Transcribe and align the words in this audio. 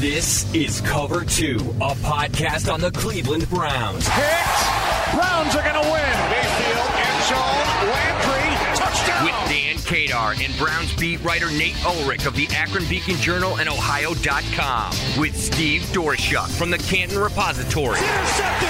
This 0.00 0.50
is 0.54 0.80
Cover 0.80 1.26
Two, 1.26 1.56
a 1.76 1.92
podcast 2.00 2.72
on 2.72 2.80
the 2.80 2.90
Cleveland 2.90 3.46
Browns. 3.50 4.08
Hit! 4.08 5.12
Browns 5.12 5.54
are 5.54 5.62
going 5.62 5.74
to 5.74 5.90
win. 5.92 6.16
Mayfield, 6.32 6.90
end 6.96 7.22
zone, 7.28 7.68
Landry, 7.84 8.76
touchdown. 8.80 9.24
With 9.26 9.36
Dan 9.50 9.76
Kadar 9.76 10.42
and 10.42 10.56
Browns 10.56 10.96
beat 10.96 11.22
writer 11.22 11.50
Nate 11.50 11.76
Ulrich 11.84 12.24
of 12.24 12.34
the 12.34 12.48
Akron 12.48 12.88
Beacon 12.88 13.16
Journal 13.16 13.58
and 13.58 13.68
Ohio.com. 13.68 15.20
With 15.20 15.36
Steve 15.36 15.82
Doerschuk 15.92 16.48
from 16.48 16.70
the 16.70 16.78
Canton 16.78 17.18
Repository. 17.18 17.98
Intercepted. 17.98 18.68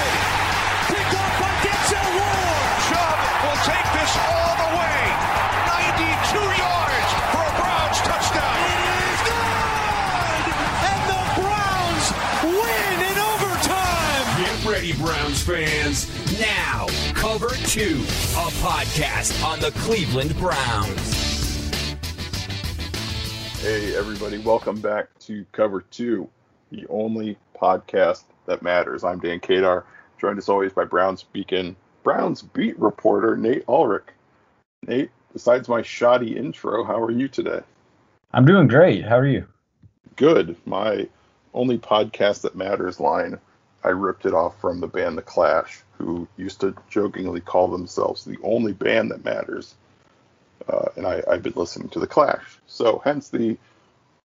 Picked 0.89 1.15
off 1.15 1.41
by 1.41 1.53
Denzel 1.63 2.11
Ward. 2.11 2.75
Chubb 2.91 3.19
will 3.45 3.61
take 3.63 3.93
this 4.01 4.40
Browns 15.01 15.43
fans. 15.43 16.07
Now, 16.39 16.87
Cover 17.15 17.49
Two, 17.67 17.97
a 18.37 18.51
podcast 18.61 19.43
on 19.43 19.59
the 19.59 19.71
Cleveland 19.81 20.37
Browns. 20.37 21.97
Hey, 23.63 23.97
everybody, 23.97 24.39
welcome 24.39 24.81
back 24.81 25.09
to 25.21 25.47
Cover 25.53 25.83
2, 25.91 26.29
the 26.71 26.87
only 26.89 27.39
podcast 27.59 28.25
that 28.47 28.63
matters. 28.63 29.03
I'm 29.03 29.21
Dan 29.21 29.41
Kadar, 29.41 29.85
joined 30.21 30.39
as 30.39 30.49
always 30.49 30.73
by 30.73 30.85
Browns 30.85 31.23
Beacon, 31.23 31.77
Browns 32.03 32.43
beat 32.43 32.79
reporter 32.79 33.37
Nate 33.37 33.65
Ulrich. 33.69 34.07
Nate, 34.87 35.11
besides 35.33 35.69
my 35.69 35.83
shoddy 35.83 36.37
intro, 36.37 36.85
how 36.85 37.03
are 37.03 37.11
you 37.11 37.29
today? 37.29 37.61
I'm 38.33 38.45
doing 38.45 38.67
great. 38.67 39.05
How 39.05 39.19
are 39.19 39.27
you? 39.27 39.47
Good. 40.17 40.57
My 40.67 41.09
only 41.55 41.79
podcast 41.79 42.43
that 42.43 42.55
matters 42.55 43.01
line, 43.01 43.39
I 43.83 43.89
ripped 43.89 44.27
it 44.27 44.35
off 44.35 44.61
from 44.61 44.81
the 44.81 44.87
band 44.87 45.17
The 45.17 45.23
Clash, 45.23 45.83
who 45.99 46.29
used 46.37 46.61
to 46.61 46.75
jokingly 46.89 47.41
call 47.41 47.69
themselves 47.69 48.25
the 48.25 48.39
only 48.43 48.73
band 48.73 49.11
that 49.11 49.25
matters. 49.25 49.75
Uh, 50.69 50.89
and 50.97 51.07
I, 51.07 51.23
I've 51.31 51.43
been 51.43 51.55
listening 51.57 51.89
to 51.91 52.01
The 52.01 52.07
Clash. 52.07 52.59
So, 52.67 53.01
hence 53.05 53.29
the 53.29 53.57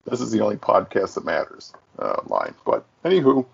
this 0.06 0.22
is 0.22 0.32
the 0.32 0.42
only 0.42 0.58
podcast 0.58 1.16
that 1.16 1.26
matters 1.26 1.74
uh, 1.98 2.22
line. 2.28 2.54
But, 2.64 2.86
anywho, 3.04 3.46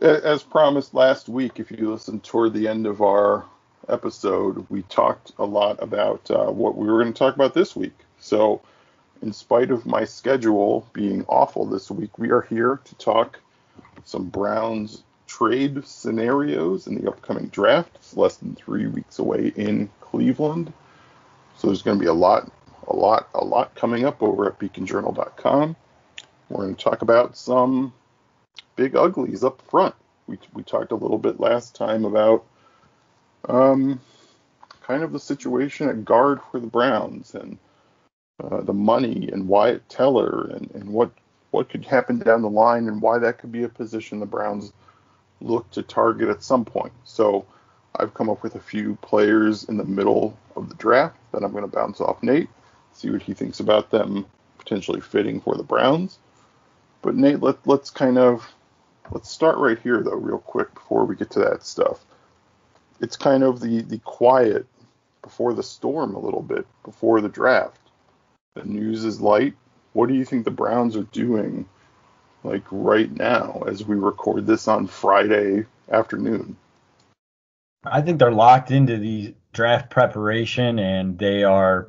as 0.00 0.42
promised 0.42 0.94
last 0.94 1.28
week, 1.28 1.60
if 1.60 1.70
you 1.70 1.90
listened 1.90 2.24
toward 2.24 2.54
the 2.54 2.66
end 2.66 2.86
of 2.86 3.02
our 3.02 3.44
episode, 3.88 4.64
we 4.70 4.82
talked 4.82 5.32
a 5.38 5.44
lot 5.44 5.82
about 5.82 6.30
uh, 6.30 6.50
what 6.50 6.76
we 6.76 6.86
were 6.86 7.02
going 7.02 7.12
to 7.12 7.18
talk 7.18 7.34
about 7.34 7.52
this 7.52 7.76
week. 7.76 7.92
So, 8.20 8.62
in 9.20 9.32
spite 9.32 9.70
of 9.70 9.84
my 9.84 10.04
schedule 10.04 10.86
being 10.94 11.24
awful 11.28 11.66
this 11.66 11.90
week, 11.90 12.18
we 12.18 12.30
are 12.30 12.42
here 12.42 12.80
to 12.82 12.94
talk 12.94 13.38
some 14.04 14.26
Browns 14.26 15.02
trade 15.26 15.86
scenarios 15.86 16.86
in 16.86 16.96
the 16.96 17.08
upcoming 17.08 17.46
draft. 17.48 17.90
It's 17.94 18.16
less 18.16 18.36
than 18.36 18.54
three 18.54 18.86
weeks 18.88 19.18
away 19.18 19.52
in 19.54 19.88
Cleveland. 20.00 20.72
So 21.56 21.68
there's 21.68 21.82
going 21.82 21.98
to 21.98 22.02
be 22.02 22.08
a 22.08 22.14
lot, 22.14 22.50
a 22.88 22.96
lot, 22.96 23.28
a 23.34 23.44
lot 23.44 23.74
coming 23.74 24.04
up 24.04 24.22
over 24.22 24.46
at 24.46 24.58
beaconjournal.com. 24.58 25.76
We're 26.48 26.64
going 26.64 26.74
to 26.74 26.82
talk 26.82 27.02
about 27.02 27.36
some 27.36 27.92
big 28.74 28.96
uglies 28.96 29.44
up 29.44 29.62
front. 29.70 29.94
We, 30.26 30.38
we 30.52 30.62
talked 30.62 30.90
a 30.90 30.96
little 30.96 31.18
bit 31.18 31.38
last 31.38 31.76
time 31.76 32.04
about 32.04 32.44
um, 33.48 34.00
kind 34.82 35.02
of 35.02 35.12
the 35.12 35.20
situation 35.20 35.88
at 35.88 36.04
guard 36.04 36.40
for 36.50 36.58
the 36.58 36.66
Browns 36.66 37.34
and 37.34 37.58
uh, 38.42 38.62
the 38.62 38.72
money 38.72 39.28
and 39.32 39.46
Wyatt 39.46 39.88
Teller 39.88 40.50
and, 40.54 40.70
and 40.72 40.88
what 40.88 41.12
what 41.50 41.68
could 41.68 41.84
happen 41.84 42.18
down 42.18 42.42
the 42.42 42.50
line 42.50 42.88
and 42.88 43.02
why 43.02 43.18
that 43.18 43.38
could 43.38 43.52
be 43.52 43.64
a 43.64 43.68
position 43.68 44.20
the 44.20 44.26
Browns 44.26 44.72
look 45.40 45.70
to 45.70 45.82
target 45.82 46.28
at 46.28 46.42
some 46.42 46.64
point. 46.64 46.92
So 47.04 47.44
I've 47.96 48.14
come 48.14 48.30
up 48.30 48.42
with 48.42 48.54
a 48.54 48.60
few 48.60 48.96
players 48.96 49.64
in 49.64 49.76
the 49.76 49.84
middle 49.84 50.36
of 50.56 50.68
the 50.68 50.74
draft 50.76 51.16
that 51.32 51.42
I'm 51.42 51.52
going 51.52 51.68
to 51.68 51.76
bounce 51.76 52.00
off 52.00 52.22
Nate, 52.22 52.48
see 52.92 53.10
what 53.10 53.22
he 53.22 53.34
thinks 53.34 53.60
about 53.60 53.90
them 53.90 54.26
potentially 54.58 55.00
fitting 55.00 55.40
for 55.40 55.56
the 55.56 55.62
Browns. 55.62 56.18
But 57.02 57.16
Nate, 57.16 57.40
let, 57.40 57.66
let's 57.66 57.90
kind 57.90 58.18
of 58.18 58.46
let's 59.10 59.30
start 59.30 59.56
right 59.56 59.78
here 59.78 60.02
though, 60.02 60.16
real 60.16 60.38
quick 60.38 60.72
before 60.74 61.04
we 61.04 61.16
get 61.16 61.30
to 61.30 61.40
that 61.40 61.64
stuff. 61.64 62.04
It's 63.00 63.16
kind 63.16 63.42
of 63.42 63.60
the 63.60 63.80
the 63.80 63.98
quiet 63.98 64.66
before 65.22 65.54
the 65.54 65.62
storm 65.62 66.14
a 66.14 66.20
little 66.20 66.42
bit 66.42 66.66
before 66.84 67.20
the 67.20 67.28
draft. 67.28 67.80
The 68.54 68.64
news 68.64 69.04
is 69.04 69.20
light. 69.20 69.54
What 69.92 70.08
do 70.08 70.14
you 70.14 70.24
think 70.24 70.44
the 70.44 70.50
Browns 70.50 70.96
are 70.96 71.04
doing 71.04 71.68
like 72.44 72.64
right 72.70 73.10
now 73.10 73.62
as 73.66 73.84
we 73.84 73.96
record 73.96 74.46
this 74.46 74.68
on 74.68 74.86
Friday 74.86 75.66
afternoon? 75.90 76.56
I 77.84 78.02
think 78.02 78.18
they're 78.18 78.32
locked 78.32 78.70
into 78.70 78.98
the 78.98 79.34
draft 79.52 79.90
preparation 79.90 80.78
and 80.78 81.18
they 81.18 81.44
are 81.44 81.88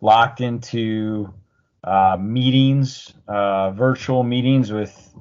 locked 0.00 0.40
into 0.40 1.32
uh, 1.84 2.16
meetings, 2.20 3.12
uh, 3.26 3.70
virtual 3.72 4.22
meetings 4.22 4.72
with 4.72 5.14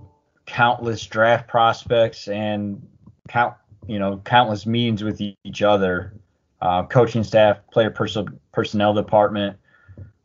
countless 0.46 1.06
draft 1.06 1.48
prospects 1.48 2.28
and 2.28 2.88
count, 3.28 3.56
you 3.88 4.00
know, 4.00 4.22
countless 4.24 4.66
meetings 4.66 5.04
with 5.04 5.20
each 5.22 5.62
other, 5.62 6.14
uh, 6.62 6.84
coaching 6.84 7.24
staff, 7.24 7.58
player 7.72 7.90
pers- 7.90 8.18
personnel 8.52 8.94
department, 8.94 9.58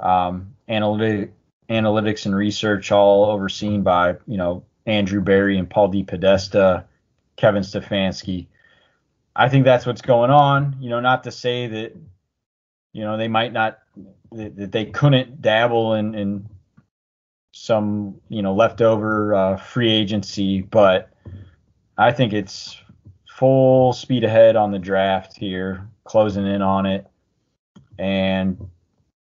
um, 0.01 0.55
analytic, 0.69 1.33
analytics 1.69 2.27
and 2.27 2.35
research, 2.35 2.93
all 2.93 3.27
overseen 3.27 3.83
by 3.83 4.17
you 4.27 4.37
know 4.37 4.65
Andrew 4.87 5.21
Berry 5.21 5.59
and 5.59 5.69
Paul 5.69 5.93
DePodesta, 5.93 6.85
Kevin 7.37 7.63
Stefanski. 7.63 8.47
I 9.35 9.49
think 9.49 9.65
that's 9.65 9.87
what's 9.87 10.03
going 10.03 10.31
on. 10.31 10.77
You 10.81 10.91
know, 10.91 11.01
not 11.01 11.25
to 11.25 11.33
say 11.33 11.67
that 11.67 11.97
you 12.93 13.05
know 13.05 13.17
they 13.17 13.29
might 13.29 13.53
not 13.53 13.79
that, 14.33 14.73
they 14.73 14.87
couldn't 14.87 15.41
dabble 15.41 15.95
in 15.95 16.15
in 16.15 16.49
some 17.53 18.21
you 18.29 18.43
know 18.43 18.55
leftover 18.55 19.35
uh, 19.35 19.57
free 19.57 19.91
agency, 19.91 20.63
but 20.63 21.11
I 21.97 22.13
think 22.13 22.33
it's 22.33 22.77
full 23.29 23.93
speed 23.93 24.25
ahead 24.25 24.57
on 24.57 24.71
the 24.71 24.79
draft 24.79 25.37
here, 25.37 25.89
closing 26.05 26.47
in 26.47 26.63
on 26.63 26.87
it, 26.87 27.07
and 27.99 28.69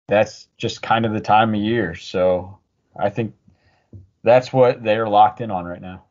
that's 0.08 0.48
just 0.58 0.82
kind 0.82 1.06
of 1.06 1.14
the 1.14 1.20
time 1.20 1.54
of 1.54 1.62
year. 1.62 1.96
So 1.96 2.60
I 2.96 3.10
think 3.10 3.34
that's 4.24 4.54
what 4.54 4.84
they're 4.84 5.10
locked 5.10 5.42
in 5.42 5.52
on 5.52 5.66
right 5.66 5.82
now. 5.82 6.04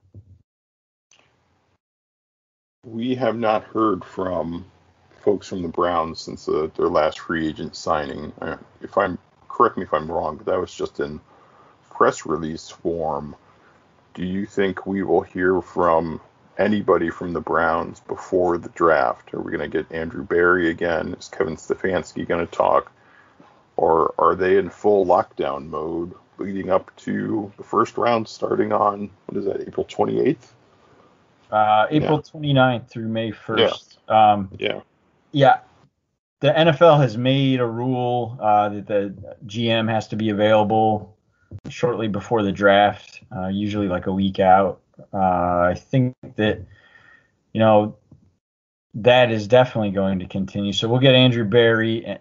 We 2.84 3.15
have 3.15 3.37
not 3.37 3.65
heard 3.65 4.05
from 4.05 4.66
folks 5.22 5.49
from 5.49 5.62
the 5.62 5.69
Browns 5.69 6.21
since 6.21 6.47
their 6.47 6.88
last 6.88 7.19
free 7.21 7.49
agent 7.49 7.77
signing. 7.77 8.32
If 8.82 8.99
I'm 8.99 9.19
correct 9.49 9.77
me 9.77 9.84
if 9.84 9.94
I'm 9.94 10.11
wrong, 10.11 10.37
but 10.37 10.47
that 10.47 10.61
was 10.61 10.75
just 10.75 11.00
in 11.00 11.21
press 11.91 12.26
release 12.26 12.69
form. 12.69 13.37
Do 14.12 14.25
you 14.25 14.44
think 14.47 14.87
we 14.87 15.03
will 15.03 15.22
hear 15.22 15.61
from 15.61 16.21
anybody 16.59 17.09
from 17.09 17.32
the 17.32 17.41
Browns 17.41 18.00
before 18.00 18.59
the 18.59 18.69
draft? 18.71 19.32
Are 19.32 19.41
we 19.41 19.50
going 19.50 19.71
to 19.71 19.82
get 19.82 19.91
Andrew 19.91 20.25
Berry 20.25 20.71
again? 20.71 21.15
Is 21.19 21.28
Kevin 21.28 21.56
Stefanski 21.56 22.26
going 22.28 22.47
to 22.47 22.53
talk? 22.53 22.93
Or 23.77 24.15
are 24.19 24.35
they 24.35 24.59
in 24.59 24.71
full 24.71 25.05
lockdown 25.05 25.69
mode 25.69 26.15
leading 26.39 26.71
up 26.71 26.95
to 26.97 27.53
the 27.57 27.62
first 27.62 27.97
round 27.97 28.29
starting 28.29 28.73
on, 28.73 29.11
what 29.27 29.39
is 29.39 29.45
that, 29.47 29.61
April 29.67 29.87
28th? 29.87 30.53
Uh, 31.51 31.87
April 31.91 32.21
29th 32.21 32.89
through 32.89 33.09
May 33.09 33.31
1st. 33.31 33.99
Um, 34.09 34.51
Yeah. 34.59 34.81
yeah, 35.33 35.59
the 36.41 36.51
NFL 36.51 37.01
has 37.01 37.17
made 37.17 37.61
a 37.61 37.67
rule 37.67 38.37
uh, 38.41 38.69
that 38.69 38.87
the 38.87 39.37
GM 39.47 39.89
has 39.89 40.09
to 40.09 40.17
be 40.17 40.31
available 40.31 41.17
shortly 41.69 42.09
before 42.09 42.43
the 42.43 42.53
draft, 42.53 43.23
uh, 43.35 43.49
usually 43.49 43.89
like 43.89 44.06
a 44.06 44.12
week 44.12 44.41
out. 44.41 44.81
Uh, 45.12 45.71
I 45.71 45.75
think 45.76 46.15
that, 46.37 46.61
you 47.53 47.61
know, 47.61 47.97
that 48.94 49.31
is 49.31 49.49
definitely 49.49 49.91
going 49.91 50.19
to 50.21 50.26
continue. 50.26 50.73
So 50.73 50.88
we'll 50.88 51.00
get 51.00 51.15
Andrew 51.15 51.44
Berry. 51.44 52.19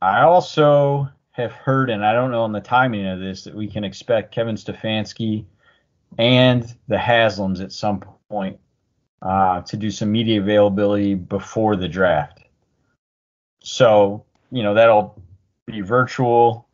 I 0.00 0.22
also 0.22 1.08
have 1.32 1.52
heard, 1.52 1.90
and 1.90 2.04
I 2.04 2.12
don't 2.12 2.30
know 2.30 2.42
on 2.42 2.52
the 2.52 2.60
timing 2.60 3.06
of 3.06 3.20
this, 3.20 3.44
that 3.44 3.54
we 3.54 3.68
can 3.68 3.84
expect 3.84 4.34
Kevin 4.34 4.56
Stefanski 4.56 5.44
and 6.18 6.74
the 6.88 6.96
Haslams 6.96 7.62
at 7.62 7.72
some 7.72 8.02
point 8.28 8.58
uh, 9.22 9.62
to 9.62 9.76
do 9.76 9.90
some 9.90 10.12
media 10.12 10.40
availability 10.40 11.14
before 11.14 11.76
the 11.76 11.88
draft. 11.88 12.44
So, 13.60 14.24
you 14.50 14.62
know, 14.62 14.74
that'll 14.74 15.22
be 15.66 15.80
virtual, 15.80 16.68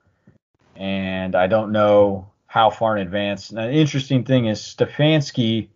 and 0.77 1.35
I 1.35 1.47
don't 1.47 1.73
know 1.73 2.31
how 2.47 2.71
far 2.71 2.97
in 2.97 3.03
advance. 3.07 3.51
Now, 3.51 3.67
the 3.67 3.73
interesting 3.73 4.25
thing 4.25 4.47
is 4.47 4.61
Stefanski 4.61 5.69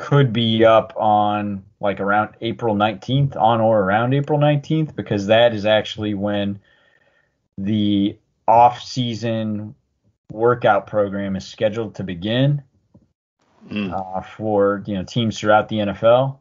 could 0.00 0.32
be 0.32 0.64
up 0.64 0.92
on 0.96 1.62
like 1.78 2.00
around 2.00 2.30
April 2.40 2.74
19th, 2.74 3.36
on 3.36 3.60
or 3.60 3.80
around 3.80 4.12
April 4.14 4.38
19th, 4.38 4.96
because 4.96 5.26
that 5.26 5.54
is 5.54 5.64
actually 5.66 6.14
when 6.14 6.58
the 7.58 8.18
off 8.48 8.82
season 8.82 9.74
workout 10.32 10.86
program 10.86 11.36
is 11.36 11.46
scheduled 11.46 11.94
to 11.96 12.02
begin 12.04 12.62
Mm. 13.70 13.92
uh, 13.92 14.22
for 14.22 14.82
you 14.86 14.94
know 14.94 15.04
teams 15.04 15.38
throughout 15.38 15.68
the 15.68 15.76
NFL. 15.76 16.38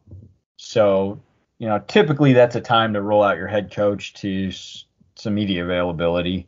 So 0.55 1.19
you 1.57 1.67
know 1.67 1.79
typically 1.79 2.31
that's 2.33 2.55
a 2.55 2.61
time 2.61 2.93
to 2.93 3.01
roll 3.01 3.21
out 3.23 3.35
your 3.35 3.47
head 3.47 3.71
coach 3.73 4.13
to 4.15 4.47
s- 4.47 4.85
some 5.15 5.35
media 5.35 5.63
availability. 5.65 6.47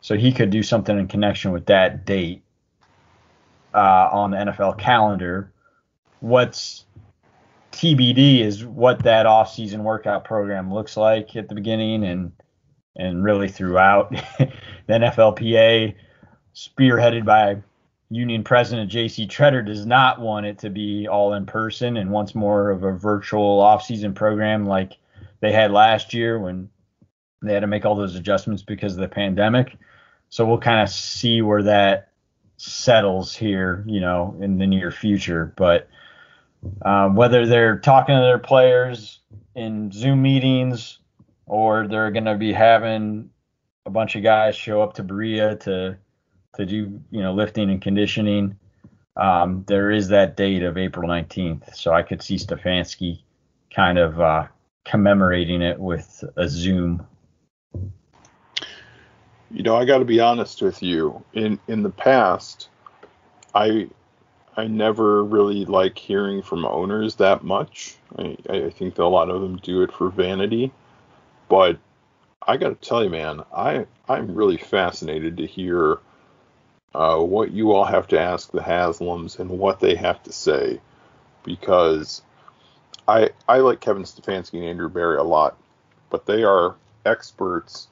So 0.00 0.16
he 0.16 0.32
could 0.32 0.48
do 0.50 0.62
something 0.62 0.98
in 0.98 1.06
connection 1.06 1.52
with 1.52 1.66
that 1.66 2.06
date 2.06 2.42
uh, 3.74 4.08
on 4.10 4.30
the 4.30 4.38
NFL 4.38 4.78
calendar. 4.78 5.52
What's 6.24 6.86
TBD 7.72 8.40
is 8.40 8.64
what 8.64 9.02
that 9.02 9.26
off-season 9.26 9.84
workout 9.84 10.24
program 10.24 10.72
looks 10.72 10.96
like 10.96 11.36
at 11.36 11.50
the 11.50 11.54
beginning 11.54 12.02
and 12.02 12.32
and 12.96 13.22
really 13.22 13.46
throughout. 13.46 14.10
the 14.38 14.48
NFLPA, 14.88 15.94
spearheaded 16.54 17.26
by 17.26 17.58
Union 18.08 18.42
President 18.42 18.90
J.C. 18.90 19.26
Tretter, 19.26 19.66
does 19.66 19.84
not 19.84 20.18
want 20.18 20.46
it 20.46 20.60
to 20.60 20.70
be 20.70 21.06
all 21.06 21.34
in 21.34 21.44
person 21.44 21.98
and 21.98 22.10
wants 22.10 22.34
more 22.34 22.70
of 22.70 22.84
a 22.84 22.92
virtual 22.92 23.60
off-season 23.60 24.14
program 24.14 24.64
like 24.64 24.92
they 25.40 25.52
had 25.52 25.72
last 25.72 26.14
year 26.14 26.38
when 26.38 26.70
they 27.42 27.52
had 27.52 27.60
to 27.60 27.66
make 27.66 27.84
all 27.84 27.96
those 27.96 28.14
adjustments 28.14 28.62
because 28.62 28.94
of 28.94 29.00
the 29.00 29.08
pandemic. 29.08 29.76
So 30.30 30.46
we'll 30.46 30.56
kind 30.56 30.80
of 30.80 30.88
see 30.88 31.42
where 31.42 31.64
that 31.64 32.12
settles 32.56 33.36
here, 33.36 33.84
you 33.86 34.00
know, 34.00 34.34
in 34.40 34.56
the 34.56 34.66
near 34.66 34.90
future. 34.90 35.52
But 35.54 35.86
um, 36.84 37.16
whether 37.16 37.46
they're 37.46 37.78
talking 37.78 38.14
to 38.14 38.20
their 38.20 38.38
players 38.38 39.20
in 39.54 39.90
Zoom 39.92 40.22
meetings 40.22 40.98
or 41.46 41.86
they're 41.86 42.10
going 42.10 42.24
to 42.24 42.36
be 42.36 42.52
having 42.52 43.30
a 43.86 43.90
bunch 43.90 44.16
of 44.16 44.22
guys 44.22 44.56
show 44.56 44.82
up 44.82 44.94
to 44.94 45.02
Berea 45.02 45.56
to 45.56 45.98
to 46.56 46.66
do 46.66 47.00
you 47.10 47.22
know 47.22 47.34
lifting 47.34 47.70
and 47.70 47.82
conditioning. 47.82 48.56
Um, 49.16 49.64
there 49.68 49.90
is 49.90 50.08
that 50.08 50.36
date 50.36 50.62
of 50.62 50.76
April 50.76 51.08
19th, 51.08 51.74
so 51.74 51.92
I 51.92 52.02
could 52.02 52.22
see 52.22 52.36
Stefanski 52.36 53.22
kind 53.74 53.98
of 53.98 54.20
uh, 54.20 54.46
commemorating 54.84 55.62
it 55.62 55.78
with 55.78 56.24
a 56.36 56.48
Zoom. 56.48 57.06
You 59.50 59.62
know, 59.62 59.76
I 59.76 59.84
got 59.84 59.98
to 59.98 60.04
be 60.04 60.18
honest 60.18 60.62
with 60.62 60.82
you. 60.82 61.22
In 61.32 61.60
in 61.68 61.82
the 61.82 61.90
past, 61.90 62.68
I 63.54 63.88
I 64.56 64.66
never 64.66 65.24
really 65.24 65.64
like 65.64 65.98
hearing 65.98 66.42
from 66.42 66.64
owners 66.64 67.16
that 67.16 67.42
much. 67.42 67.96
I, 68.16 68.36
I 68.48 68.70
think 68.70 68.94
that 68.94 69.02
a 69.02 69.06
lot 69.06 69.30
of 69.30 69.42
them 69.42 69.56
do 69.56 69.82
it 69.82 69.92
for 69.92 70.08
vanity. 70.08 70.72
But 71.48 71.78
I 72.46 72.56
got 72.56 72.68
to 72.80 72.88
tell 72.88 73.02
you, 73.02 73.10
man, 73.10 73.42
I 73.54 73.86
I'm 74.08 74.34
really 74.34 74.56
fascinated 74.56 75.38
to 75.38 75.46
hear 75.46 75.98
uh, 76.94 77.18
what 77.18 77.50
you 77.50 77.72
all 77.72 77.84
have 77.84 78.06
to 78.08 78.20
ask 78.20 78.52
the 78.52 78.60
Haslams 78.60 79.38
and 79.38 79.50
what 79.50 79.80
they 79.80 79.96
have 79.96 80.22
to 80.24 80.32
say, 80.32 80.80
because 81.42 82.22
I 83.08 83.30
I 83.48 83.58
like 83.58 83.80
Kevin 83.80 84.04
Stefanski 84.04 84.54
and 84.54 84.64
Andrew 84.64 84.88
Berry 84.88 85.16
a 85.16 85.22
lot, 85.22 85.56
but 86.10 86.26
they 86.26 86.44
are 86.44 86.76
experts 87.04 87.88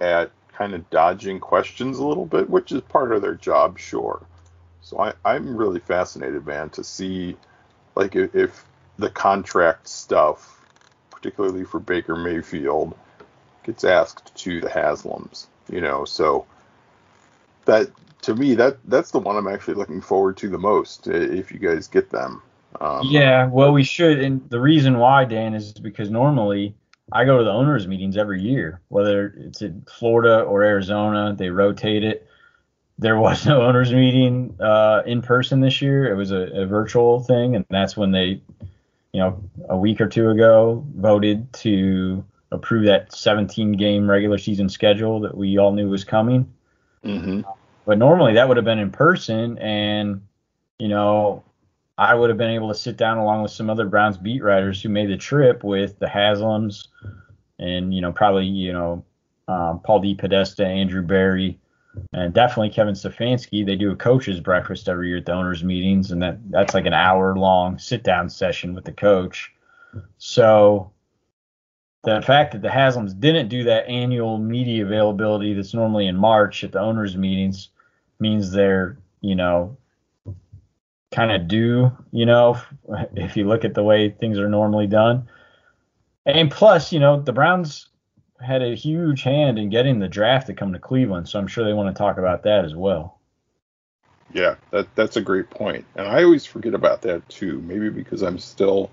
at 0.00 0.30
kind 0.52 0.74
of 0.74 0.88
dodging 0.90 1.40
questions 1.40 1.98
a 1.98 2.06
little 2.06 2.26
bit, 2.26 2.50
which 2.50 2.72
is 2.72 2.80
part 2.82 3.12
of 3.12 3.22
their 3.22 3.34
job, 3.34 3.78
sure. 3.78 4.20
So 4.86 5.00
I, 5.00 5.14
I'm 5.24 5.56
really 5.56 5.80
fascinated, 5.80 6.46
man, 6.46 6.70
to 6.70 6.84
see 6.84 7.36
like 7.96 8.14
if, 8.14 8.32
if 8.36 8.64
the 8.98 9.10
contract 9.10 9.88
stuff, 9.88 10.64
particularly 11.10 11.64
for 11.64 11.80
Baker 11.80 12.14
Mayfield, 12.14 12.96
gets 13.64 13.82
asked 13.82 14.32
to 14.36 14.60
the 14.60 14.68
Haslams. 14.68 15.48
You 15.68 15.80
know, 15.80 16.04
so 16.04 16.46
that 17.64 17.90
to 18.22 18.36
me 18.36 18.54
that 18.54 18.76
that's 18.84 19.10
the 19.10 19.18
one 19.18 19.36
I'm 19.36 19.48
actually 19.48 19.74
looking 19.74 20.00
forward 20.00 20.36
to 20.36 20.48
the 20.48 20.58
most. 20.58 21.08
If 21.08 21.50
you 21.50 21.58
guys 21.58 21.88
get 21.88 22.08
them. 22.10 22.40
Um, 22.80 23.08
Yeah, 23.08 23.48
well, 23.48 23.72
we 23.72 23.82
should, 23.82 24.20
and 24.20 24.48
the 24.50 24.60
reason 24.60 24.98
why, 24.98 25.24
Dan, 25.24 25.54
is 25.54 25.72
because 25.72 26.10
normally 26.10 26.76
I 27.10 27.24
go 27.24 27.38
to 27.38 27.44
the 27.44 27.50
owners' 27.50 27.88
meetings 27.88 28.16
every 28.16 28.40
year, 28.40 28.82
whether 28.86 29.34
it's 29.36 29.62
in 29.62 29.84
Florida 29.98 30.42
or 30.42 30.62
Arizona. 30.62 31.34
They 31.36 31.50
rotate 31.50 32.04
it. 32.04 32.28
There 32.98 33.18
was 33.18 33.46
no 33.46 33.62
owners' 33.62 33.92
meeting 33.92 34.56
uh, 34.60 35.02
in 35.06 35.22
person 35.22 35.60
this 35.60 35.82
year. 35.82 36.10
It 36.10 36.16
was 36.16 36.30
a, 36.30 36.62
a 36.62 36.66
virtual 36.66 37.20
thing, 37.20 37.54
and 37.56 37.64
that's 37.68 37.96
when 37.96 38.10
they, 38.10 38.40
you 39.12 39.20
know, 39.20 39.42
a 39.68 39.76
week 39.76 40.00
or 40.00 40.08
two 40.08 40.30
ago 40.30 40.84
voted 40.94 41.52
to 41.54 42.24
approve 42.52 42.86
that 42.86 43.12
17 43.12 43.72
game 43.72 44.08
regular 44.08 44.38
season 44.38 44.68
schedule 44.68 45.20
that 45.20 45.36
we 45.36 45.58
all 45.58 45.72
knew 45.72 45.88
was 45.88 46.04
coming. 46.04 46.50
hmm 47.02 47.42
But 47.84 47.98
normally 47.98 48.34
that 48.34 48.48
would 48.48 48.56
have 48.56 48.64
been 48.64 48.78
in 48.78 48.90
person, 48.90 49.58
and 49.58 50.22
you 50.78 50.88
know, 50.88 51.44
I 51.98 52.14
would 52.14 52.30
have 52.30 52.38
been 52.38 52.50
able 52.50 52.68
to 52.68 52.74
sit 52.74 52.96
down 52.96 53.18
along 53.18 53.42
with 53.42 53.52
some 53.52 53.70
other 53.70 53.86
Browns 53.86 54.18
beat 54.18 54.42
writers 54.42 54.82
who 54.82 54.88
made 54.88 55.08
the 55.10 55.16
trip 55.16 55.64
with 55.64 55.98
the 55.98 56.06
Haslams, 56.06 56.88
and 57.58 57.94
you 57.94 58.00
know, 58.00 58.12
probably 58.12 58.46
you 58.46 58.72
know, 58.72 59.04
um, 59.48 59.80
Paul 59.80 60.02
DePodesta, 60.02 60.64
Andrew 60.64 61.02
Berry, 61.02 61.58
and 62.12 62.32
definitely 62.32 62.70
Kevin 62.70 62.94
Stefanski. 62.94 63.64
They 63.64 63.76
do 63.76 63.90
a 63.90 63.96
coaches 63.96 64.40
breakfast 64.40 64.88
every 64.88 65.08
year 65.08 65.18
at 65.18 65.26
the 65.26 65.32
owners' 65.32 65.64
meetings, 65.64 66.10
and 66.10 66.22
that 66.22 66.38
that's 66.50 66.74
like 66.74 66.86
an 66.86 66.94
hour 66.94 67.36
long 67.36 67.78
sit 67.78 68.02
down 68.02 68.28
session 68.28 68.74
with 68.74 68.84
the 68.84 68.92
coach. 68.92 69.52
So 70.18 70.92
the 72.04 72.22
fact 72.22 72.52
that 72.52 72.62
the 72.62 72.68
Haslams 72.68 73.18
didn't 73.18 73.48
do 73.48 73.64
that 73.64 73.88
annual 73.88 74.38
media 74.38 74.84
availability 74.84 75.54
that's 75.54 75.74
normally 75.74 76.06
in 76.06 76.16
March 76.16 76.62
at 76.62 76.72
the 76.72 76.80
owners' 76.80 77.16
meetings 77.16 77.70
means 78.20 78.52
they're, 78.52 78.96
you 79.20 79.34
know, 79.34 79.76
kind 81.12 81.32
of 81.32 81.48
due, 81.48 81.90
you 82.12 82.26
know, 82.26 82.60
if 83.16 83.36
you 83.36 83.44
look 83.46 83.64
at 83.64 83.74
the 83.74 83.82
way 83.82 84.10
things 84.10 84.38
are 84.38 84.48
normally 84.48 84.86
done. 84.86 85.28
And 86.24 86.50
plus, 86.50 86.92
you 86.92 87.00
know, 87.00 87.20
the 87.20 87.32
Browns 87.32 87.88
had 88.40 88.62
a 88.62 88.74
huge 88.74 89.22
hand 89.22 89.58
in 89.58 89.70
getting 89.70 89.98
the 89.98 90.08
draft 90.08 90.46
to 90.48 90.54
come 90.54 90.72
to 90.72 90.78
Cleveland, 90.78 91.28
so 91.28 91.38
I'm 91.38 91.46
sure 91.46 91.64
they 91.64 91.72
want 91.72 91.94
to 91.94 91.98
talk 91.98 92.18
about 92.18 92.42
that 92.44 92.64
as 92.64 92.74
well. 92.74 93.18
Yeah, 94.32 94.56
that 94.70 94.88
that's 94.94 95.16
a 95.16 95.20
great 95.20 95.48
point. 95.50 95.84
And 95.94 96.06
I 96.06 96.24
always 96.24 96.44
forget 96.44 96.74
about 96.74 97.02
that 97.02 97.26
too. 97.28 97.62
Maybe 97.62 97.88
because 97.88 98.22
I'm 98.22 98.38
still 98.38 98.90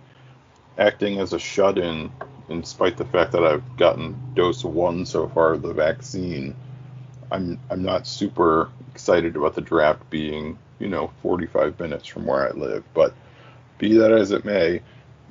acting 0.77 1.19
as 1.19 1.33
a 1.33 1.39
shut-in, 1.39 2.11
in 2.49 2.63
spite 2.63 2.97
the 2.97 3.05
fact 3.05 3.31
that 3.33 3.43
I've 3.43 3.77
gotten 3.77 4.15
dose 4.35 4.63
one 4.63 5.05
so 5.05 5.27
far 5.29 5.53
of 5.53 5.61
the 5.61 5.73
vaccine. 5.73 6.55
I'm 7.31 7.59
I'm 7.69 7.83
not 7.83 8.07
super 8.07 8.69
excited 8.91 9.35
about 9.35 9.55
the 9.55 9.61
draft 9.61 10.07
being, 10.09 10.57
you 10.79 10.87
know, 10.87 11.11
45 11.23 11.79
minutes 11.79 12.07
from 12.07 12.25
where 12.25 12.47
I 12.47 12.51
live. 12.51 12.83
But 12.93 13.13
be 13.79 13.97
that 13.97 14.11
as 14.11 14.31
it 14.31 14.45
may, 14.45 14.81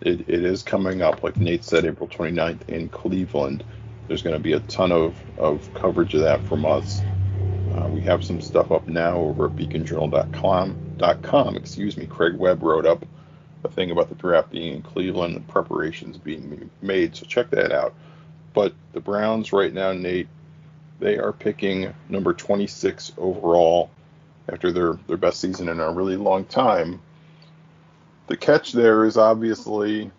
it, 0.01 0.29
it 0.29 0.45
is 0.45 0.63
coming 0.63 1.01
up, 1.01 1.23
like 1.23 1.37
Nate 1.37 1.65
said, 1.65 1.85
April 1.85 2.09
29th 2.09 2.69
in 2.69 2.89
Cleveland. 2.89 3.65
There's 4.09 4.23
going 4.23 4.37
to 4.37 4.41
be 4.41 4.53
a 4.53 4.61
ton 4.61 4.93
of, 4.93 5.17
of 5.39 5.73
coverage 5.75 6.15
of 6.15 6.21
that 6.23 6.45
from 6.47 6.67
us. 6.67 7.03
Uh, 7.75 7.89
we 7.89 8.01
have 8.03 8.25
some 8.25 8.41
stuff 8.41 8.71
up 8.71 8.87
now 8.87 9.17
over 9.17 9.47
at 9.47 9.57
beaconjournal.com. 9.57 11.57
excuse 11.57 11.97
me. 11.97 12.07
Craig 12.07 12.37
Webb 12.37 12.63
wrote 12.63 12.85
up 12.85 13.07
a 13.65 13.69
thing 13.69 13.91
about 13.91 14.09
the 14.09 14.15
draft 14.15 14.51
being 14.51 14.75
in 14.75 14.83
Cleveland 14.83 15.37
and 15.37 15.49
preparations 15.49 16.19
being 16.19 16.71
made, 16.83 17.17
so 17.17 17.27
check 17.27 17.51
that 17.51 17.73
out. 17.73 17.95
But 18.55 18.75
the 18.93 19.01
Browns 19.01 19.53
right 19.53 19.73
now, 19.73 19.93
Nate, 19.93 20.29
they 21.01 21.19
are 21.19 21.33
picking 21.33 21.93
number 22.09 22.33
26 22.33 23.13
overall 23.17 23.91
after 24.49 24.73
their, 24.73 24.99
their 25.07 25.17
best 25.17 25.41
season 25.41 25.69
in 25.69 25.81
a 25.81 25.93
really 25.93 26.17
long 26.17 26.45
time. 26.45 27.01
The 28.27 28.37
catch 28.37 28.73
there 28.73 29.05
is 29.05 29.17
obviously 29.17 30.11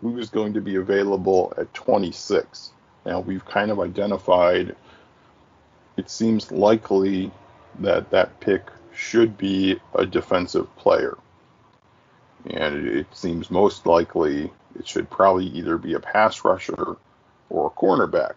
who's 0.00 0.30
going 0.30 0.54
to 0.54 0.60
be 0.60 0.76
available 0.76 1.52
at 1.56 1.72
26. 1.74 2.72
Now, 3.04 3.20
we've 3.20 3.44
kind 3.44 3.70
of 3.70 3.80
identified 3.80 4.76
it 5.96 6.08
seems 6.08 6.50
likely 6.50 7.30
that 7.80 8.10
that 8.10 8.40
pick 8.40 8.70
should 8.94 9.36
be 9.36 9.78
a 9.94 10.06
defensive 10.06 10.74
player. 10.76 11.16
And 12.46 12.88
it 12.88 13.06
seems 13.12 13.50
most 13.50 13.86
likely 13.86 14.50
it 14.78 14.88
should 14.88 15.10
probably 15.10 15.46
either 15.46 15.76
be 15.76 15.94
a 15.94 16.00
pass 16.00 16.44
rusher 16.44 16.96
or 17.50 17.66
a 17.66 17.70
cornerback. 17.70 18.34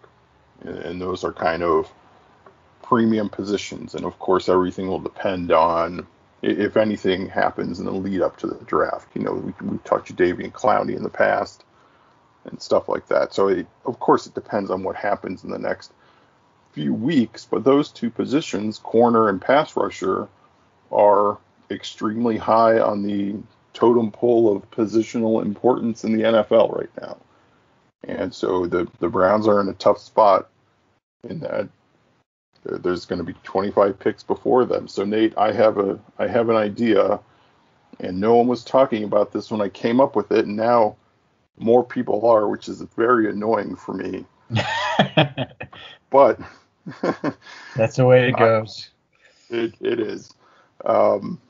And 0.60 1.00
those 1.00 1.24
are 1.24 1.32
kind 1.32 1.62
of 1.62 1.90
premium 2.82 3.28
positions. 3.28 3.94
And 3.94 4.04
of 4.04 4.18
course, 4.18 4.48
everything 4.48 4.88
will 4.88 5.00
depend 5.00 5.52
on 5.52 6.06
if 6.42 6.76
anything 6.76 7.28
happens 7.28 7.78
in 7.78 7.86
the 7.86 7.92
lead 7.92 8.20
up 8.20 8.36
to 8.38 8.46
the 8.46 8.62
draft. 8.66 9.08
You 9.14 9.22
know, 9.22 9.32
we, 9.32 9.54
we 9.66 9.78
touched 9.78 10.20
and 10.20 10.52
Clowney 10.52 10.96
in 10.96 11.02
the 11.02 11.08
past 11.08 11.64
and 12.44 12.60
stuff 12.60 12.88
like 12.88 13.08
that. 13.08 13.34
So, 13.34 13.48
it, 13.48 13.66
of 13.86 13.98
course, 14.00 14.26
it 14.26 14.34
depends 14.34 14.70
on 14.70 14.82
what 14.82 14.96
happens 14.96 15.44
in 15.44 15.50
the 15.50 15.58
next 15.58 15.92
few 16.72 16.92
weeks, 16.92 17.46
but 17.48 17.64
those 17.64 17.90
two 17.90 18.10
positions, 18.10 18.78
corner 18.78 19.28
and 19.28 19.40
pass 19.40 19.76
rusher, 19.76 20.28
are 20.90 21.38
extremely 21.70 22.36
high 22.36 22.78
on 22.80 23.02
the 23.02 23.36
totem 23.72 24.10
pole 24.10 24.54
of 24.54 24.70
positional 24.70 25.42
importance 25.42 26.04
in 26.04 26.16
the 26.16 26.24
NFL 26.24 26.76
right 26.76 26.90
now. 27.00 27.16
And 28.04 28.34
so 28.34 28.66
the, 28.66 28.88
the 29.00 29.08
Browns 29.08 29.48
are 29.48 29.60
in 29.60 29.68
a 29.68 29.74
tough 29.74 29.98
spot 29.98 30.48
in 31.28 31.40
that 31.40 31.68
there's 32.64 33.04
going 33.04 33.18
to 33.18 33.24
be 33.24 33.34
25 33.44 33.98
picks 33.98 34.22
before 34.22 34.64
them. 34.64 34.88
So 34.88 35.04
Nate, 35.04 35.36
I 35.36 35.52
have 35.52 35.78
a 35.78 35.98
I 36.18 36.26
have 36.26 36.48
an 36.48 36.56
idea, 36.56 37.20
and 38.00 38.20
no 38.20 38.36
one 38.36 38.46
was 38.46 38.64
talking 38.64 39.04
about 39.04 39.32
this 39.32 39.50
when 39.50 39.60
I 39.60 39.68
came 39.68 40.00
up 40.00 40.16
with 40.16 40.32
it, 40.32 40.46
and 40.46 40.56
now 40.56 40.96
more 41.58 41.84
people 41.84 42.26
are, 42.26 42.48
which 42.48 42.68
is 42.68 42.82
very 42.96 43.28
annoying 43.30 43.76
for 43.76 43.94
me. 43.94 44.24
but 46.10 46.40
that's 47.76 47.96
the 47.96 48.04
way 48.04 48.28
it 48.28 48.36
goes. 48.38 48.90
I, 49.50 49.56
it 49.56 49.74
it 49.80 50.00
is. 50.00 50.32
Um, 50.84 51.40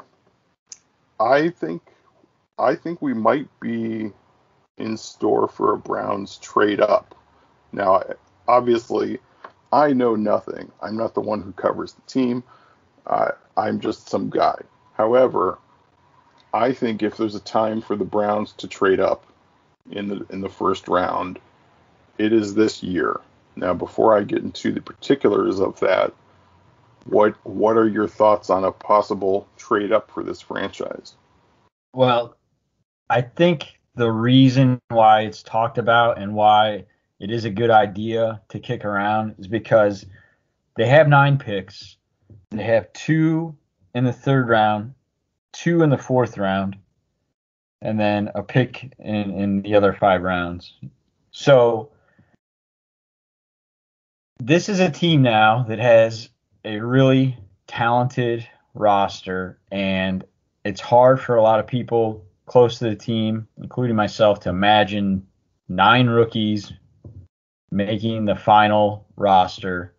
I 1.19 1.49
think 1.49 1.83
I 2.59 2.75
think 2.75 3.03
we 3.03 3.15
might 3.15 3.49
be 3.61 4.13
in 4.77 4.97
store 4.97 5.49
for 5.49 5.73
a 5.73 5.79
Browns 5.79 6.37
trade 6.39 6.81
up. 6.81 7.15
Now, 7.73 8.03
obviously, 8.47 9.19
I 9.73 9.93
know 9.93 10.15
nothing. 10.15 10.71
I'm 10.81 10.97
not 10.97 11.15
the 11.15 11.21
one 11.21 11.43
who 11.43 11.53
covers 11.53 11.95
the 11.95 12.03
team. 12.03 12.45
Uh, 13.07 13.33
I'm 13.57 13.81
just 13.81 14.09
some 14.09 14.31
guy. 14.31 14.61
However, 14.95 15.59
I 16.53 16.73
think 16.73 17.03
if 17.03 17.17
there's 17.17 17.35
a 17.35 17.41
time 17.41 17.81
for 17.81 17.97
the 17.97 18.05
Browns 18.05 18.53
to 18.53 18.69
trade 18.69 19.01
up 19.01 19.27
in 19.91 20.09
the 20.09 20.27
in 20.31 20.41
the 20.41 20.49
first 20.49 20.89
round, 20.89 21.39
it 22.19 22.33
is 22.33 22.55
this 22.55 22.83
year. 22.83 23.21
Now, 23.57 23.75
before 23.75 24.17
I 24.17 24.23
get 24.23 24.43
into 24.43 24.73
the 24.73 24.81
particulars 24.81 25.61
of 25.61 25.79
that, 25.81 26.13
what 27.05 27.35
what 27.45 27.77
are 27.77 27.89
your 27.89 28.09
thoughts 28.09 28.51
on 28.51 28.65
a 28.65 28.73
possible 28.73 29.49
trade 29.57 29.93
up 29.93 30.11
for 30.11 30.23
this 30.23 30.41
franchise? 30.41 31.15
Well, 31.93 32.37
I 33.11 33.23
think 33.23 33.79
the 33.95 34.11
reason 34.11 34.81
why 34.89 35.23
it's 35.23 35.43
talked 35.43 35.79
about 35.79 36.19
and 36.19 36.35
why 36.35 36.85
it 37.21 37.31
is 37.31 37.45
a 37.45 37.51
good 37.51 37.71
idea 37.71 38.41
to 38.49 38.59
kick 38.59 38.85
around 38.85 39.37
is 39.39 39.47
because 39.47 40.05
they 40.77 40.87
have 40.87 41.09
nine 41.09 41.39
picks. 41.39 41.97
They 42.51 42.65
have 42.65 42.93
two 42.93 43.57
in 43.95 44.05
the 44.05 44.13
third 44.13 44.49
round, 44.49 44.95
two 45.53 45.83
in 45.83 45.91
the 45.91 45.99
fourth 45.99 46.37
round, 46.37 46.77
and 47.85 48.01
then 48.01 48.31
a 48.35 48.43
pick 48.43 48.93
in, 48.99 49.31
in 49.31 49.63
the 49.63 49.75
other 49.75 49.93
five 49.93 50.23
rounds. 50.23 50.75
So 51.31 51.91
this 54.41 54.69
is 54.69 54.81
a 54.81 54.91
team 54.91 55.23
now 55.23 55.65
that 55.69 55.79
has 55.79 56.31
a 56.65 56.81
really 56.81 57.37
talented 57.67 58.49
roster, 58.73 59.59
and 59.71 60.25
it's 60.65 60.81
hard 60.81 61.21
for 61.21 61.37
a 61.37 61.43
lot 61.43 61.61
of 61.61 61.67
people 61.67 62.25
close 62.47 62.79
to 62.79 62.85
the 62.85 62.97
team, 62.97 63.47
including 63.59 63.95
myself, 63.95 64.41
to 64.41 64.49
imagine 64.49 65.27
nine 65.69 66.09
rookies 66.09 66.73
making 67.71 68.25
the 68.25 68.37
final 68.37 69.07
roster. 69.17 69.95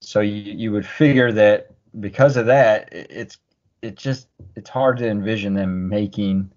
So 0.00 0.20
you, 0.20 0.52
you 0.52 0.72
would 0.72 0.86
figure 0.86 1.32
that 1.32 1.70
because 2.00 2.36
of 2.36 2.46
that, 2.46 2.88
it's 2.92 3.36
it 3.82 3.96
just 3.96 4.28
it's 4.56 4.70
hard 4.70 4.96
to 4.98 5.08
envision 5.08 5.54
them 5.54 5.88
making 5.88 6.50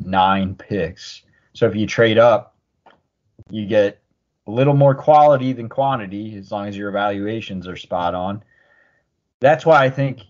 nine 0.00 0.54
picks. 0.54 1.22
So 1.52 1.66
if 1.66 1.74
you 1.74 1.86
trade 1.86 2.18
up, 2.18 2.56
you 3.50 3.66
get 3.66 4.00
a 4.46 4.50
little 4.50 4.74
more 4.74 4.94
quality 4.94 5.52
than 5.52 5.68
quantity 5.68 6.36
as 6.36 6.50
long 6.50 6.68
as 6.68 6.76
your 6.76 6.88
evaluations 6.88 7.66
are 7.66 7.76
spot 7.76 8.14
on. 8.14 8.42
That's 9.40 9.66
why 9.66 9.84
I 9.84 9.90
think 9.90 10.20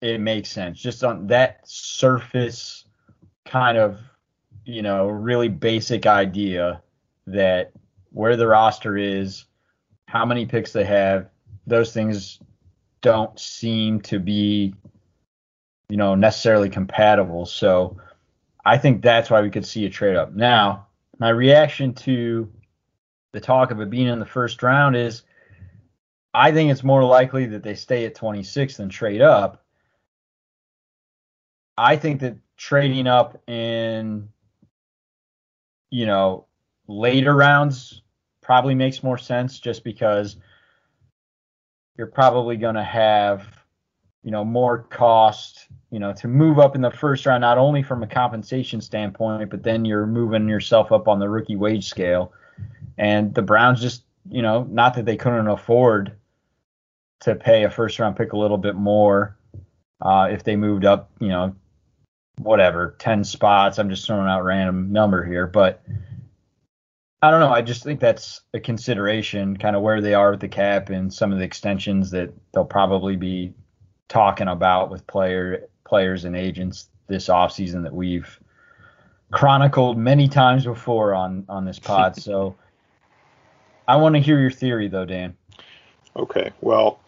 it 0.00 0.20
makes 0.20 0.50
sense. 0.50 0.80
Just 0.80 1.04
on 1.04 1.26
that 1.28 1.60
surface 1.64 2.84
kind 3.44 3.78
of, 3.78 3.98
you 4.64 4.82
know, 4.82 5.08
really 5.08 5.48
basic 5.48 6.06
idea 6.06 6.82
that 7.26 7.72
where 8.10 8.36
the 8.36 8.46
roster 8.46 8.96
is, 8.96 9.44
how 10.06 10.24
many 10.24 10.46
picks 10.46 10.72
they 10.72 10.84
have, 10.84 11.28
those 11.66 11.92
things 11.92 12.38
don't 13.00 13.38
seem 13.38 14.00
to 14.00 14.18
be, 14.18 14.74
you 15.88 15.96
know, 15.96 16.14
necessarily 16.14 16.68
compatible. 16.68 17.46
So 17.46 17.96
I 18.64 18.78
think 18.78 19.02
that's 19.02 19.30
why 19.30 19.40
we 19.40 19.50
could 19.50 19.66
see 19.66 19.86
a 19.86 19.90
trade 19.90 20.16
up. 20.16 20.34
Now, 20.34 20.86
my 21.18 21.30
reaction 21.30 21.94
to 21.94 22.50
the 23.32 23.40
talk 23.40 23.70
of 23.70 23.80
it 23.80 23.90
being 23.90 24.08
in 24.08 24.18
the 24.18 24.26
first 24.26 24.62
round 24.62 24.96
is 24.96 25.22
I 26.34 26.52
think 26.52 26.70
it's 26.70 26.84
more 26.84 27.04
likely 27.04 27.46
that 27.46 27.62
they 27.62 27.74
stay 27.74 28.04
at 28.04 28.14
26 28.14 28.76
than 28.76 28.88
trade 28.88 29.20
up 29.22 29.64
I 31.78 31.96
think 31.96 32.20
that 32.22 32.36
trading 32.56 33.06
up 33.06 33.40
in, 33.48 34.28
you 35.90 36.06
know, 36.06 36.46
later 36.88 37.36
rounds 37.36 38.02
probably 38.40 38.74
makes 38.74 39.04
more 39.04 39.16
sense 39.16 39.60
just 39.60 39.84
because 39.84 40.36
you're 41.96 42.08
probably 42.08 42.56
going 42.56 42.74
to 42.74 42.82
have, 42.82 43.46
you 44.22 44.30
know, 44.30 44.44
more 44.44 44.78
cost, 44.78 45.68
you 45.90 45.98
know, 45.98 46.12
to 46.12 46.28
move 46.28 46.58
up 46.58 46.74
in 46.74 46.82
the 46.82 46.90
first 46.90 47.26
round, 47.26 47.40
not 47.40 47.58
only 47.58 47.82
from 47.82 48.02
a 48.02 48.06
compensation 48.06 48.80
standpoint, 48.80 49.50
but 49.50 49.62
then 49.62 49.84
you're 49.84 50.06
moving 50.06 50.48
yourself 50.48 50.92
up 50.92 51.08
on 51.08 51.18
the 51.18 51.28
rookie 51.28 51.56
wage 51.56 51.88
scale. 51.88 52.32
And 52.96 53.34
the 53.34 53.42
Browns 53.42 53.80
just, 53.80 54.02
you 54.28 54.42
know, 54.42 54.64
not 54.70 54.94
that 54.94 55.04
they 55.04 55.16
couldn't 55.16 55.48
afford 55.48 56.16
to 57.20 57.34
pay 57.34 57.64
a 57.64 57.70
first 57.70 57.98
round 57.98 58.16
pick 58.16 58.32
a 58.32 58.38
little 58.38 58.58
bit 58.58 58.74
more 58.74 59.36
uh, 60.02 60.28
if 60.30 60.44
they 60.44 60.56
moved 60.56 60.84
up, 60.84 61.10
you 61.20 61.28
know, 61.28 61.54
whatever, 62.38 62.96
10 62.98 63.24
spots. 63.24 63.78
I'm 63.78 63.90
just 63.90 64.06
throwing 64.06 64.28
out 64.28 64.44
random 64.44 64.92
number 64.92 65.24
here, 65.24 65.46
but 65.46 65.82
I 67.20 67.30
don't 67.30 67.40
know. 67.40 67.52
I 67.52 67.62
just 67.62 67.82
think 67.82 67.98
that's 67.98 68.42
a 68.54 68.60
consideration, 68.60 69.56
kind 69.56 69.74
of 69.74 69.82
where 69.82 70.00
they 70.00 70.14
are 70.14 70.32
with 70.32 70.40
the 70.40 70.48
cap 70.48 70.90
and 70.90 71.12
some 71.12 71.32
of 71.32 71.38
the 71.38 71.44
extensions 71.44 72.10
that 72.12 72.32
they'll 72.52 72.64
probably 72.64 73.16
be 73.16 73.54
talking 74.08 74.48
about 74.48 74.90
with 74.90 75.06
player 75.06 75.68
players 75.84 76.24
and 76.24 76.36
agents 76.36 76.88
this 77.06 77.28
offseason 77.28 77.82
that 77.82 77.94
we've 77.94 78.38
chronicled 79.30 79.98
many 79.98 80.28
times 80.28 80.64
before 80.64 81.14
on 81.14 81.44
on 81.48 81.64
this 81.64 81.78
pod. 81.78 82.16
so 82.20 82.56
I 83.86 83.96
want 83.96 84.14
to 84.14 84.20
hear 84.20 84.40
your 84.40 84.50
theory 84.50 84.88
though, 84.88 85.04
Dan. 85.04 85.36
Okay. 86.16 86.50
Well, 86.60 87.00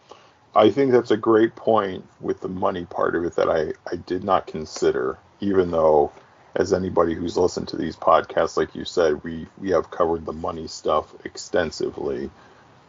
I 0.54 0.71
think 0.71 0.92
that's 0.92 1.11
a 1.11 1.16
great 1.16 1.54
point 1.54 2.04
with 2.21 2.40
the 2.40 2.49
money 2.49 2.85
part 2.85 3.14
of 3.14 3.25
it 3.25 3.37
that 3.37 3.49
I, 3.49 3.73
I 3.90 3.97
did 3.97 4.25
not 4.25 4.47
consider, 4.47 5.19
even 5.40 5.71
though, 5.71 6.12
as 6.57 6.73
anybody 6.73 7.14
who's 7.14 7.37
listened 7.37 7.69
to 7.69 7.76
these 7.76 7.97
podcasts, 7.97 8.57
like 8.57 8.75
you 8.75 8.85
said, 8.85 9.23
we, 9.23 9.47
we 9.59 9.71
have 9.71 9.90
covered 9.90 10.26
the 10.26 10.33
money 10.33 10.66
stuff 10.66 11.14
extensively. 11.25 12.30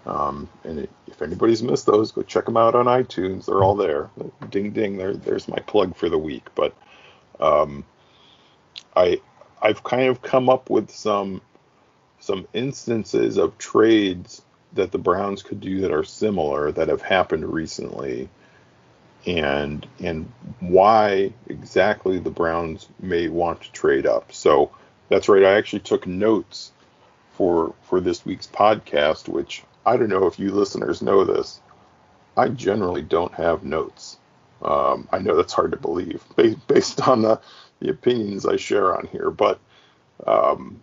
Um, 0.06 0.50
and 0.64 0.80
it, 0.80 0.90
if 1.08 1.22
anybody's 1.22 1.62
missed 1.62 1.86
those, 1.86 2.12
go 2.12 2.24
check 2.24 2.46
them 2.46 2.58
out 2.58 2.76
on 2.76 2.86
iTunes. 2.86 3.46
They're 3.46 3.64
all 3.64 3.76
there. 3.76 4.10
Ding 4.50 4.72
ding. 4.72 4.98
There, 4.98 5.14
there's 5.14 5.48
my 5.48 5.60
plug 5.60 5.96
for 5.96 6.10
the 6.10 6.18
week. 6.18 6.48
But 6.56 6.76
um, 7.40 7.86
I 8.96 9.22
I've 9.62 9.84
kind 9.84 10.10
of 10.10 10.22
come 10.22 10.50
up 10.50 10.70
with 10.70 10.90
some 10.90 11.42
some 12.20 12.48
instances 12.54 13.38
of 13.38 13.58
trades 13.58 14.42
that 14.74 14.92
the 14.92 14.98
Browns 14.98 15.44
could 15.44 15.60
do 15.60 15.82
that 15.82 15.92
are 15.92 16.04
similar 16.04 16.72
that 16.72 16.88
have 16.88 17.02
happened 17.02 17.52
recently 17.52 18.30
and 19.26 19.86
and 20.00 20.32
why 20.60 21.34
exactly 21.48 22.20
the 22.20 22.30
Browns 22.30 22.88
may 23.00 23.28
want 23.28 23.62
to 23.62 23.72
trade 23.72 24.06
up. 24.06 24.32
So 24.32 24.72
that's 25.10 25.30
right. 25.30 25.44
I 25.44 25.58
actually 25.58 25.82
took 25.82 26.08
notes 26.08 26.72
for 27.34 27.76
for 27.84 28.00
this 28.00 28.26
week's 28.26 28.48
podcast, 28.48 29.28
which 29.28 29.64
I 29.86 29.98
don't 29.98 30.10
know 30.10 30.28
if 30.28 30.40
you 30.40 30.52
listeners 30.52 31.02
know 31.02 31.24
this. 31.24 31.60
I 32.38 32.50
generally 32.50 33.02
don't 33.02 33.34
have 33.34 33.64
notes. 33.64 34.18
Um, 34.62 35.08
I 35.12 35.20
know 35.20 35.36
that's 35.36 35.54
hard 35.54 35.72
to 35.72 35.78
believe 35.78 36.24
based, 36.36 36.68
based 36.68 37.08
on 37.08 37.22
the, 37.22 37.42
the 37.80 37.90
opinions 37.90 38.46
I 38.46 38.58
share 38.58 38.96
on 38.96 39.08
here, 39.08 39.32
but 39.32 39.60
um, 40.28 40.82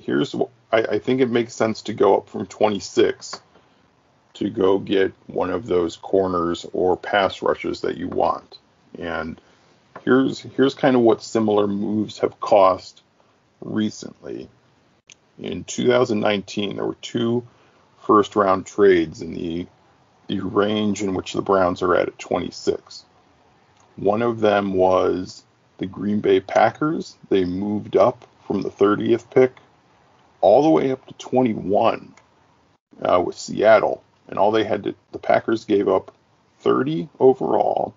here's 0.00 0.34
I, 0.72 0.78
I 0.78 0.98
think 0.98 1.20
it 1.20 1.30
makes 1.30 1.54
sense 1.54 1.82
to 1.82 1.94
go 1.94 2.16
up 2.16 2.28
from 2.28 2.46
26 2.46 3.40
to 4.34 4.50
go 4.50 4.78
get 4.78 5.12
one 5.26 5.50
of 5.50 5.66
those 5.66 5.96
corners 5.96 6.66
or 6.72 6.96
pass 6.96 7.40
rushes 7.40 7.80
that 7.80 7.96
you 7.96 8.08
want. 8.08 8.58
And 8.98 9.40
here's 10.04 10.40
here's 10.40 10.74
kind 10.74 10.94
of 10.94 11.02
what 11.02 11.22
similar 11.22 11.66
moves 11.66 12.18
have 12.18 12.38
cost 12.40 13.02
recently. 13.60 14.48
In 15.38 15.64
2019, 15.64 16.76
there 16.76 16.84
were 16.84 16.94
two 17.00 17.46
first 18.06 18.36
round 18.36 18.64
trades 18.66 19.20
in 19.20 19.34
the 19.34 19.66
the 20.28 20.40
range 20.40 21.02
in 21.02 21.14
which 21.14 21.32
the 21.32 21.42
Browns 21.42 21.82
are 21.82 21.94
at 21.94 22.08
at 22.08 22.18
26. 22.18 23.04
One 23.96 24.22
of 24.22 24.40
them 24.40 24.74
was 24.74 25.44
the 25.78 25.86
Green 25.86 26.20
Bay 26.20 26.40
Packers. 26.40 27.16
They 27.28 27.44
moved 27.44 27.96
up 27.96 28.26
from 28.46 28.62
the 28.62 28.70
30th 28.70 29.30
pick 29.30 29.52
all 30.40 30.62
the 30.62 30.70
way 30.70 30.90
up 30.90 31.06
to 31.06 31.14
21 31.14 32.14
uh, 33.02 33.22
with 33.24 33.36
Seattle, 33.36 34.02
and 34.28 34.38
all 34.38 34.50
they 34.50 34.64
had 34.64 34.84
to 34.84 34.94
the 35.12 35.18
Packers 35.18 35.64
gave 35.64 35.88
up 35.88 36.14
30 36.60 37.08
overall, 37.20 37.94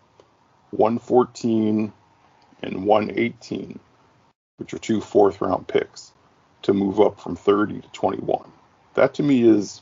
114 0.71 1.91
and 2.61 2.85
118, 2.85 3.79
which 4.57 4.73
are 4.73 4.79
two 4.79 5.01
fourth 5.01 5.41
round 5.41 5.67
picks 5.67 6.11
to 6.61 6.73
move 6.73 6.99
up 6.99 7.19
from 7.19 7.35
30 7.35 7.81
to 7.81 7.87
21. 7.89 8.51
That 8.95 9.13
to 9.15 9.23
me 9.23 9.43
is 9.43 9.81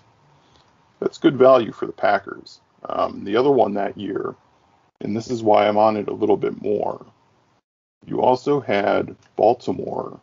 that's 1.00 1.18
good 1.18 1.38
value 1.38 1.72
for 1.72 1.86
the 1.86 1.92
Packers. 1.92 2.60
Um, 2.88 3.24
the 3.24 3.38
other 3.38 3.51
one 3.51 3.74
that 3.75 3.98
year, 3.98 4.36
and 5.01 5.16
this 5.16 5.30
is 5.30 5.44
why 5.44 5.68
I'm 5.68 5.77
on 5.77 5.98
it 5.98 6.08
a 6.08 6.13
little 6.13 6.38
bit 6.38 6.62
more. 6.62 7.06
You 8.06 8.22
also 8.22 8.60
had 8.60 9.16
Baltimore. 9.36 10.20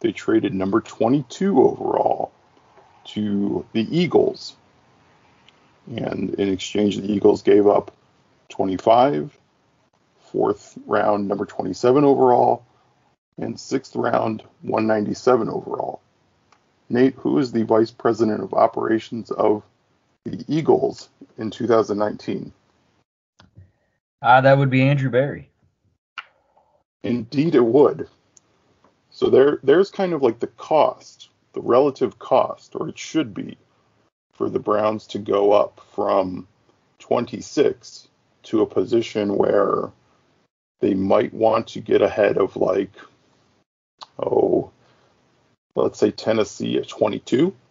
They 0.00 0.12
traded 0.12 0.54
number 0.54 0.80
22 0.80 1.62
overall 1.62 2.32
to 3.06 3.64
the 3.72 3.86
Eagles. 3.96 4.56
And 5.86 6.34
in 6.34 6.48
exchange, 6.52 6.96
the 6.96 7.10
Eagles 7.10 7.42
gave 7.42 7.66
up 7.66 7.92
25, 8.48 9.36
fourth 10.32 10.78
round, 10.86 11.28
number 11.28 11.44
27 11.44 12.04
overall, 12.04 12.64
and 13.38 13.58
sixth 13.58 13.94
round, 13.94 14.42
197 14.62 15.48
overall. 15.48 16.00
Nate, 16.88 17.14
who 17.16 17.38
is 17.38 17.52
the 17.52 17.64
vice 17.64 17.90
president 17.90 18.42
of 18.42 18.54
operations 18.54 19.30
of 19.30 19.62
the 20.30 20.44
Eagles 20.48 21.08
in 21.38 21.50
2019? 21.50 22.52
Uh, 24.22 24.40
that 24.40 24.58
would 24.58 24.70
be 24.70 24.82
Andrew 24.82 25.10
Berry. 25.10 25.50
Indeed, 27.02 27.54
it 27.54 27.64
would. 27.64 28.08
So 29.10 29.30
there, 29.30 29.60
there's 29.62 29.90
kind 29.90 30.12
of 30.12 30.22
like 30.22 30.40
the 30.40 30.48
cost, 30.48 31.30
the 31.52 31.60
relative 31.60 32.18
cost, 32.18 32.74
or 32.74 32.88
it 32.88 32.98
should 32.98 33.32
be, 33.32 33.56
for 34.32 34.50
the 34.50 34.58
Browns 34.58 35.06
to 35.08 35.18
go 35.18 35.52
up 35.52 35.80
from 35.94 36.46
26 36.98 38.08
to 38.44 38.62
a 38.62 38.66
position 38.66 39.36
where 39.36 39.90
they 40.80 40.94
might 40.94 41.32
want 41.32 41.68
to 41.68 41.80
get 41.80 42.02
ahead 42.02 42.36
of 42.36 42.56
like, 42.56 42.92
oh, 44.18 44.70
let's 45.74 45.98
say 45.98 46.10
Tennessee 46.10 46.76
at 46.78 46.88
22, 46.88 47.46
because 47.46 47.65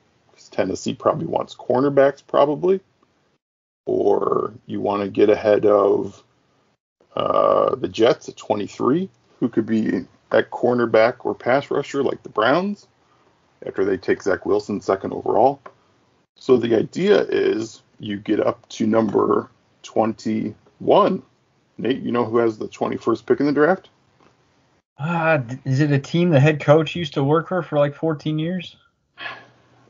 Tennessee 0.55 0.93
probably 0.93 1.27
wants 1.27 1.53
cornerbacks, 1.53 2.23
probably, 2.25 2.79
or 3.85 4.53
you 4.65 4.79
want 4.79 5.03
to 5.03 5.09
get 5.09 5.29
ahead 5.29 5.65
of 5.65 6.23
uh, 7.15 7.75
the 7.75 7.89
Jets 7.89 8.29
at 8.29 8.37
23, 8.37 9.09
who 9.39 9.49
could 9.49 9.65
be 9.65 10.05
at 10.31 10.51
cornerback 10.51 11.25
or 11.25 11.35
pass 11.35 11.69
rusher 11.69 12.03
like 12.03 12.23
the 12.23 12.29
Browns 12.29 12.87
after 13.65 13.83
they 13.83 13.97
take 13.97 14.23
Zach 14.23 14.45
Wilson 14.45 14.79
second 14.79 15.11
overall. 15.11 15.59
So 16.37 16.55
the 16.55 16.75
idea 16.75 17.23
is 17.23 17.81
you 17.99 18.17
get 18.17 18.39
up 18.39 18.67
to 18.69 18.87
number 18.87 19.49
21. 19.83 21.23
Nate, 21.77 22.01
you 22.01 22.11
know 22.13 22.23
who 22.23 22.37
has 22.37 22.57
the 22.57 22.69
21st 22.69 23.25
pick 23.25 23.39
in 23.41 23.45
the 23.45 23.51
draft? 23.51 23.89
Uh, 24.97 25.39
is 25.65 25.81
it 25.81 25.91
a 25.91 25.99
team 25.99 26.29
the 26.29 26.39
head 26.39 26.61
coach 26.61 26.95
used 26.95 27.13
to 27.15 27.23
work 27.23 27.49
for 27.49 27.61
for 27.61 27.77
like 27.77 27.93
14 27.93 28.39
years? 28.39 28.77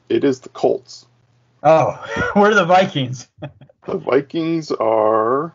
It 0.09 0.23
is 0.23 0.39
the 0.39 0.49
Colts. 0.49 1.05
Oh, 1.63 1.91
where 2.33 2.51
are 2.51 2.55
the 2.55 2.65
Vikings? 2.65 3.27
the 3.85 3.97
Vikings 3.97 4.71
are. 4.71 5.53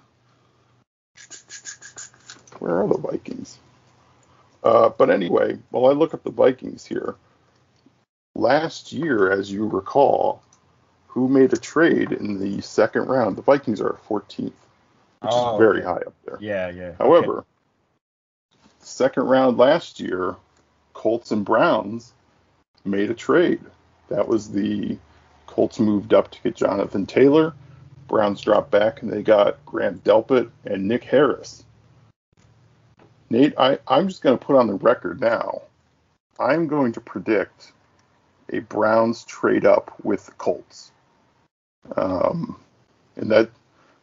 Where 2.58 2.82
are 2.82 2.88
the 2.88 2.98
Vikings? 2.98 3.58
Uh, 4.62 4.90
but 4.90 5.08
anyway, 5.10 5.56
while 5.70 5.86
I 5.90 5.94
look 5.94 6.12
up 6.12 6.22
the 6.22 6.30
Vikings 6.30 6.84
here, 6.84 7.14
last 8.34 8.92
year, 8.92 9.30
as 9.30 9.50
you 9.50 9.66
recall, 9.66 10.42
who 11.06 11.28
made 11.28 11.52
a 11.52 11.56
trade 11.56 12.12
in 12.12 12.38
the 12.38 12.60
second 12.60 13.06
round? 13.06 13.36
The 13.36 13.42
Vikings 13.42 13.80
are 13.80 13.98
14th, 14.08 14.44
which 14.44 14.52
Oh, 15.22 15.54
is 15.54 15.58
very 15.58 15.78
okay. 15.78 15.86
high 15.86 16.06
up 16.06 16.14
there. 16.24 16.38
Yeah, 16.40 16.68
yeah. 16.70 16.92
However, 16.98 17.44
second 18.80 19.24
round 19.24 19.56
last 19.58 19.98
year, 20.00 20.36
Colts 20.92 21.30
and 21.30 21.44
Browns 21.44 22.12
made 22.84 23.10
a 23.10 23.14
trade. 23.14 23.60
That 24.10 24.28
was 24.28 24.50
the 24.50 24.98
Colts 25.46 25.80
moved 25.80 26.12
up 26.12 26.30
to 26.30 26.42
get 26.42 26.56
Jonathan 26.56 27.06
Taylor. 27.06 27.54
Browns 28.08 28.40
dropped 28.40 28.70
back 28.70 29.02
and 29.02 29.10
they 29.10 29.22
got 29.22 29.64
Grant 29.64 30.04
Delpit 30.04 30.50
and 30.64 30.86
Nick 30.86 31.04
Harris. 31.04 31.64
Nate, 33.30 33.54
I, 33.56 33.78
I'm 33.86 34.08
just 34.08 34.22
going 34.22 34.36
to 34.36 34.44
put 34.44 34.56
on 34.56 34.66
the 34.66 34.74
record 34.74 35.20
now. 35.20 35.62
I'm 36.38 36.66
going 36.66 36.92
to 36.92 37.00
predict 37.00 37.72
a 38.52 38.58
Browns 38.58 39.24
trade 39.24 39.64
up 39.64 39.94
with 40.02 40.26
the 40.26 40.32
Colts. 40.32 40.90
Um, 41.96 42.58
and 43.16 43.30
that 43.30 43.50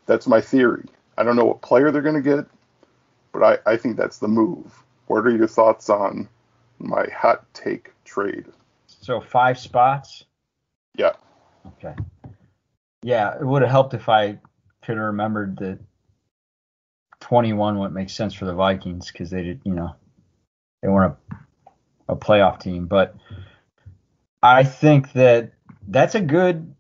that's 0.05 0.27
my 0.27 0.39
theory. 0.39 0.85
I 1.17 1.23
don't 1.23 1.35
know 1.35 1.45
what 1.45 1.61
player 1.61 1.91
they're 1.91 2.01
going 2.01 2.21
to 2.21 2.35
get, 2.35 2.45
but 3.33 3.43
I, 3.43 3.73
I 3.73 3.75
think 3.75 3.97
that's 3.97 4.19
the 4.19 4.27
move. 4.27 4.83
What 5.07 5.25
are 5.25 5.35
your 5.35 5.47
thoughts 5.47 5.89
on 5.89 6.29
my 6.79 7.07
hot 7.13 7.45
take 7.53 7.91
trade? 8.05 8.45
So 9.07 9.21
five 9.21 9.57
spots. 9.57 10.25
Yeah. 10.97 11.13
Okay. 11.65 11.95
Yeah, 13.03 13.35
it 13.39 13.45
would 13.45 13.61
have 13.61 13.71
helped 13.71 13.93
if 13.93 14.09
I 14.09 14.37
could 14.83 14.97
have 14.97 15.05
remembered 15.05 15.59
that 15.59 15.79
21 17.21 17.79
wouldn't 17.79 17.95
make 17.95 18.09
sense 18.09 18.33
for 18.33 18.43
the 18.43 18.53
Vikings 18.53 19.09
because 19.09 19.29
they 19.29 19.43
did, 19.43 19.61
you 19.63 19.71
know, 19.71 19.95
they 20.81 20.89
weren't 20.89 21.15
a, 21.31 22.11
a 22.11 22.15
playoff 22.17 22.59
team. 22.59 22.85
But 22.85 23.15
I 24.43 24.65
think 24.65 25.13
that 25.13 25.53
that's 25.87 26.15
a 26.15 26.19
good. 26.19 26.75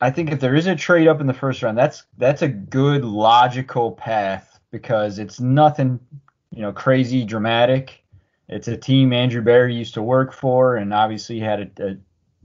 I 0.00 0.12
think 0.12 0.30
if 0.30 0.38
there 0.38 0.54
is 0.54 0.68
a 0.68 0.76
trade 0.76 1.08
up 1.08 1.20
in 1.20 1.26
the 1.26 1.34
first 1.34 1.60
round, 1.60 1.76
that's 1.76 2.04
that's 2.18 2.42
a 2.42 2.48
good 2.48 3.04
logical 3.04 3.90
path 3.90 4.60
because 4.70 5.18
it's 5.18 5.40
nothing, 5.40 5.98
you 6.52 6.62
know, 6.62 6.72
crazy 6.72 7.24
dramatic. 7.24 8.03
It's 8.48 8.68
a 8.68 8.76
team 8.76 9.12
Andrew 9.12 9.40
Berry 9.40 9.74
used 9.74 9.94
to 9.94 10.02
work 10.02 10.32
for, 10.32 10.76
and 10.76 10.92
obviously 10.92 11.40
had 11.40 11.72
a, 11.78 11.86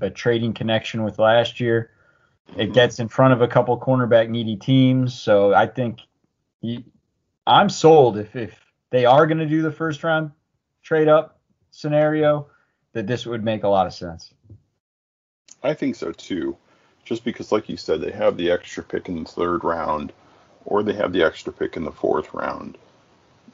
a, 0.01 0.07
a 0.07 0.09
trading 0.09 0.53
connection 0.53 1.03
with 1.03 1.19
last 1.19 1.59
year. 1.59 1.91
It 2.57 2.73
gets 2.73 2.99
in 2.99 3.07
front 3.09 3.33
of 3.33 3.41
a 3.41 3.47
couple 3.47 3.79
cornerback 3.79 4.29
needy 4.29 4.55
teams, 4.55 5.13
so 5.13 5.53
I 5.53 5.67
think 5.67 5.99
I'm 7.45 7.69
sold 7.69 8.17
if 8.17 8.35
if 8.35 8.59
they 8.89 9.05
are 9.05 9.27
going 9.27 9.37
to 9.37 9.45
do 9.45 9.61
the 9.61 9.71
first 9.71 10.03
round 10.03 10.31
trade 10.81 11.07
up 11.07 11.39
scenario, 11.71 12.47
that 12.93 13.05
this 13.05 13.25
would 13.25 13.43
make 13.43 13.63
a 13.63 13.67
lot 13.67 13.85
of 13.85 13.93
sense. 13.93 14.33
I 15.61 15.73
think 15.73 15.95
so 15.95 16.11
too. 16.11 16.57
Just 17.05 17.23
because, 17.23 17.51
like 17.51 17.69
you 17.69 17.77
said, 17.77 18.01
they 18.01 18.11
have 18.11 18.37
the 18.37 18.51
extra 18.51 18.83
pick 18.83 19.09
in 19.09 19.23
the 19.23 19.29
third 19.29 19.63
round, 19.63 20.13
or 20.65 20.83
they 20.83 20.93
have 20.93 21.13
the 21.13 21.23
extra 21.23 21.51
pick 21.51 21.75
in 21.75 21.83
the 21.83 21.91
fourth 21.91 22.33
round. 22.33 22.77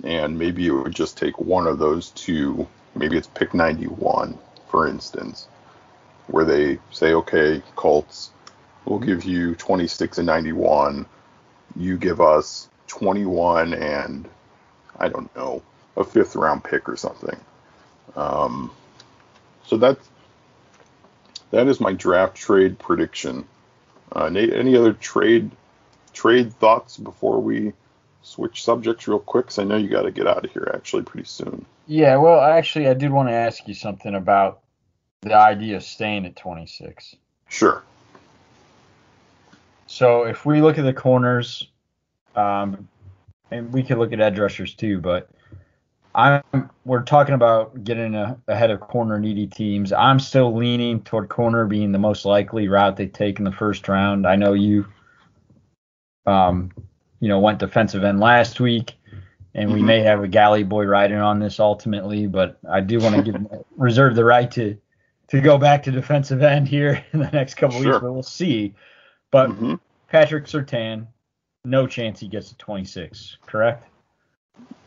And 0.03 0.37
maybe 0.37 0.67
it 0.67 0.71
would 0.71 0.95
just 0.95 1.17
take 1.17 1.39
one 1.39 1.67
of 1.67 1.79
those 1.79 2.09
two. 2.11 2.67
Maybe 2.95 3.17
it's 3.17 3.27
pick 3.27 3.53
91, 3.53 4.37
for 4.69 4.87
instance, 4.87 5.47
where 6.27 6.45
they 6.45 6.79
say, 6.91 7.13
okay, 7.13 7.61
Colts, 7.75 8.31
we'll 8.85 8.99
give 8.99 9.23
you 9.25 9.55
26 9.55 10.19
and 10.19 10.27
91. 10.27 11.05
You 11.75 11.97
give 11.97 12.21
us 12.21 12.69
21 12.87 13.73
and, 13.73 14.27
I 14.99 15.09
don't 15.09 15.33
know, 15.35 15.61
a 15.97 16.03
fifth 16.03 16.35
round 16.35 16.63
pick 16.63 16.87
or 16.87 16.95
something. 16.97 17.39
Um, 18.15 18.71
so 19.65 19.77
that's 19.77 20.07
that 21.51 21.67
is 21.67 21.79
my 21.79 21.93
draft 21.93 22.35
trade 22.35 22.77
prediction. 22.79 23.45
Uh, 24.11 24.29
Nate, 24.29 24.53
any 24.53 24.75
other 24.75 24.93
trade 24.93 25.51
trade 26.13 26.53
thoughts 26.53 26.97
before 26.97 27.39
we 27.39 27.73
switch 28.25 28.63
subjects 28.63 29.07
real 29.07 29.19
quick 29.19 29.45
quick? 29.45 29.45
'Cause 29.47 29.59
I 29.59 29.63
know 29.63 29.77
you 29.77 29.89
got 29.89 30.03
to 30.03 30.11
get 30.11 30.27
out 30.27 30.43
of 30.45 30.51
here 30.51 30.71
actually 30.73 31.03
pretty 31.03 31.27
soon. 31.27 31.65
Yeah, 31.87 32.17
well, 32.17 32.41
actually, 32.41 32.87
I 32.87 32.93
did 32.93 33.11
want 33.11 33.29
to 33.29 33.33
ask 33.33 33.67
you 33.67 33.73
something 33.73 34.15
about 34.15 34.61
the 35.21 35.35
idea 35.35 35.77
of 35.77 35.83
staying 35.83 36.25
at 36.25 36.35
26. 36.35 37.15
Sure. 37.49 37.83
So 39.87 40.23
if 40.23 40.45
we 40.45 40.61
look 40.61 40.77
at 40.77 40.83
the 40.83 40.93
corners, 40.93 41.69
um, 42.35 42.87
and 43.51 43.71
we 43.71 43.83
could 43.83 43.97
look 43.97 44.11
at 44.13 44.19
edge 44.19 44.39
rushers 44.39 44.73
too, 44.73 44.99
but 44.99 45.29
I'm 46.15 46.41
we're 46.85 47.03
talking 47.03 47.35
about 47.35 47.83
getting 47.83 48.15
a, 48.15 48.37
ahead 48.47 48.71
of 48.71 48.79
corner 48.79 49.19
needy 49.19 49.47
teams. 49.47 49.91
I'm 49.93 50.19
still 50.19 50.55
leaning 50.55 51.01
toward 51.01 51.29
corner 51.29 51.65
being 51.65 51.91
the 51.91 51.99
most 51.99 52.25
likely 52.25 52.67
route 52.67 52.95
they 52.95 53.07
take 53.07 53.37
in 53.37 53.45
the 53.45 53.51
first 53.51 53.87
round. 53.87 54.25
I 54.25 54.35
know 54.35 54.53
you, 54.53 54.85
um, 56.25 56.71
you 57.19 57.27
know, 57.27 57.39
went 57.39 57.59
defensive 57.59 58.03
end 58.03 58.19
last 58.19 58.59
week, 58.59 58.95
and 59.53 59.71
we 59.71 59.81
Mhm. 59.81 59.85
may 59.85 59.99
have 60.01 60.23
a 60.23 60.27
galley 60.27 60.63
boy 60.63 60.85
riding 60.85 61.17
on 61.17 61.39
this 61.39 61.59
ultimately, 61.59 62.27
but 62.27 62.57
I 62.69 62.81
do 62.81 62.99
want 62.99 63.15
to 63.15 63.23
give 63.23 63.35
reserve 63.77 64.15
the 64.15 64.25
right 64.25 64.49
to 64.51 64.77
to 65.27 65.41
go 65.41 65.57
back 65.57 65.81
to 65.83 65.91
defensive 65.91 66.43
end 66.43 66.67
here 66.67 67.03
in 67.13 67.19
the 67.19 67.31
next 67.31 67.55
couple 67.55 67.77
Sure. 67.81 67.93
weeks, 67.93 67.99
but 68.01 68.11
we'll 68.13 68.21
see. 68.23 68.75
But 69.31 69.49
Mhm. 69.49 69.79
Patrick 70.07 70.45
Surtain, 70.45 71.07
no 71.63 71.87
chance 71.87 72.19
he 72.19 72.27
gets 72.27 72.49
to 72.49 72.57
26, 72.57 73.37
correct? 73.47 73.87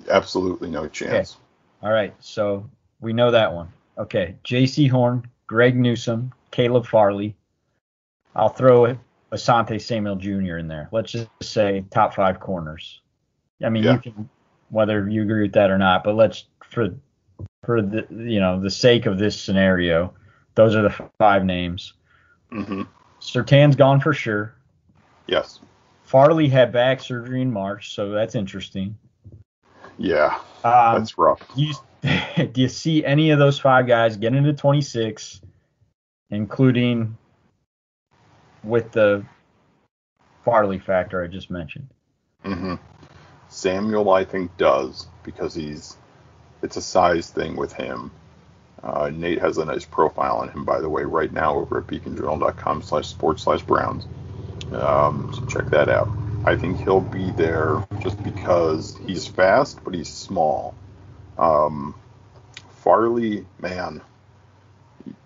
Absolutely 0.09 0.71
no 0.71 0.87
chance. 0.87 1.39
All 1.83 1.91
right, 1.91 2.15
so 2.21 2.69
we 3.01 3.13
know 3.13 3.31
that 3.33 3.53
one. 3.53 3.69
Okay, 3.99 4.37
Jaycee 4.45 4.89
Horn, 4.89 5.27
Greg 5.49 5.77
Newsome, 5.77 6.33
Caleb 6.53 6.87
Farley. 6.87 7.37
I'll 8.37 8.49
throw 8.49 8.85
Asante 9.33 9.81
Samuel 9.81 10.17
Jr. 10.17 10.57
in 10.59 10.69
there. 10.69 10.89
Let's 10.93 11.13
just 11.13 11.29
say 11.43 11.85
top 11.91 12.15
five 12.15 12.41
corners. 12.41 13.01
I 13.63 13.69
mean, 13.69 13.85
Yeah. 13.85 13.95
you 13.95 13.99
can 13.99 14.29
whether 14.71 15.09
you 15.09 15.23
agree 15.23 15.43
with 15.43 15.53
that 15.55 15.71
or 15.71 15.79
not, 15.79 16.05
but 16.05 16.15
let's 16.15 16.45
for 16.71 16.89
for 17.65 17.83
the 17.83 18.07
you 18.11 18.41
know 18.41 18.61
the 18.61 18.71
sake 18.71 19.07
of 19.07 19.19
this 19.19 19.41
scenario, 19.41 20.15
those 20.55 20.75
are 20.77 20.83
the 20.83 21.11
five 21.19 21.45
names. 21.45 21.95
hmm 22.51 22.83
Surtain's 23.21 23.75
gone 23.77 24.01
for 24.01 24.13
sure. 24.13 24.55
Yes. 25.27 25.61
Farley 26.05 26.49
had 26.49 26.73
back 26.73 27.01
surgery 27.01 27.43
in 27.43 27.53
March, 27.53 27.95
so 27.95 28.11
that's 28.11 28.35
interesting. 28.35 28.97
Yeah, 29.99 30.39
Um, 30.65 30.95
that's 31.01 31.19
rough. 31.19 31.41
do 31.57 31.63
you, 31.63 31.75
do 32.53 32.61
you 32.63 32.69
see 32.69 33.05
any 33.05 33.31
of 33.31 33.39
those 33.41 33.59
five 33.59 33.87
guys 33.89 34.17
get 34.17 34.35
into 34.35 34.53
26, 34.53 35.43
including 36.31 37.19
with 38.65 38.93
the 38.93 39.25
Farley 40.45 40.79
factor 40.79 41.23
I 41.23 41.27
just 41.27 41.51
mentioned? 41.51 41.89
hmm 42.45 42.75
Samuel, 43.49 44.11
I 44.11 44.25
think, 44.25 44.57
does 44.57 45.07
because 45.25 45.55
he's 45.55 45.97
it's 46.63 46.77
a 46.77 46.83
size 46.83 47.31
thing 47.31 47.57
with 47.57 47.73
him. 47.73 48.11
Uh, 48.83 49.11
Nate 49.13 49.41
has 49.41 49.59
a 49.59 49.65
nice 49.65 49.85
profile 49.85 50.39
on 50.39 50.49
him, 50.51 50.65
by 50.65 50.81
the 50.81 50.89
way, 50.89 51.03
right 51.03 51.33
now 51.33 51.57
over 51.57 51.79
at 51.79 51.87
beaconjournal.com 51.87 52.83
slash 52.83 53.09
sports 53.09 53.43
slash 53.43 53.63
Browns. 53.63 54.07
Um, 54.73 55.33
so 55.35 55.45
check 55.47 55.71
that 55.71 55.89
out. 55.89 56.09
I 56.45 56.57
think 56.57 56.79
he'll 56.81 57.01
be 57.01 57.31
there 57.33 57.87
just 58.01 58.23
because 58.23 58.97
he's 59.07 59.27
fast, 59.27 59.83
but 59.85 59.95
he's 59.95 60.09
small. 60.09 60.75
Um, 61.37 61.95
Farley, 62.71 63.47
man, 63.61 64.01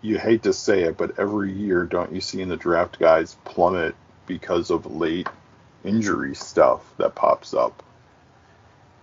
you 0.01 0.19
hate 0.19 0.43
to 0.45 0.53
say 0.53 0.83
it, 0.83 0.97
but 0.97 1.19
every 1.19 1.53
year, 1.53 1.85
don't 1.85 2.13
you 2.13 2.21
see 2.21 2.41
in 2.41 2.49
the 2.49 2.57
draft 2.57 2.99
guys 2.99 3.37
plummet 3.45 3.95
because 4.27 4.71
of 4.71 4.87
late 4.87 5.29
injury 5.85 6.35
stuff 6.35 6.81
that 6.99 7.15
pops 7.15 7.55
up? 7.55 7.83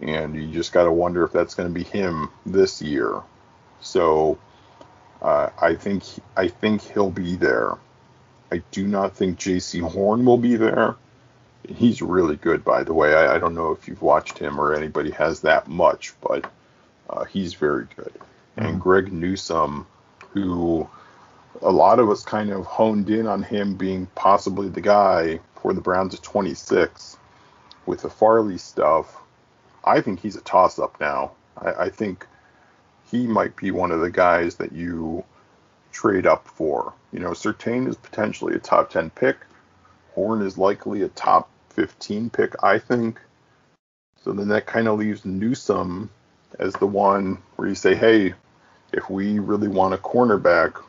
And 0.02 0.36
you 0.36 0.48
just 0.54 0.72
got 0.72 0.86
to 0.86 0.92
wonder 0.92 1.24
if 1.24 1.32
that's 1.32 1.56
going 1.56 1.68
to 1.68 1.74
be 1.74 1.84
him 1.84 2.30
this 2.46 2.82
year. 2.82 3.22
So 3.82 4.38
uh, 5.22 5.50
I 5.62 5.76
think 5.76 6.04
I 6.38 6.48
think 6.48 6.82
he'll 6.82 7.12
be 7.12 7.36
there. 7.36 7.78
I 8.52 8.64
do 8.72 8.88
not 8.88 9.16
think 9.16 9.38
Jaycee 9.38 9.82
Horn 9.82 10.26
will 10.26 10.38
be 10.38 10.56
there. 10.56 10.96
He's 11.68 12.02
really 12.02 12.36
good, 12.36 12.64
by 12.64 12.84
the 12.84 12.94
way. 12.94 13.14
I, 13.14 13.36
I 13.36 13.40
don't 13.40 13.54
know 13.54 13.72
if 13.72 13.88
you've 13.88 14.02
watched 14.02 14.40
him 14.40 14.60
or 14.60 14.74
anybody 14.74 15.12
has 15.12 15.42
that 15.42 15.68
much, 15.68 16.14
but 16.22 16.50
uh, 17.10 17.26
he's 17.26 17.54
very 17.54 17.88
good. 17.96 18.14
And 18.58 18.82
Greg 18.82 19.14
Newsome, 19.14 19.86
who 20.34 20.90
a 21.62 21.72
lot 21.72 22.00
of 22.00 22.10
us 22.10 22.24
kind 22.24 22.52
of 22.52 22.66
honed 22.66 23.10
in 23.10 23.28
on 23.28 23.44
him 23.44 23.76
being 23.76 24.08
possibly 24.16 24.70
the 24.70 24.82
guy 24.82 25.40
for 25.56 25.74
the 25.74 25.82
Browns 25.82 26.14
at 26.14 26.24
26 26.24 27.18
with 27.86 28.02
the 28.02 28.10
Farley 28.10 28.58
stuff. 28.58 29.22
I 29.84 30.02
think 30.02 30.20
he's 30.20 30.36
a 30.36 30.42
toss 30.42 30.80
up 30.80 31.00
now. 31.00 31.32
I, 31.58 31.72
I 31.72 31.90
think 31.90 32.26
he 33.10 33.28
might 33.28 33.56
be 33.56 33.72
one 33.72 33.92
of 33.92 34.02
the 34.02 34.12
guys 34.12 34.56
that 34.56 34.72
you 34.72 35.24
trade 35.92 36.28
up 36.28 36.48
for. 36.48 36.94
You 37.12 37.20
know, 37.20 37.32
Surtain 37.32 37.88
is 37.88 37.96
potentially 37.98 38.56
a 38.56 38.60
top 38.60 38.90
10 38.90 39.10
pick. 39.12 39.38
Horn 40.14 40.42
is 40.42 40.58
likely 40.58 41.02
a 41.02 41.10
top 41.10 41.50
15 41.72 42.30
pick, 42.30 42.54
I 42.64 42.78
think. 42.78 43.20
So 44.24 44.32
then 44.34 44.50
that 44.50 44.68
kind 44.68 44.88
of 44.88 45.00
leaves 45.00 45.26
Newsome 45.26 46.10
as 46.60 46.74
the 46.74 46.88
one 46.88 47.40
where 47.56 47.68
you 47.68 47.76
say, 47.76 47.96
hey, 47.96 48.34
if 48.94 49.10
we 49.10 49.40
really 49.40 49.68
want 49.68 49.94
a 49.94 49.98
cornerback, 49.98 50.82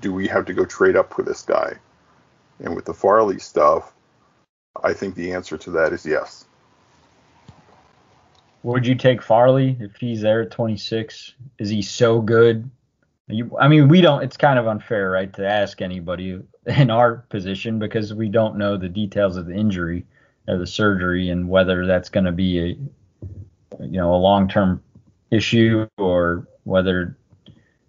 do 0.00 0.12
we 0.12 0.26
have 0.28 0.44
to 0.46 0.54
go 0.54 0.64
trade 0.64 0.96
up 0.96 1.12
for 1.12 1.22
this 1.22 1.42
guy? 1.42 1.74
And 2.60 2.74
with 2.74 2.84
the 2.84 2.94
Farley 2.94 3.38
stuff, 3.38 3.92
I 4.82 4.92
think 4.92 5.14
the 5.14 5.32
answer 5.32 5.56
to 5.58 5.70
that 5.72 5.92
is 5.92 6.04
yes. 6.04 6.46
Would 8.62 8.86
you 8.86 8.94
take 8.94 9.22
Farley 9.22 9.76
if 9.78 9.96
he's 9.96 10.22
there 10.22 10.42
at 10.42 10.50
26? 10.50 11.34
Is 11.58 11.68
he 11.68 11.82
so 11.82 12.20
good? 12.20 12.70
You, 13.28 13.56
I 13.60 13.68
mean, 13.68 13.88
we 13.88 14.00
don't. 14.00 14.22
It's 14.22 14.36
kind 14.36 14.58
of 14.58 14.66
unfair, 14.66 15.10
right, 15.10 15.32
to 15.34 15.46
ask 15.46 15.82
anybody 15.82 16.40
in 16.66 16.90
our 16.90 17.16
position 17.28 17.78
because 17.78 18.14
we 18.14 18.28
don't 18.28 18.56
know 18.56 18.76
the 18.76 18.88
details 18.88 19.36
of 19.36 19.46
the 19.46 19.54
injury 19.54 20.06
or 20.48 20.58
the 20.58 20.66
surgery 20.66 21.28
and 21.30 21.48
whether 21.48 21.86
that's 21.86 22.08
going 22.08 22.24
to 22.24 22.32
be 22.32 22.58
a, 22.58 23.84
you 23.84 23.98
know, 23.98 24.14
a 24.14 24.16
long-term 24.16 24.82
issue 25.30 25.86
or 25.98 26.46
whether, 26.64 27.16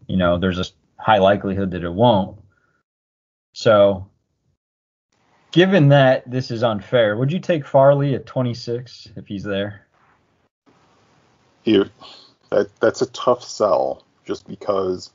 you 0.07 0.17
know, 0.17 0.37
there's 0.37 0.59
a 0.59 0.65
high 0.97 1.19
likelihood 1.19 1.71
that 1.71 1.83
it 1.83 1.93
won't. 1.93 2.37
So, 3.53 4.07
given 5.51 5.89
that 5.89 6.29
this 6.29 6.51
is 6.51 6.63
unfair, 6.63 7.15
would 7.15 7.31
you 7.31 7.39
take 7.39 7.65
Farley 7.65 8.15
at 8.15 8.25
26 8.25 9.09
if 9.15 9.27
he's 9.27 9.43
there? 9.43 9.87
Here, 11.63 11.89
that 12.51 12.69
that's 12.79 13.01
a 13.01 13.07
tough 13.07 13.43
sell 13.43 14.03
just 14.25 14.47
because 14.47 15.11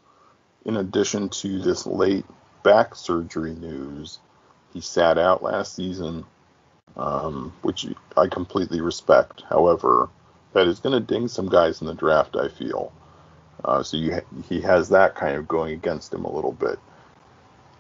in 0.65 0.77
addition 0.77 1.29
to 1.29 1.61
this 1.61 1.87
late 1.87 2.25
back 2.63 2.95
surgery 2.95 3.55
news, 3.55 4.19
he 4.73 4.81
sat 4.81 5.19
out 5.19 5.43
last 5.43 5.75
season, 5.75 6.25
um, 6.97 7.53
which 7.63 7.87
I 8.17 8.29
completely 8.29 8.81
respect. 8.81 9.43
However, 9.49 10.09
that 10.53 10.67
is 10.67 10.81
going 10.81 10.93
to 10.93 11.15
ding 11.15 11.29
some 11.29 11.49
guys 11.49 11.81
in 11.81 11.87
the 11.87 11.95
draft. 11.95 12.37
I 12.37 12.49
feel 12.49 12.93
uh, 13.65 13.83
so. 13.83 13.97
You 13.97 14.21
he 14.49 14.61
has 14.61 14.89
that 14.91 15.15
kind 15.15 15.37
of 15.37 15.49
going 15.49 15.73
against 15.73 16.13
him 16.13 16.25
a 16.25 16.33
little 16.33 16.53
bit. 16.53 16.79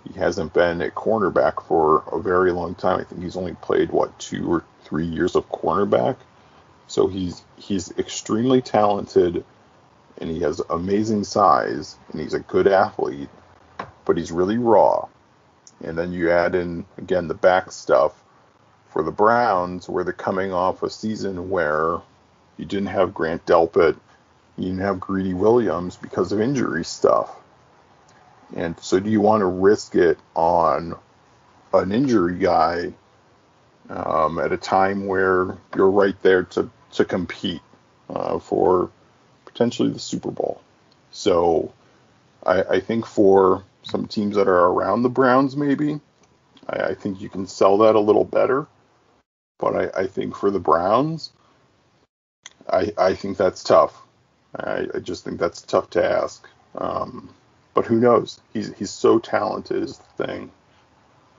He 0.04 0.18
hasn't 0.18 0.54
been 0.54 0.80
a 0.80 0.90
cornerback 0.90 1.62
for 1.66 2.04
a 2.10 2.20
very 2.20 2.52
long 2.52 2.74
time. 2.74 3.00
I 3.00 3.04
think 3.04 3.22
he's 3.22 3.36
only 3.36 3.54
played 3.54 3.90
what 3.90 4.18
two 4.18 4.50
or 4.50 4.64
three 4.84 5.06
years 5.06 5.36
of 5.36 5.48
cornerback. 5.50 6.16
So 6.86 7.06
he's 7.06 7.44
he's 7.56 7.90
extremely 7.98 8.62
talented 8.62 9.44
and 10.18 10.30
he 10.30 10.40
has 10.40 10.60
amazing 10.70 11.24
size 11.24 11.96
and 12.10 12.20
he's 12.20 12.34
a 12.34 12.40
good 12.40 12.66
athlete, 12.66 13.28
but 14.04 14.16
he's 14.16 14.32
really 14.32 14.58
raw. 14.58 15.06
And 15.82 15.96
then 15.96 16.12
you 16.12 16.30
add 16.30 16.54
in 16.54 16.84
again 16.98 17.28
the 17.28 17.34
back 17.34 17.72
stuff 17.72 18.22
for 18.90 19.02
the 19.02 19.12
Browns 19.12 19.88
where 19.88 20.04
they're 20.04 20.12
coming 20.12 20.52
off 20.52 20.82
a 20.82 20.90
season 20.90 21.48
where 21.48 22.00
you 22.56 22.64
didn't 22.64 22.88
have 22.88 23.14
Grant 23.14 23.46
Delpit, 23.46 23.96
you 24.56 24.64
didn't 24.66 24.80
have 24.80 25.00
Greedy 25.00 25.34
Williams 25.34 25.96
because 25.96 26.32
of 26.32 26.40
injury 26.40 26.84
stuff. 26.84 27.34
And 28.54 28.78
so 28.80 28.98
do 28.98 29.10
you 29.10 29.20
want 29.20 29.42
to 29.42 29.46
risk 29.46 29.94
it 29.94 30.18
on 30.34 30.96
an 31.72 31.92
injury 31.92 32.38
guy 32.38 32.92
um, 33.88 34.38
at 34.38 34.52
a 34.52 34.56
time 34.56 35.06
where 35.06 35.56
you're 35.74 35.90
right 35.90 36.20
there 36.22 36.44
to, 36.44 36.70
to 36.92 37.04
compete 37.04 37.60
uh, 38.08 38.38
for 38.38 38.90
potentially 39.44 39.90
the 39.90 39.98
Super 39.98 40.30
Bowl. 40.30 40.60
So 41.10 41.72
I, 42.44 42.62
I, 42.62 42.80
think 42.80 43.04
for 43.04 43.64
some 43.82 44.06
teams 44.06 44.36
that 44.36 44.48
are 44.48 44.66
around 44.66 45.02
the 45.02 45.08
Browns, 45.08 45.56
maybe, 45.56 46.00
I, 46.68 46.80
I 46.80 46.94
think 46.94 47.20
you 47.20 47.28
can 47.28 47.46
sell 47.46 47.78
that 47.78 47.96
a 47.96 48.00
little 48.00 48.24
better. 48.24 48.66
But 49.58 49.76
I, 49.76 50.02
I 50.02 50.06
think 50.06 50.36
for 50.36 50.50
the 50.50 50.60
Browns, 50.60 51.32
I, 52.68 52.92
I 52.96 53.14
think 53.14 53.36
that's 53.36 53.62
tough. 53.62 54.00
I, 54.56 54.86
I 54.94 54.98
just 54.98 55.24
think 55.24 55.38
that's 55.38 55.62
tough 55.62 55.90
to 55.90 56.04
ask. 56.04 56.48
Um, 56.76 57.30
but 57.74 57.86
who 57.86 58.00
knows? 58.00 58.40
He's 58.52 58.72
he's 58.74 58.90
so 58.90 59.18
talented 59.18 59.82
is 59.82 59.98
the 59.98 60.26
thing. 60.26 60.50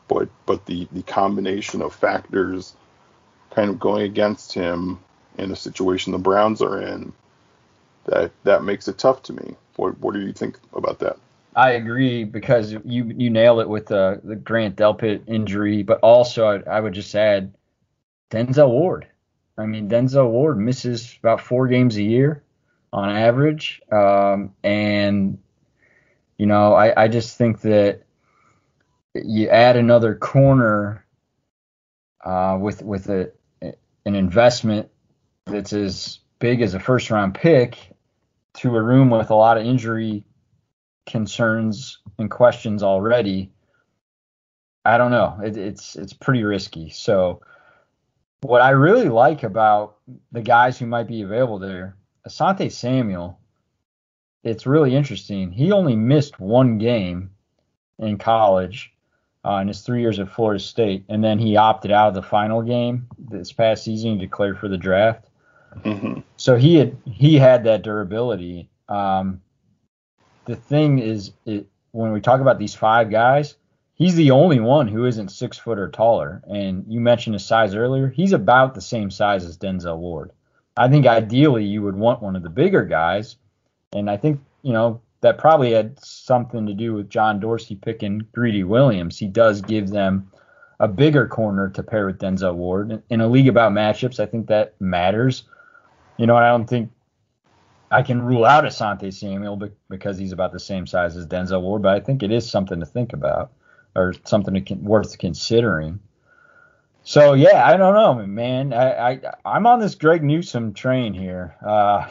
But 0.08 0.30
but 0.46 0.66
the, 0.66 0.88
the 0.92 1.04
combination 1.04 1.82
of 1.82 1.94
factors 1.94 2.76
kind 3.52 3.70
of 3.70 3.80
going 3.80 4.04
against 4.04 4.54
him 4.54 5.00
in 5.38 5.52
a 5.52 5.56
situation 5.56 6.12
the 6.12 6.18
Browns 6.18 6.62
are 6.62 6.82
in, 6.82 7.14
that 8.06 8.32
that 8.44 8.64
makes 8.64 8.88
it 8.88 8.98
tough 8.98 9.24
to 9.24 9.34
me. 9.34 9.56
What 9.76 10.00
what 10.00 10.14
do 10.14 10.22
you 10.22 10.34
think 10.34 10.58
about 10.74 11.00
that? 11.00 11.18
I 11.56 11.72
agree 11.72 12.24
because 12.24 12.72
you 12.72 12.82
you 12.86 13.30
nailed 13.30 13.60
it 13.60 13.70
with 13.70 13.88
the 13.88 14.22
the 14.24 14.36
Grant 14.36 14.78
Delpit 14.78 15.24
injury, 15.28 15.84
but 15.84 16.00
also 16.00 16.46
I, 16.46 16.78
I 16.78 16.80
would 16.80 16.94
just 16.94 17.14
add 17.14 17.54
Denzel 18.30 18.70
Ward. 18.70 19.08
I 19.58 19.66
mean 19.66 19.90
Denzel 19.90 20.30
Ward 20.30 20.58
misses 20.58 21.18
about 21.20 21.42
four 21.42 21.68
games 21.68 21.98
a 21.98 22.04
year 22.04 22.44
on 22.94 23.10
average, 23.10 23.82
um, 23.92 24.54
and 24.64 25.38
you 26.38 26.46
know 26.46 26.74
I, 26.74 27.04
I 27.04 27.08
just 27.08 27.38
think 27.38 27.62
that 27.62 28.04
you 29.14 29.50
add 29.50 29.78
another 29.78 30.16
corner 30.16 31.06
uh, 32.24 32.58
with 32.60 32.82
with 32.82 33.10
a 33.10 33.32
an 34.06 34.16
investment 34.16 34.90
that's 35.46 35.74
as 35.74 36.20
big 36.40 36.62
as 36.62 36.74
a 36.74 36.80
first 36.80 37.12
round 37.12 37.36
pick 37.36 37.78
to 38.54 38.76
a 38.76 38.82
room 38.82 39.10
with 39.10 39.30
a 39.30 39.36
lot 39.36 39.58
of 39.58 39.66
injury 39.66 40.24
concerns 41.06 42.00
and 42.18 42.30
questions 42.30 42.84
already, 42.84 43.52
I 44.84 44.98
don't 44.98 45.12
know. 45.12 45.40
It, 45.44 45.58
it's 45.58 45.96
it's 45.96 46.14
pretty 46.14 46.44
risky. 46.44 46.90
So 46.90 47.42
what 48.42 48.62
I 48.62 48.72
really 48.72 49.10
like 49.10 49.44
about 49.44 49.98
the 50.32 50.42
guys 50.42 50.80
who 50.80 50.88
might 50.88 51.08
be 51.08 51.22
available 51.22 51.60
there, 51.60 51.96
Asante 52.28 52.72
Samuel, 52.72 53.40
it's 54.44 54.66
really 54.66 54.96
interesting. 54.96 55.52
He 55.52 55.72
only 55.72 55.96
missed 55.96 56.40
one 56.40 56.78
game 56.78 57.32
in 58.00 58.18
college 58.18 58.94
uh, 59.46 59.56
in 59.56 59.68
his 59.68 59.82
three 59.82 60.02
years 60.02 60.20
at 60.20 60.30
Florida 60.30 60.60
State, 60.60 61.06
and 61.10 61.24
then 61.24 61.40
he 61.40 61.58
opted 61.58 61.92
out 61.92 62.10
of 62.10 62.14
the 62.14 62.22
final 62.22 62.62
game 62.62 63.08
this 63.18 63.52
past 63.52 63.84
season. 63.84 64.14
He 64.14 64.18
declared 64.18 64.60
for 64.60 64.68
the 64.68 64.78
draft. 64.78 65.26
Mm-hmm. 65.80 66.20
So 66.38 66.58
he 66.58 66.76
had 66.76 66.98
he 67.06 67.36
had 67.36 67.64
that 67.64 67.82
durability. 67.82 68.70
Um, 68.90 69.42
the 70.46 70.56
thing 70.56 71.00
is, 71.00 71.32
it, 71.46 71.68
when 71.92 72.12
we 72.12 72.22
talk 72.22 72.42
about 72.42 72.60
these 72.60 72.76
five 72.76 73.10
guys, 73.10 73.56
he's 73.94 74.16
the 74.16 74.32
only 74.32 74.60
one 74.60 74.88
who 74.88 75.06
isn't 75.06 75.30
six 75.30 75.58
foot 75.58 75.80
or 75.80 75.90
taller. 75.90 76.42
And 76.50 76.86
you 76.88 77.00
mentioned 77.00 77.36
his 77.36 77.46
size 77.46 77.74
earlier. 77.74 78.10
He's 78.10 78.34
about 78.34 78.76
the 78.76 78.82
same 78.82 79.10
size 79.10 79.46
as 79.46 79.58
Denzel 79.58 79.98
Ward. 79.98 80.32
I 80.78 80.88
think 80.88 81.06
ideally 81.06 81.66
you 81.66 81.82
would 81.82 81.96
want 81.96 82.22
one 82.22 82.36
of 82.36 82.44
the 82.44 82.50
bigger 82.50 82.86
guys. 82.86 83.36
And 83.94 84.10
I 84.10 84.18
think, 84.18 84.42
you 84.64 84.74
know, 84.74 85.02
that 85.22 85.38
probably 85.38 85.72
had 85.72 86.04
something 86.04 86.66
to 86.66 86.74
do 86.74 86.94
with 86.94 87.10
John 87.10 87.40
Dorsey 87.40 87.76
picking 87.76 88.26
Greedy 88.34 88.64
Williams. 88.64 89.18
He 89.18 89.28
does 89.28 89.62
give 89.62 89.90
them 89.90 90.32
a 90.80 90.88
bigger 90.88 91.28
corner 91.28 91.70
to 91.70 91.84
pair 91.84 92.08
with 92.08 92.18
Denzel 92.18 92.56
Ward. 92.56 93.04
In 93.10 93.22
a 93.22 93.28
league 93.28 93.48
about 93.48 93.72
matchups, 93.72 94.20
I 94.20 94.26
think 94.26 94.48
that 94.48 94.74
matters. 94.80 95.44
You 96.18 96.26
know, 96.26 96.36
I 96.36 96.48
don't 96.48 96.68
think 96.68 96.92
I 97.92 98.02
can 98.02 98.22
rule 98.22 98.46
out 98.46 98.64
Asante 98.64 99.14
Samuel 99.14 99.70
because 99.90 100.18
he's 100.18 100.32
about 100.32 100.54
the 100.54 100.60
same 100.60 100.88
size 100.88 101.18
as 101.18 101.28
Denzel 101.28 101.62
Ward, 101.62 101.82
but 101.82 101.96
I 101.96 102.00
think 102.00 102.24
it 102.24 102.32
is 102.32 102.50
something 102.50 102.80
to 102.80 102.86
think 102.86 103.14
about 103.14 103.52
or 103.96 104.14
something 104.24 104.64
to, 104.64 104.74
worth 104.76 105.18
considering. 105.18 106.00
So 107.04 107.34
yeah, 107.34 107.66
I 107.66 107.78
don't 107.78 107.96
know, 107.96 108.26
man. 108.26 108.74
I, 108.74 109.12
I 109.12 109.20
I'm 109.44 109.66
on 109.66 109.80
this 109.80 109.96
Greg 109.96 110.24
Newsome 110.24 110.74
train 110.74 111.14
here. 111.14 111.56
Uh, 111.66 112.10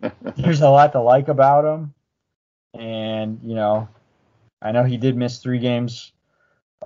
there's 0.36 0.60
a 0.60 0.70
lot 0.70 0.92
to 0.92 1.00
like 1.00 1.28
about 1.28 1.64
him, 1.64 1.94
and 2.74 3.40
you 3.42 3.54
know, 3.54 3.88
I 4.60 4.70
know 4.72 4.84
he 4.84 4.96
did 4.96 5.16
miss 5.16 5.38
three 5.38 5.58
games. 5.58 6.12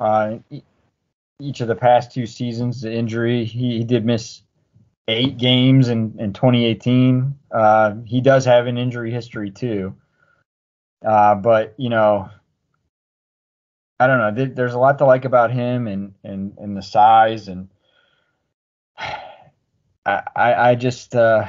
Uh, 0.01 0.39
each 1.39 1.61
of 1.61 1.69
the 1.69 1.75
past 1.75 2.13
two 2.13 2.27
seasons, 2.27 2.81
the 2.81 2.93
injury 2.93 3.45
he, 3.45 3.79
he 3.79 3.85
did 3.85 4.07
miss 4.07 4.41
eight 5.07 5.37
games 5.37 5.89
in 5.89 6.19
in 6.19 6.33
2018. 6.33 7.39
Uh, 7.51 7.95
he 8.07 8.23
does 8.23 8.47
have 8.47 8.67
an 8.67 8.79
injury 8.79 9.11
history 9.11 9.51
too. 9.51 9.95
Uh, 11.07 11.35
but 11.35 11.75
you 11.77 11.91
know, 11.91 12.31
I 13.99 14.07
don't 14.07 14.19
know. 14.19 14.47
There's 14.47 14.75
a 14.75 14.79
lot 14.79 14.99
to 14.99 15.07
like 15.07 15.25
about 15.25 15.51
him 15.51 15.87
and 15.87 16.15
and 16.23 16.57
and 16.59 16.77
the 16.77 16.83
size 16.83 17.49
and 17.49 17.69
I 18.99 20.23
I, 20.37 20.75
just 20.75 21.17
uh, 21.17 21.49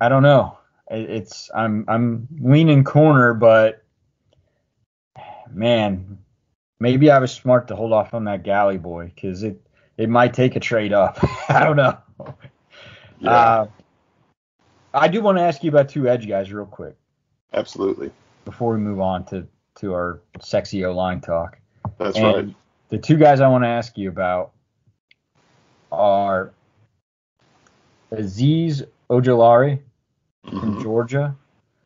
I 0.00 0.08
don't 0.08 0.22
know. 0.22 0.58
It's 0.90 1.50
I'm 1.54 1.84
I'm 1.88 2.28
leaning 2.40 2.84
corner, 2.84 3.34
but 3.34 3.82
man, 5.50 6.18
maybe 6.78 7.10
I 7.10 7.18
was 7.18 7.32
smart 7.32 7.68
to 7.68 7.76
hold 7.76 7.92
off 7.92 8.14
on 8.14 8.24
that 8.24 8.42
galley 8.42 8.78
boy 8.78 9.10
because 9.14 9.42
it 9.42 9.60
it 9.96 10.08
might 10.08 10.34
take 10.34 10.54
a 10.54 10.60
trade 10.60 10.92
up. 10.92 11.18
I 11.48 11.64
don't 11.64 11.76
know. 11.76 11.98
Yeah. 13.18 13.30
Uh, 13.30 13.66
I 14.94 15.08
do 15.08 15.20
want 15.20 15.38
to 15.38 15.42
ask 15.42 15.64
you 15.64 15.70
about 15.70 15.88
two 15.88 16.08
edge 16.08 16.28
guys 16.28 16.52
real 16.52 16.66
quick. 16.66 16.96
Absolutely. 17.52 18.10
Before 18.44 18.74
we 18.74 18.78
move 18.78 19.00
on 19.00 19.24
to 19.26 19.46
to 19.76 19.92
our 19.94 20.20
sexy 20.40 20.84
O 20.84 20.92
line 20.92 21.20
talk. 21.20 21.58
That's 21.98 22.16
and 22.16 22.24
right. 22.24 22.54
The 22.88 22.98
two 22.98 23.16
guys 23.16 23.40
I 23.40 23.48
want 23.48 23.64
to 23.64 23.68
ask 23.68 23.96
you 23.98 24.08
about 24.08 24.52
are 25.90 26.52
Azeez 28.12 28.86
Ojulari 29.10 29.80
mm-hmm. 30.46 30.60
from 30.60 30.82
Georgia. 30.82 31.36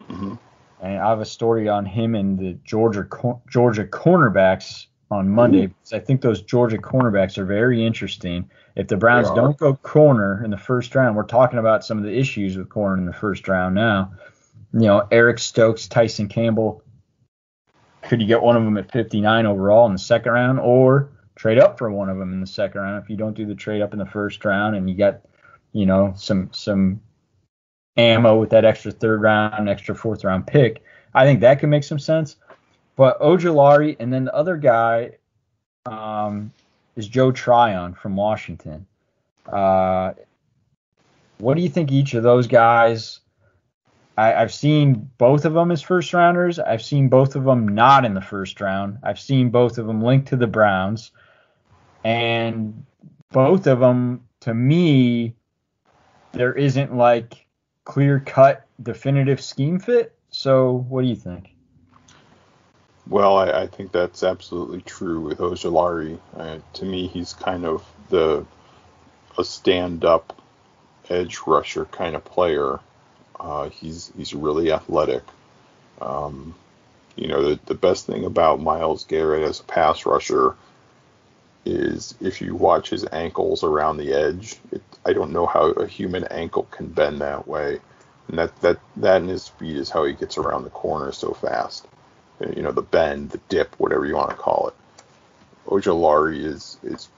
Mm-hmm. 0.08 0.34
And 0.82 0.98
I 0.98 1.08
have 1.08 1.20
a 1.20 1.26
story 1.26 1.68
on 1.68 1.84
him 1.84 2.14
and 2.14 2.38
the 2.38 2.54
Georgia 2.64 3.06
Georgia 3.48 3.84
cornerbacks 3.84 4.86
on 5.10 5.28
Monday 5.28 5.66
because 5.66 5.92
I 5.92 5.98
think 5.98 6.22
those 6.22 6.42
Georgia 6.42 6.78
cornerbacks 6.78 7.36
are 7.36 7.44
very 7.44 7.84
interesting. 7.84 8.50
If 8.76 8.88
the 8.88 8.96
Browns 8.96 9.28
don't 9.30 9.58
go 9.58 9.74
corner 9.74 10.42
in 10.44 10.50
the 10.50 10.56
first 10.56 10.94
round, 10.94 11.16
we're 11.16 11.24
talking 11.24 11.58
about 11.58 11.84
some 11.84 11.98
of 11.98 12.04
the 12.04 12.16
issues 12.16 12.56
with 12.56 12.68
corner 12.68 12.96
in 12.96 13.06
the 13.06 13.12
first 13.12 13.48
round 13.48 13.74
now. 13.74 14.12
You 14.72 14.86
know, 14.86 15.06
Eric 15.10 15.38
Stokes, 15.40 15.88
Tyson 15.88 16.28
Campbell, 16.28 16.82
could 18.10 18.20
you 18.20 18.26
get 18.26 18.42
one 18.42 18.56
of 18.56 18.64
them 18.64 18.76
at 18.76 18.90
59 18.90 19.46
overall 19.46 19.86
in 19.86 19.92
the 19.92 19.98
second 19.98 20.32
round 20.32 20.58
or 20.58 21.10
trade 21.36 21.60
up 21.60 21.78
for 21.78 21.92
one 21.92 22.08
of 22.08 22.18
them 22.18 22.32
in 22.32 22.40
the 22.40 22.46
second 22.46 22.80
round? 22.80 23.00
If 23.00 23.08
you 23.08 23.16
don't 23.16 23.36
do 23.36 23.46
the 23.46 23.54
trade 23.54 23.82
up 23.82 23.92
in 23.92 24.00
the 24.00 24.04
first 24.04 24.44
round 24.44 24.74
and 24.74 24.90
you 24.90 24.96
got 24.96 25.20
you 25.70 25.86
know 25.86 26.12
some 26.16 26.50
some 26.52 27.00
ammo 27.96 28.36
with 28.36 28.50
that 28.50 28.64
extra 28.64 28.90
third 28.90 29.22
round 29.22 29.68
extra 29.68 29.94
fourth 29.94 30.24
round 30.24 30.44
pick 30.44 30.82
i 31.14 31.24
think 31.24 31.38
that 31.40 31.60
could 31.60 31.68
make 31.68 31.84
some 31.84 32.00
sense. 32.00 32.34
But 32.96 33.20
ojulari 33.20 33.96
and 34.00 34.12
then 34.12 34.24
the 34.24 34.34
other 34.34 34.56
guy 34.56 35.12
um, 35.86 36.50
is 36.96 37.06
joe 37.06 37.30
tryon 37.30 37.94
from 37.94 38.16
washington. 38.16 38.86
Uh, 39.46 40.14
what 41.38 41.54
do 41.54 41.62
you 41.62 41.68
think 41.68 41.92
each 41.92 42.14
of 42.14 42.24
those 42.24 42.48
guys 42.48 43.20
I, 44.20 44.40
have 44.40 44.52
seen 44.52 45.10
both 45.16 45.46
of 45.46 45.54
them 45.54 45.70
as 45.70 45.80
first 45.80 46.12
rounders. 46.12 46.58
I've 46.58 46.82
seen 46.82 47.08
both 47.08 47.36
of 47.36 47.44
them 47.44 47.66
not 47.68 48.04
in 48.04 48.12
the 48.12 48.20
first 48.20 48.60
round. 48.60 48.98
I've 49.02 49.18
seen 49.18 49.48
both 49.48 49.78
of 49.78 49.86
them 49.86 50.02
linked 50.02 50.28
to 50.28 50.36
the 50.36 50.46
Browns, 50.46 51.10
and 52.04 52.84
both 53.32 53.66
of 53.66 53.80
them, 53.80 54.24
to 54.40 54.52
me, 54.52 55.34
there 56.32 56.52
isn't 56.52 56.94
like 56.94 57.46
clear 57.84 58.20
cut 58.20 58.66
definitive 58.82 59.40
scheme 59.40 59.78
fit. 59.78 60.14
So, 60.28 60.84
what 60.90 61.00
do 61.00 61.08
you 61.08 61.16
think? 61.16 61.54
Well, 63.08 63.38
I, 63.38 63.62
I 63.62 63.66
think 63.68 63.90
that's 63.90 64.22
absolutely 64.22 64.82
true 64.82 65.20
with 65.20 65.38
Ojulari. 65.38 66.20
Uh, 66.36 66.58
to 66.74 66.84
me, 66.84 67.06
he's 67.06 67.32
kind 67.32 67.64
of 67.64 67.84
the 68.10 68.44
a 69.38 69.44
stand 69.44 70.04
up 70.04 70.42
edge 71.08 71.38
rusher 71.46 71.86
kind 71.86 72.14
of 72.14 72.24
player 72.24 72.80
uh, 73.40 73.68
he's 73.70 74.12
he's 74.16 74.34
really 74.34 74.72
athletic. 74.72 75.22
Um, 76.00 76.54
you 77.16 77.28
know, 77.28 77.50
the, 77.50 77.60
the 77.66 77.74
best 77.74 78.06
thing 78.06 78.24
about 78.24 78.60
Myles 78.60 79.04
Garrett 79.04 79.42
as 79.42 79.60
a 79.60 79.64
pass 79.64 80.06
rusher 80.06 80.56
is 81.64 82.14
if 82.20 82.40
you 82.40 82.54
watch 82.54 82.88
his 82.88 83.06
ankles 83.12 83.62
around 83.62 83.98
the 83.98 84.12
edge, 84.12 84.56
it, 84.72 84.82
I 85.04 85.12
don't 85.12 85.32
know 85.32 85.46
how 85.46 85.70
a 85.70 85.86
human 85.86 86.24
ankle 86.24 86.64
can 86.70 86.86
bend 86.86 87.20
that 87.20 87.46
way. 87.46 87.80
And 88.28 88.38
that, 88.38 88.58
that, 88.60 88.78
that 88.96 89.20
and 89.20 89.28
his 89.28 89.42
speed 89.42 89.76
is 89.76 89.90
how 89.90 90.04
he 90.04 90.12
gets 90.12 90.38
around 90.38 90.64
the 90.64 90.70
corner 90.70 91.12
so 91.12 91.32
fast. 91.32 91.86
You 92.40 92.62
know, 92.62 92.72
the 92.72 92.82
bend, 92.82 93.30
the 93.30 93.40
dip, 93.48 93.74
whatever 93.78 94.06
you 94.06 94.16
want 94.16 94.30
to 94.30 94.36
call 94.36 94.68
it. 94.68 94.74
Ojulari 95.66 96.44
is, 96.44 96.78
is 96.82 97.08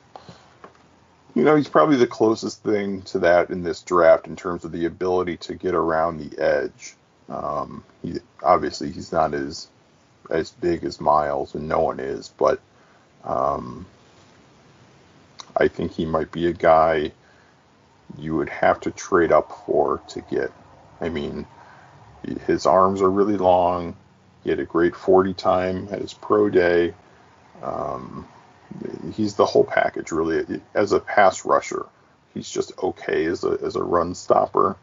you 1.35 1.45
know, 1.45 1.57
he's 1.57 1.69
probably 1.69 1.97
the 1.97 2.07
closest 2.07 2.63
thing 2.63 3.03
to 3.03 3.21
that 3.21 3.51
in 3.51 3.63
this 3.63 3.83
draft 3.83 4.27
in 4.27 4.37
terms 4.37 4.65
of 4.65 4.73
the 4.73 4.87
ability 4.87 5.37
to 5.39 5.55
get 5.55 5.75
around 5.75 6.19
the 6.19 6.39
edge. 6.39 6.95
Um, 7.29 7.85
he 8.03 8.19
obviously 8.43 8.91
he's 8.91 9.13
not 9.13 9.33
as 9.33 9.69
as 10.31 10.51
big 10.51 10.85
as 10.85 11.01
Myles, 11.01 11.55
and 11.55 11.69
no 11.69 11.81
one 11.81 12.01
is, 12.01 12.29
but 12.39 12.61
um, 13.25 13.87
I 15.57 15.69
think 15.69 15.93
he 15.93 16.05
might 16.05 16.33
be 16.33 16.47
a 16.47 16.53
guy 16.53 17.13
you 18.19 18.37
would 18.37 18.49
have 18.49 18.81
to 18.81 18.91
trade 18.91 19.33
up 19.33 19.65
for 19.67 20.01
to 20.09 20.21
get. 20.23 20.53
I 21.01 21.09
mean, 21.09 21.47
his 22.47 22.67
arms 22.67 23.01
are 23.01 23.11
really 23.11 23.37
long. 23.37 23.97
He 24.45 24.51
had 24.51 24.61
a 24.61 24.65
great 24.65 24.95
40 24.95 25.35
time 25.35 25.89
at 25.91 26.01
his 26.01 26.13
pro 26.13 26.51
day. 26.51 26.95
Um, 27.63 28.29
he's 29.15 29.35
the 29.35 29.47
whole 29.47 29.65
package 29.65 30.13
really. 30.13 30.61
As 30.75 30.93
a 30.93 31.01
pass 31.01 31.45
rusher, 31.45 31.87
he's 32.35 32.51
just 32.51 32.73
okay 32.83 33.25
as 33.27 33.45
a 33.45 33.59
as 33.63 33.77
a 33.77 33.83
run 33.83 34.15
stopper, 34.15 34.77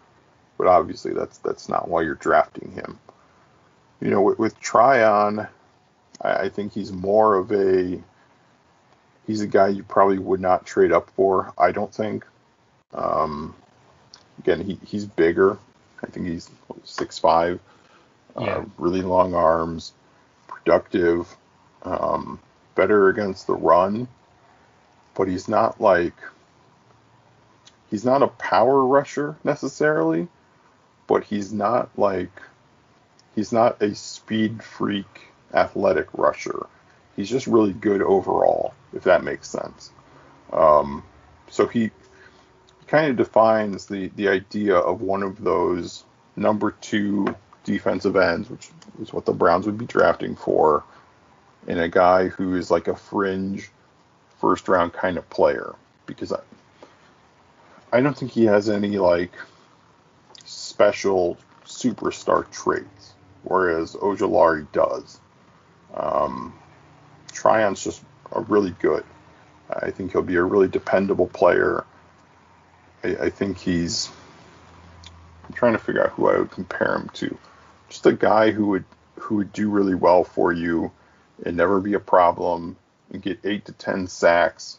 but 0.57 0.67
obviously 0.67 1.13
that's 1.13 1.37
that's 1.39 1.69
not 1.69 1.87
why 1.87 2.01
you're 2.01 2.15
drafting 2.15 2.71
him. 2.71 2.99
You 4.01 4.09
know, 4.11 4.21
with, 4.21 4.39
with 4.39 4.59
Tryon, 4.59 5.47
I, 6.21 6.33
I 6.33 6.49
think 6.49 6.73
he's 6.73 6.91
more 6.91 7.35
of 7.35 7.51
a 7.51 8.01
he's 9.27 9.41
a 9.41 9.47
guy 9.47 9.69
you 9.69 9.83
probably 9.83 10.19
would 10.19 10.41
not 10.41 10.65
trade 10.65 10.91
up 10.91 11.09
for. 11.11 11.53
I 11.57 11.71
don't 11.71 11.93
think. 11.93 12.25
Um, 12.93 13.55
again, 14.39 14.61
he, 14.61 14.79
he's 14.85 15.05
bigger. 15.05 15.57
I 16.01 16.07
think 16.07 16.27
he's 16.27 16.49
six 16.83 17.19
five. 17.19 17.59
Uh, 18.35 18.43
yeah. 18.43 18.55
Uh, 18.57 18.65
really 18.77 19.01
long 19.01 19.33
arms, 19.33 19.93
productive. 20.47 21.27
Um, 21.83 22.39
better 22.79 23.09
against 23.09 23.45
the 23.45 23.53
run, 23.53 24.07
but 25.13 25.27
he's 25.27 25.49
not 25.49 25.81
like 25.81 26.15
he's 27.91 28.05
not 28.05 28.23
a 28.23 28.27
power 28.27 28.85
rusher 28.85 29.35
necessarily, 29.43 30.29
but 31.05 31.25
he's 31.25 31.51
not 31.51 31.89
like 31.97 32.31
he's 33.35 33.51
not 33.51 33.81
a 33.81 33.93
speed 33.93 34.63
freak 34.63 35.27
athletic 35.53 36.07
rusher. 36.13 36.67
He's 37.17 37.29
just 37.29 37.47
really 37.47 37.73
good 37.73 38.01
overall, 38.01 38.73
if 38.93 39.03
that 39.03 39.25
makes 39.25 39.49
sense. 39.49 39.91
Um, 40.53 41.03
so 41.49 41.67
he 41.67 41.91
kind 42.87 43.11
of 43.11 43.17
defines 43.17 43.87
the 43.87 44.07
the 44.15 44.29
idea 44.29 44.77
of 44.77 45.01
one 45.01 45.21
of 45.21 45.43
those 45.43 46.05
number 46.37 46.71
two 46.79 47.35
defensive 47.65 48.15
ends, 48.15 48.49
which 48.49 48.69
is 49.01 49.11
what 49.11 49.25
the 49.25 49.33
Browns 49.33 49.65
would 49.65 49.77
be 49.77 49.85
drafting 49.85 50.37
for 50.37 50.85
and 51.67 51.79
a 51.79 51.89
guy 51.89 52.27
who 52.27 52.55
is 52.55 52.71
like 52.71 52.87
a 52.87 52.95
fringe 52.95 53.69
first 54.39 54.67
round 54.67 54.93
kind 54.93 55.17
of 55.17 55.29
player 55.29 55.75
because 56.05 56.31
I, 56.31 56.39
I 57.91 58.01
don't 58.01 58.17
think 58.17 58.31
he 58.31 58.45
has 58.45 58.69
any 58.69 58.97
like 58.97 59.33
special 60.45 61.37
superstar 61.65 62.49
traits, 62.51 63.13
whereas 63.43 63.95
Ojulari 63.95 64.69
does. 64.71 65.19
Um, 65.93 66.53
Tryon's 67.31 67.83
just 67.83 68.03
a 68.31 68.41
really 68.41 68.75
good. 68.79 69.03
I 69.69 69.91
think 69.91 70.11
he'll 70.11 70.23
be 70.23 70.35
a 70.35 70.43
really 70.43 70.67
dependable 70.67 71.27
player. 71.27 71.85
I, 73.03 73.07
I 73.15 73.29
think 73.29 73.57
he's. 73.57 74.09
I'm 75.47 75.53
trying 75.53 75.73
to 75.73 75.79
figure 75.79 76.03
out 76.03 76.11
who 76.11 76.29
I 76.29 76.39
would 76.39 76.51
compare 76.51 76.95
him 76.95 77.09
to. 77.15 77.37
Just 77.89 78.05
a 78.05 78.13
guy 78.13 78.51
who 78.51 78.67
would 78.67 78.85
who 79.15 79.35
would 79.35 79.51
do 79.51 79.69
really 79.69 79.95
well 79.95 80.23
for 80.23 80.51
you 80.51 80.91
and 81.45 81.57
never 81.57 81.79
be 81.79 81.93
a 81.93 81.99
problem 81.99 82.75
and 83.11 83.21
get 83.21 83.39
eight 83.43 83.65
to 83.65 83.71
ten 83.73 84.07
sacks. 84.07 84.77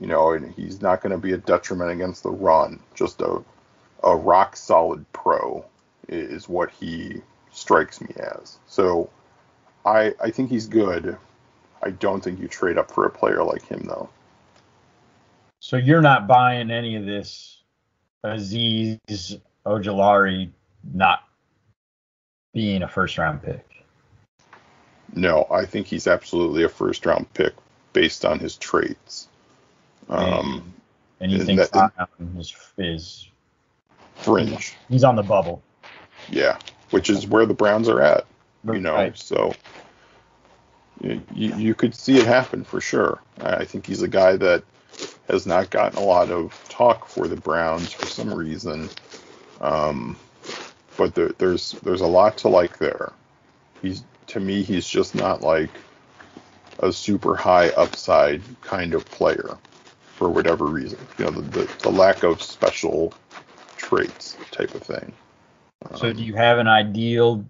You 0.00 0.06
know, 0.06 0.32
and 0.32 0.52
he's 0.54 0.80
not 0.80 1.02
going 1.02 1.12
to 1.12 1.18
be 1.18 1.32
a 1.32 1.38
detriment 1.38 1.90
against 1.90 2.22
the 2.22 2.30
run. 2.30 2.80
Just 2.94 3.20
a 3.20 3.42
a 4.02 4.16
rock 4.16 4.56
solid 4.56 5.04
pro 5.12 5.64
is 6.08 6.48
what 6.48 6.70
he 6.70 7.22
strikes 7.52 8.00
me 8.00 8.08
as. 8.16 8.58
So 8.66 9.10
I 9.84 10.14
I 10.20 10.30
think 10.30 10.50
he's 10.50 10.66
good. 10.66 11.16
I 11.82 11.90
don't 11.90 12.22
think 12.22 12.40
you 12.40 12.48
trade 12.48 12.78
up 12.78 12.90
for 12.90 13.06
a 13.06 13.10
player 13.10 13.42
like 13.42 13.66
him 13.66 13.84
though. 13.86 14.08
So 15.60 15.76
you're 15.76 16.02
not 16.02 16.26
buying 16.26 16.70
any 16.70 16.96
of 16.96 17.06
this 17.06 17.62
Azeez 18.24 19.40
Ojulari 19.66 20.50
not 20.92 21.20
being 22.52 22.82
a 22.82 22.88
first 22.88 23.18
round 23.18 23.42
pick. 23.42 23.81
No, 25.14 25.46
I 25.50 25.66
think 25.66 25.86
he's 25.86 26.06
absolutely 26.06 26.62
a 26.62 26.68
first 26.68 27.04
round 27.04 27.32
pick 27.34 27.52
based 27.92 28.24
on 28.24 28.38
his 28.38 28.56
traits. 28.56 29.28
Um, 30.08 30.72
and 31.20 31.30
you 31.30 31.44
think 31.44 31.58
that, 31.58 32.08
is, 32.38 32.54
is 32.78 33.28
fringe? 34.16 34.74
He's 34.88 35.04
on 35.04 35.16
the 35.16 35.22
bubble. 35.22 35.62
Yeah, 36.30 36.58
which 36.90 37.10
is 37.10 37.26
where 37.26 37.46
the 37.46 37.54
Browns 37.54 37.88
are 37.88 38.00
at. 38.00 38.26
You 38.64 38.78
know, 38.78 38.94
right. 38.94 39.18
so 39.18 39.52
you, 41.02 41.20
you 41.34 41.74
could 41.74 41.94
see 41.94 42.18
it 42.18 42.26
happen 42.26 42.62
for 42.64 42.80
sure. 42.80 43.20
I 43.40 43.64
think 43.64 43.86
he's 43.86 44.02
a 44.02 44.08
guy 44.08 44.36
that 44.36 44.62
has 45.28 45.46
not 45.46 45.70
gotten 45.70 45.98
a 45.98 46.04
lot 46.04 46.30
of 46.30 46.52
talk 46.68 47.08
for 47.08 47.26
the 47.26 47.36
Browns 47.36 47.92
for 47.92 48.06
some 48.06 48.32
reason. 48.32 48.88
Um, 49.60 50.16
but 50.96 51.14
there, 51.14 51.30
there's 51.38 51.72
there's 51.82 52.00
a 52.00 52.06
lot 52.06 52.38
to 52.38 52.48
like 52.48 52.78
there. 52.78 53.12
He's 53.80 54.04
to 54.28 54.40
me 54.40 54.62
he's 54.62 54.88
just 54.88 55.14
not 55.14 55.42
like 55.42 55.70
a 56.80 56.92
super 56.92 57.36
high 57.36 57.68
upside 57.70 58.42
kind 58.62 58.94
of 58.94 59.04
player 59.06 59.56
for 60.16 60.28
whatever 60.28 60.66
reason. 60.66 60.98
You 61.18 61.26
know 61.26 61.30
the, 61.30 61.60
the, 61.60 61.72
the 61.80 61.90
lack 61.90 62.22
of 62.22 62.42
special 62.42 63.12
traits 63.76 64.36
type 64.50 64.74
of 64.74 64.82
thing. 64.82 65.12
So 65.96 66.10
um, 66.10 66.16
do 66.16 66.22
you 66.22 66.34
have 66.34 66.58
an 66.58 66.68
ideal 66.68 67.44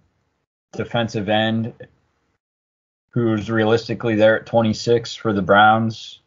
defensive 0.73 1.29
end 1.29 1.75
who's 3.11 3.51
realistically 3.51 4.15
there 4.15 4.41
at 4.41 4.47
26 4.47 5.15
for 5.15 5.33
the 5.33 5.43
Browns 5.43 6.21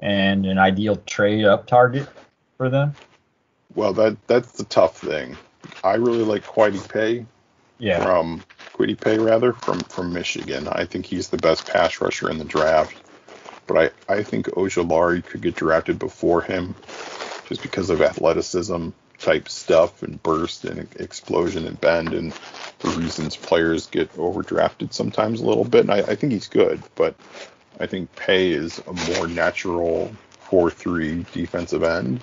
and 0.00 0.46
an 0.46 0.58
ideal 0.58 0.96
trade 1.06 1.44
up 1.44 1.66
target 1.66 2.06
for 2.56 2.68
them? 2.68 2.94
Well, 3.74 3.92
that 3.94 4.16
that's 4.26 4.52
the 4.52 4.64
tough 4.64 4.98
thing. 4.98 5.36
I 5.82 5.94
really 5.94 6.24
like 6.24 6.44
Kwity 6.44 6.86
Paye. 6.88 7.26
Yeah. 7.78 8.02
From 8.02 8.42
Paye 8.78 9.18
rather 9.18 9.52
from 9.52 9.80
from 9.80 10.12
Michigan. 10.12 10.68
I 10.68 10.84
think 10.84 11.06
he's 11.06 11.28
the 11.28 11.36
best 11.36 11.66
pass 11.66 12.00
rusher 12.00 12.30
in 12.30 12.38
the 12.38 12.44
draft. 12.44 12.96
But 13.66 13.92
I, 14.08 14.14
I 14.14 14.22
think 14.22 14.46
Ojulari 14.46 15.24
could 15.24 15.42
get 15.42 15.56
drafted 15.56 15.98
before 15.98 16.40
him 16.42 16.74
just 17.48 17.62
because 17.62 17.90
of 17.90 18.00
athleticism 18.00 18.90
type 19.18 19.48
stuff 19.48 20.02
and 20.02 20.22
burst 20.22 20.64
and 20.64 20.88
explosion 20.96 21.66
and 21.66 21.80
bend 21.80 22.14
and 22.14 22.32
the 22.78 22.88
reasons 22.90 23.36
players 23.36 23.86
get 23.86 24.12
overdrafted 24.14 24.92
sometimes 24.92 25.40
a 25.40 25.44
little 25.44 25.64
bit. 25.64 25.82
And 25.82 25.90
I, 25.90 25.98
I 25.98 26.14
think 26.14 26.32
he's 26.32 26.46
good, 26.46 26.80
but 26.94 27.16
I 27.80 27.86
think 27.86 28.14
Paye 28.16 28.52
is 28.52 28.80
a 28.86 28.92
more 28.92 29.26
natural 29.26 30.14
4-3 30.48 31.30
defensive 31.32 31.82
end. 31.82 32.22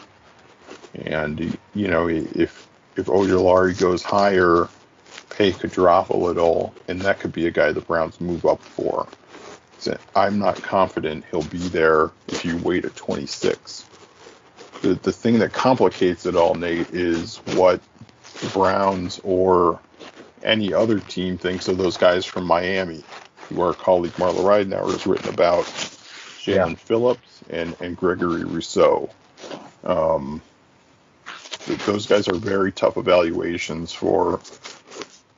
And 0.93 1.57
you 1.73 1.87
know, 1.89 2.07
if 2.07 2.67
if 2.95 3.07
Ojulari 3.07 3.77
goes 3.77 4.01
higher, 4.01 4.69
Paye 5.37 5.51
could 5.51 5.71
drop 5.71 6.09
a 6.09 6.17
little, 6.17 6.73
and 6.87 7.01
that 7.01 7.19
could 7.19 7.33
be 7.33 7.47
a 7.47 7.51
guy 7.51 7.71
the 7.71 7.81
Browns 7.81 8.19
move 8.21 8.45
up 8.45 8.61
for. 8.61 9.07
So 9.79 9.97
I'm 10.15 10.39
not 10.39 10.55
confident 10.61 11.25
he'll 11.29 11.43
be 11.43 11.57
there 11.57 12.11
if 12.27 12.45
you 12.45 12.57
wait 12.57 12.85
at 12.85 12.95
26 12.95 13.85
the, 14.85 14.93
the 14.95 15.11
thing 15.11 15.39
that 15.39 15.51
complicates 15.53 16.25
it 16.25 16.35
all, 16.35 16.55
Nate, 16.55 16.89
is 16.91 17.37
what 17.55 17.81
the 18.41 18.49
Browns 18.49 19.19
or 19.23 19.79
any 20.43 20.73
other 20.73 20.99
team 20.99 21.37
thinks 21.37 21.67
of 21.67 21.77
those 21.77 21.97
guys 21.97 22.25
from 22.25 22.45
Miami, 22.45 23.03
who 23.49 23.61
our 23.61 23.73
colleague 23.73 24.13
Marla 24.13 24.43
Ridenour 24.43 24.91
has 24.91 25.07
written 25.07 25.29
about 25.33 25.65
Jaelan 25.65 26.69
yeah. 26.69 26.75
Phillips 26.75 27.41
and, 27.49 27.75
and 27.81 27.97
Gregory 27.97 28.43
Rousseau. 28.43 29.09
Um, 29.83 30.41
those 31.87 32.05
guys 32.05 32.27
are 32.27 32.35
very 32.35 32.71
tough 32.71 32.97
evaluations 32.97 33.91
for 33.91 34.39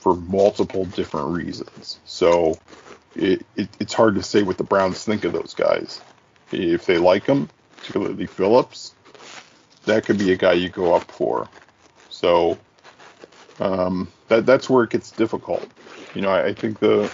for 0.08 0.16
multiple 0.16 0.86
different 0.86 1.36
reasons. 1.36 2.00
So 2.06 2.58
it, 3.14 3.46
it, 3.58 3.68
it's 3.78 3.94
hard 3.94 4.16
to 4.16 4.24
say 4.24 4.42
what 4.42 4.58
the 4.58 4.64
Browns 4.64 5.04
think 5.04 5.26
of 5.26 5.34
those 5.34 5.54
guys. 5.54 6.02
If 6.54 6.86
they 6.86 6.98
like 6.98 7.26
them, 7.26 7.50
particularly 7.76 8.26
Phillips, 8.26 8.94
that 9.84 10.06
could 10.06 10.18
be 10.18 10.32
a 10.32 10.38
guy 10.38 10.54
you 10.54 10.70
go 10.70 10.94
up 10.94 11.12
for. 11.12 11.50
So 12.10 12.58
um, 13.60 14.08
that 14.30 14.46
that's 14.46 14.70
where 14.70 14.86
it 14.86 14.92
gets 14.92 15.12
difficult. 15.12 15.68
You 16.16 16.22
know, 16.22 16.30
I, 16.30 16.46
I, 16.46 16.54
think 16.54 16.80
the 16.80 17.12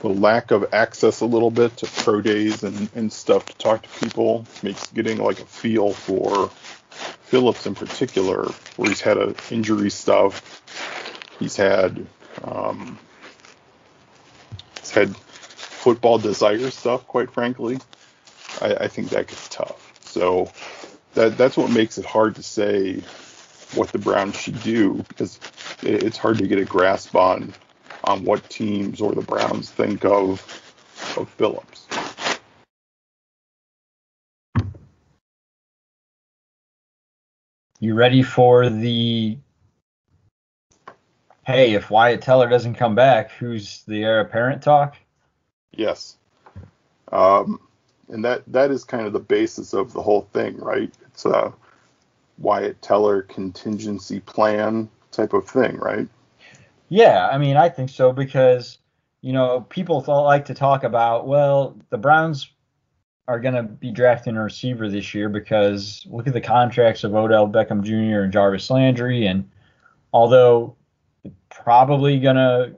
the 0.00 0.08
lack 0.08 0.50
of 0.50 0.66
access 0.74 1.22
a 1.22 1.26
little 1.26 1.50
bit 1.50 1.78
to 1.78 1.86
pro 2.02 2.20
days 2.20 2.62
and, 2.62 2.90
and 2.94 3.10
stuff 3.10 3.46
to 3.46 3.56
talk 3.56 3.84
to 3.84 4.06
people 4.06 4.44
makes 4.62 4.86
getting 4.88 5.16
like 5.16 5.40
a 5.40 5.46
feel 5.46 5.94
for 5.94 6.50
Phillips 6.90 7.66
in 7.66 7.74
particular, 7.74 8.44
where 8.76 8.90
he's 8.90 9.00
had 9.00 9.16
a 9.16 9.34
injury 9.50 9.88
stuff, 9.88 10.52
he's 11.42 11.56
had 11.56 12.06
um, 12.44 12.98
he's 14.78 14.90
had 14.90 15.16
football 15.16 16.18
desire 16.18 16.70
stuff, 16.70 17.06
quite 17.06 17.30
frankly. 17.30 17.78
I, 18.60 18.74
I 18.74 18.88
think 18.88 19.10
that 19.10 19.26
gets 19.26 19.48
tough. 19.48 19.92
So 20.02 20.50
that 21.14 21.36
that's 21.36 21.56
what 21.56 21.70
makes 21.70 21.98
it 21.98 22.04
hard 22.04 22.36
to 22.36 22.42
say 22.42 23.02
what 23.74 23.90
the 23.90 23.98
Browns 23.98 24.38
should 24.38 24.62
do 24.62 25.04
because 25.08 25.40
it's 25.82 26.16
hard 26.16 26.38
to 26.38 26.46
get 26.46 26.58
a 26.58 26.64
grasp 26.64 27.16
on 27.16 27.52
on 28.04 28.24
what 28.24 28.48
teams 28.48 29.00
or 29.00 29.12
the 29.12 29.22
Browns 29.22 29.70
think 29.70 30.04
of 30.04 30.40
of 31.16 31.28
Phillips. 31.30 31.88
You 37.80 37.94
ready 37.94 38.22
for 38.22 38.68
the 38.70 39.38
hey, 41.44 41.74
if 41.74 41.90
Wyatt 41.90 42.22
Teller 42.22 42.48
doesn't 42.48 42.74
come 42.74 42.94
back, 42.94 43.30
who's 43.32 43.82
the 43.84 44.04
heir 44.04 44.20
apparent 44.20 44.62
talk? 44.62 44.96
Yes. 45.72 46.16
Um, 47.10 47.60
and 48.08 48.24
that 48.24 48.42
that 48.46 48.70
is 48.70 48.84
kind 48.84 49.06
of 49.06 49.12
the 49.12 49.20
basis 49.20 49.72
of 49.72 49.92
the 49.92 50.02
whole 50.02 50.28
thing, 50.32 50.56
right? 50.58 50.92
It's 51.06 51.24
a 51.24 51.52
Wyatt 52.38 52.80
Teller 52.82 53.22
contingency 53.22 54.20
plan 54.20 54.88
type 55.10 55.32
of 55.32 55.48
thing, 55.48 55.76
right? 55.76 56.08
Yeah, 56.88 57.28
I 57.30 57.38
mean, 57.38 57.56
I 57.56 57.68
think 57.68 57.90
so 57.90 58.12
because 58.12 58.78
you 59.20 59.32
know 59.32 59.62
people 59.68 60.00
thought, 60.00 60.24
like 60.24 60.46
to 60.46 60.54
talk 60.54 60.84
about 60.84 61.26
well, 61.26 61.76
the 61.90 61.98
Browns 61.98 62.50
are 63.28 63.40
going 63.40 63.54
to 63.54 63.62
be 63.62 63.90
drafting 63.90 64.36
a 64.36 64.42
receiver 64.42 64.88
this 64.88 65.14
year 65.14 65.28
because 65.28 66.04
look 66.10 66.26
at 66.26 66.32
the 66.32 66.40
contracts 66.40 67.04
of 67.04 67.14
Odell 67.14 67.48
Beckham 67.48 67.82
Jr. 67.82 68.24
and 68.24 68.32
Jarvis 68.32 68.68
Landry, 68.68 69.26
and 69.26 69.48
although 70.12 70.76
probably 71.50 72.18
to 72.36 72.76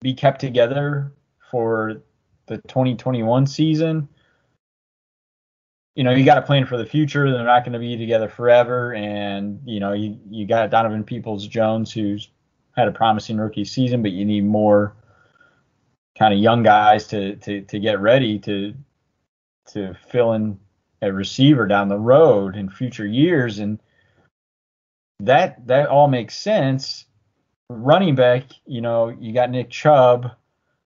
be 0.00 0.14
kept 0.14 0.40
together 0.40 1.12
for 1.50 2.02
the 2.46 2.58
2021 2.68 3.46
season, 3.46 4.08
you 5.98 6.04
know, 6.04 6.12
you 6.12 6.24
got 6.24 6.36
to 6.36 6.42
plan 6.42 6.64
for 6.64 6.76
the 6.76 6.86
future. 6.86 7.28
They're 7.30 7.44
not 7.44 7.64
going 7.64 7.72
to 7.72 7.80
be 7.80 7.96
together 7.96 8.28
forever. 8.28 8.94
And, 8.94 9.60
you 9.64 9.80
know, 9.80 9.94
you, 9.94 10.16
you 10.30 10.46
got 10.46 10.70
Donovan 10.70 11.02
Peoples 11.02 11.48
Jones, 11.48 11.92
who's 11.92 12.30
had 12.76 12.86
a 12.86 12.92
promising 12.92 13.36
rookie 13.36 13.64
season, 13.64 14.00
but 14.00 14.12
you 14.12 14.24
need 14.24 14.44
more 14.44 14.94
kind 16.16 16.32
of 16.32 16.38
young 16.38 16.62
guys 16.62 17.08
to, 17.08 17.34
to, 17.36 17.62
to 17.62 17.80
get 17.80 18.00
ready 18.00 18.38
to, 18.38 18.74
to 19.70 19.92
fill 20.08 20.34
in 20.34 20.58
a 21.02 21.12
receiver 21.12 21.66
down 21.66 21.88
the 21.88 21.98
road 21.98 22.54
in 22.54 22.70
future 22.70 23.06
years. 23.06 23.58
And 23.58 23.80
that, 25.20 25.66
that 25.66 25.88
all 25.88 26.08
makes 26.08 26.36
sense. 26.36 27.04
Running 27.68 28.14
back, 28.14 28.44
you 28.66 28.80
know, 28.80 29.08
you 29.08 29.32
got 29.32 29.50
Nick 29.50 29.70
Chubb. 29.70 30.32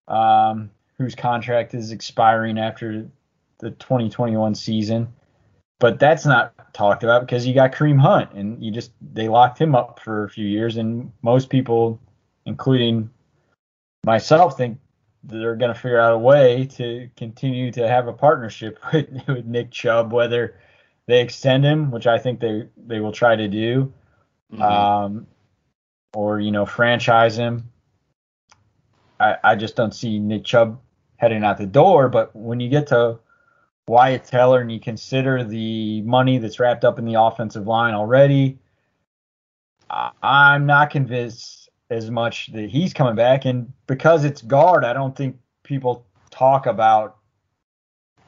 Um, 0.09 0.71
whose 1.03 1.15
contract 1.15 1.75
is 1.75 1.91
expiring 1.91 2.59
after 2.59 3.09
the 3.59 3.71
2021 3.71 4.55
season. 4.55 5.13
But 5.81 5.99
that's 5.99 6.25
not 6.25 6.55
talked 6.73 7.03
about 7.03 7.23
because 7.23 7.47
you 7.47 7.55
got 7.55 7.73
Kareem 7.73 7.99
Hunt 7.99 8.33
and 8.33 8.63
you 8.63 8.71
just 8.71 8.93
they 9.01 9.29
locked 9.29 9.61
him 9.61 9.75
up 9.75 9.99
for 9.99 10.25
a 10.25 10.31
few 10.31 10.47
years 10.47 10.77
and 10.77 11.13
most 11.23 11.51
people 11.51 12.01
including 12.47 13.11
myself 14.05 14.57
think 14.57 14.79
they're 15.25 15.57
going 15.57 15.73
to 15.73 15.79
figure 15.79 16.01
out 16.01 16.13
a 16.13 16.19
way 16.19 16.67
to 16.67 17.09
continue 17.17 17.71
to 17.73 17.87
have 17.89 18.07
a 18.07 18.13
partnership 18.13 18.79
with, 18.93 19.09
with 19.27 19.45
Nick 19.45 19.71
Chubb, 19.71 20.13
whether 20.13 20.57
they 21.07 21.21
extend 21.21 21.65
him, 21.65 21.91
which 21.91 22.07
I 22.07 22.19
think 22.19 22.39
they 22.39 22.69
they 22.77 23.01
will 23.01 23.13
try 23.13 23.35
to 23.35 23.49
do, 23.49 23.93
mm-hmm. 24.53 24.63
um, 24.63 25.27
or 26.15 26.41
you 26.41 26.51
know 26.51 26.67
franchise 26.67 27.37
him. 27.37 27.71
I 29.19 29.37
I 29.43 29.57
just 29.57 29.77
don't 29.77 29.95
see 29.95 30.19
Nick 30.19 30.45
Chubb 30.45 30.81
heading 31.17 31.45
out 31.45 31.59
the 31.59 31.67
door. 31.67 32.09
But 32.09 32.35
when 32.35 32.61
you 32.61 32.69
get 32.69 32.89
to 32.89 33.19
Wyatt 33.87 34.25
Teller 34.25 34.61
and 34.61 34.71
you 34.71 34.81
consider 34.81 35.45
the 35.45 36.03
money 36.03 36.39
that's 36.39 36.59
wrapped 36.59 36.85
up 36.85 36.99
in 36.99 37.05
the 37.05 37.21
offensive 37.21 37.67
line 37.67 37.95
already, 37.95 38.59
I'm 40.23 40.67
not 40.67 40.91
convinced 40.91 41.71
as 41.91 42.11
much 42.11 42.53
that 42.53 42.71
he's 42.71 42.93
coming 42.93 43.15
back. 43.15 43.45
And 43.45 43.73
because 43.87 44.25
it's 44.25 44.43
guard, 44.43 44.85
I 44.85 44.93
don't 44.93 45.17
think 45.17 45.37
people 45.63 46.07
talk 46.31 46.67
about 46.67 47.19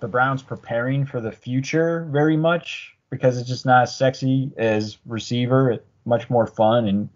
the 0.01 0.09
Browns 0.09 0.43
preparing 0.43 1.07
for 1.07 1.21
the 1.21 1.33
future 1.33 2.07
very 2.11 2.37
much 2.37 2.95
because 3.11 3.39
it's 3.39 3.49
just 3.49 3.65
not 3.65 3.85
as 3.85 3.97
sexy 3.97 4.53
as 4.59 4.99
receiver. 5.07 5.71
It's 5.71 5.87
much 6.05 6.29
more 6.31 6.47
fun 6.47 6.89
and, 6.89 7.09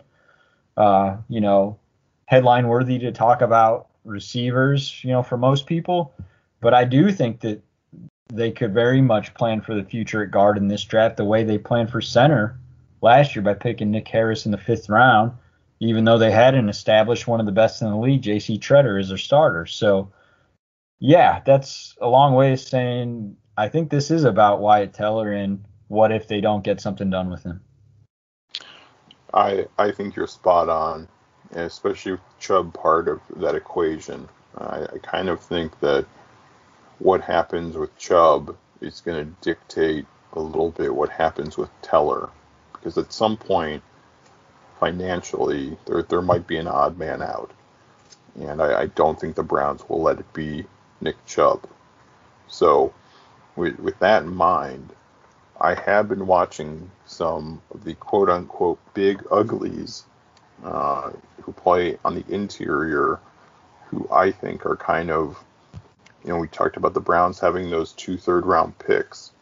uh, 0.76 1.16
you 1.28 1.40
know, 1.40 1.78
headline 2.26 2.68
worthy 2.68 2.98
to 2.98 3.12
talk 3.12 3.42
about 3.42 3.88
receivers, 4.04 5.02
you 5.04 5.10
know, 5.10 5.22
for 5.22 5.36
most 5.36 5.66
people. 5.66 6.14
But 6.60 6.74
I 6.74 6.84
do 6.84 7.12
think 7.12 7.40
that 7.40 7.62
they 8.32 8.50
could 8.50 8.74
very 8.74 9.00
much 9.00 9.34
plan 9.34 9.60
for 9.60 9.74
the 9.74 9.84
future 9.84 10.22
at 10.22 10.30
guard 10.30 10.58
in 10.58 10.68
this 10.68 10.84
draft 10.84 11.16
the 11.16 11.24
way 11.24 11.44
they 11.44 11.58
planned 11.58 11.90
for 11.90 12.00
center 12.00 12.58
last 13.00 13.34
year 13.34 13.42
by 13.42 13.54
picking 13.54 13.90
Nick 13.90 14.08
Harris 14.08 14.44
in 14.44 14.52
the 14.52 14.58
fifth 14.58 14.88
round, 14.88 15.32
even 15.80 16.04
though 16.04 16.18
they 16.18 16.30
hadn't 16.30 16.68
established 16.68 17.26
one 17.26 17.40
of 17.40 17.46
the 17.46 17.52
best 17.52 17.80
in 17.80 17.88
the 17.88 17.96
league, 17.96 18.22
J.C. 18.22 18.58
Tretter, 18.58 19.00
as 19.00 19.08
their 19.08 19.18
starter. 19.18 19.66
So 19.66 20.12
yeah, 20.98 21.40
that's 21.46 21.96
a 22.00 22.08
long 22.08 22.34
way 22.34 22.52
of 22.52 22.60
saying 22.60 23.36
I 23.56 23.68
think 23.68 23.90
this 23.90 24.10
is 24.10 24.24
about 24.24 24.60
Wyatt 24.60 24.92
Teller 24.92 25.32
and 25.32 25.64
what 25.88 26.12
if 26.12 26.28
they 26.28 26.40
don't 26.40 26.64
get 26.64 26.80
something 26.80 27.10
done 27.10 27.30
with 27.30 27.42
him. 27.42 27.60
I 29.34 29.66
I 29.78 29.90
think 29.92 30.16
you're 30.16 30.26
spot 30.26 30.68
on, 30.68 31.08
especially 31.52 32.12
with 32.12 32.20
Chubb 32.40 32.74
part 32.74 33.08
of 33.08 33.20
that 33.36 33.54
equation. 33.54 34.28
I, 34.56 34.86
I 34.94 34.98
kind 35.02 35.28
of 35.28 35.40
think 35.40 35.78
that 35.80 36.06
what 36.98 37.20
happens 37.20 37.76
with 37.76 37.96
Chubb 37.98 38.56
is 38.80 39.00
going 39.00 39.24
to 39.24 39.32
dictate 39.42 40.06
a 40.32 40.40
little 40.40 40.70
bit 40.70 40.94
what 40.94 41.10
happens 41.10 41.56
with 41.56 41.70
Teller, 41.82 42.30
because 42.72 42.98
at 42.98 43.12
some 43.12 43.36
point 43.36 43.82
financially 44.80 45.76
there 45.86 46.02
there 46.02 46.22
might 46.22 46.46
be 46.46 46.56
an 46.56 46.68
odd 46.68 46.98
man 46.98 47.22
out, 47.22 47.50
and 48.40 48.62
I, 48.62 48.82
I 48.82 48.86
don't 48.86 49.20
think 49.20 49.36
the 49.36 49.42
Browns 49.42 49.88
will 49.88 50.02
let 50.02 50.18
it 50.20 50.32
be 50.32 50.64
Nick 51.00 51.24
Chubb. 51.26 51.66
So, 52.48 52.94
with, 53.56 53.78
with 53.78 53.98
that 53.98 54.22
in 54.22 54.34
mind, 54.34 54.92
I 55.60 55.74
have 55.74 56.08
been 56.08 56.26
watching 56.26 56.90
some 57.06 57.60
of 57.72 57.84
the 57.84 57.94
quote 57.94 58.30
unquote 58.30 58.78
big 58.94 59.22
uglies 59.30 60.04
uh, 60.64 61.10
who 61.42 61.52
play 61.52 61.98
on 62.04 62.14
the 62.14 62.24
interior, 62.32 63.20
who 63.88 64.08
I 64.12 64.30
think 64.30 64.66
are 64.66 64.76
kind 64.76 65.10
of, 65.10 65.42
you 66.24 66.30
know, 66.30 66.38
we 66.38 66.48
talked 66.48 66.76
about 66.76 66.94
the 66.94 67.00
Browns 67.00 67.40
having 67.40 67.70
those 67.70 67.92
two 67.92 68.16
third 68.16 68.46
round 68.46 68.78
picks. 68.78 69.32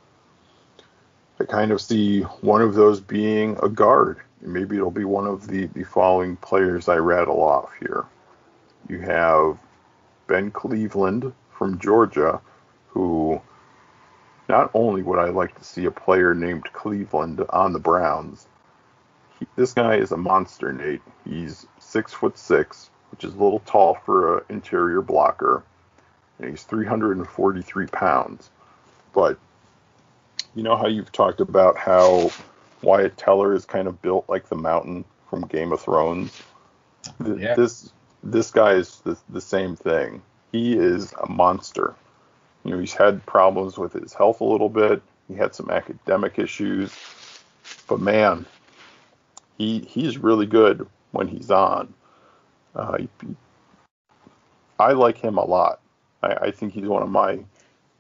I 1.38 1.44
kind 1.44 1.70
of 1.70 1.80
see 1.80 2.22
one 2.22 2.62
of 2.62 2.74
those 2.74 3.00
being 3.00 3.58
a 3.62 3.68
guard. 3.68 4.20
Maybe 4.40 4.76
it'll 4.76 4.90
be 4.90 5.04
one 5.04 5.26
of 5.26 5.48
the, 5.48 5.66
the 5.66 5.84
following 5.84 6.36
players 6.36 6.88
I 6.88 6.96
rattle 6.96 7.42
off 7.42 7.70
here. 7.80 8.06
You 8.88 9.00
have 9.00 9.58
Ben 10.28 10.50
Cleveland, 10.50 11.32
from 11.56 11.78
Georgia 11.78 12.40
who 12.88 13.40
not 14.49 14.70
only 14.74 15.03
would 15.03 15.18
I 15.18 15.30
like 15.30 15.57
to 15.59 15.64
see 15.64 15.84
a 15.84 15.90
player 15.90 16.34
named 16.34 16.72
Cleveland 16.72 17.44
on 17.51 17.72
the 17.72 17.78
Browns, 17.78 18.47
he, 19.38 19.47
this 19.57 19.72
guy 19.72 19.97
is 19.97 20.12
a 20.12 20.16
monster, 20.16 20.72
Nate. 20.72 21.03
He's 21.24 21.66
six 21.78 22.12
foot 22.12 22.38
six, 22.38 22.90
which 23.11 23.24
is 23.24 23.34
a 23.34 23.42
little 23.42 23.61
tall 23.61 23.94
for 24.05 24.38
an 24.38 24.44
interior 24.49 25.03
blocker, 25.03 25.62
and 26.38 26.51
he's 26.51 26.62
343 26.62 27.86
pounds. 27.86 28.51
But 29.12 29.38
you 30.55 30.62
know 30.62 30.76
how 30.76 30.86
you've 30.86 31.12
talked 31.12 31.40
about 31.40 31.76
how 31.76 32.30
Wyatt 32.82 33.16
Teller 33.16 33.55
is 33.55 33.64
kind 33.64 33.88
of 33.88 34.01
built 34.03 34.28
like 34.28 34.49
the 34.49 34.57
mountain 34.57 35.05
from 35.28 35.47
Game 35.47 35.72
of 35.72 35.80
Thrones. 35.80 36.42
Yeah. 37.24 37.55
This 37.55 37.92
this 38.22 38.51
guy 38.51 38.72
is 38.72 39.01
the, 39.05 39.16
the 39.28 39.40
same 39.40 39.76
thing 39.76 40.22
he 40.57 40.76
is 40.76 41.12
a 41.22 41.30
monster. 41.30 41.94
You 42.66 42.72
know, 42.72 42.80
he's 42.80 42.94
had 42.94 43.24
problems 43.26 43.78
with 43.78 43.92
his 43.92 44.12
health 44.12 44.40
a 44.40 44.44
little 44.44 44.68
bit. 44.68 45.00
He 45.28 45.34
had 45.34 45.54
some 45.54 45.70
academic 45.70 46.36
issues, 46.36 46.92
but 47.86 48.00
man, 48.00 48.44
he 49.56 49.80
he's 49.80 50.18
really 50.18 50.46
good 50.46 50.86
when 51.12 51.28
he's 51.28 51.52
on. 51.52 51.94
Uh, 52.74 52.98
he, 52.98 53.08
I 54.80 54.92
like 54.92 55.16
him 55.16 55.38
a 55.38 55.44
lot. 55.44 55.80
I, 56.24 56.34
I 56.34 56.50
think 56.50 56.72
he's 56.72 56.88
one 56.88 57.04
of 57.04 57.08
my 57.08 57.38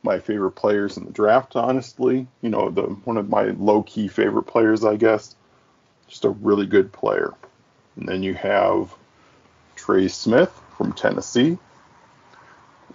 my 0.02 0.18
favorite 0.18 0.52
players 0.52 0.96
in 0.96 1.04
the 1.04 1.12
draft. 1.12 1.54
Honestly, 1.54 2.26
you 2.42 2.48
know, 2.48 2.68
the 2.70 2.82
one 2.82 3.18
of 3.18 3.28
my 3.28 3.44
low 3.58 3.84
key 3.84 4.08
favorite 4.08 4.44
players, 4.44 4.84
I 4.84 4.96
guess. 4.96 5.36
Just 6.08 6.24
a 6.24 6.30
really 6.30 6.66
good 6.66 6.92
player. 6.92 7.34
And 7.94 8.08
then 8.08 8.24
you 8.24 8.34
have 8.34 8.92
Trey 9.76 10.08
Smith 10.08 10.60
from 10.76 10.92
Tennessee. 10.92 11.56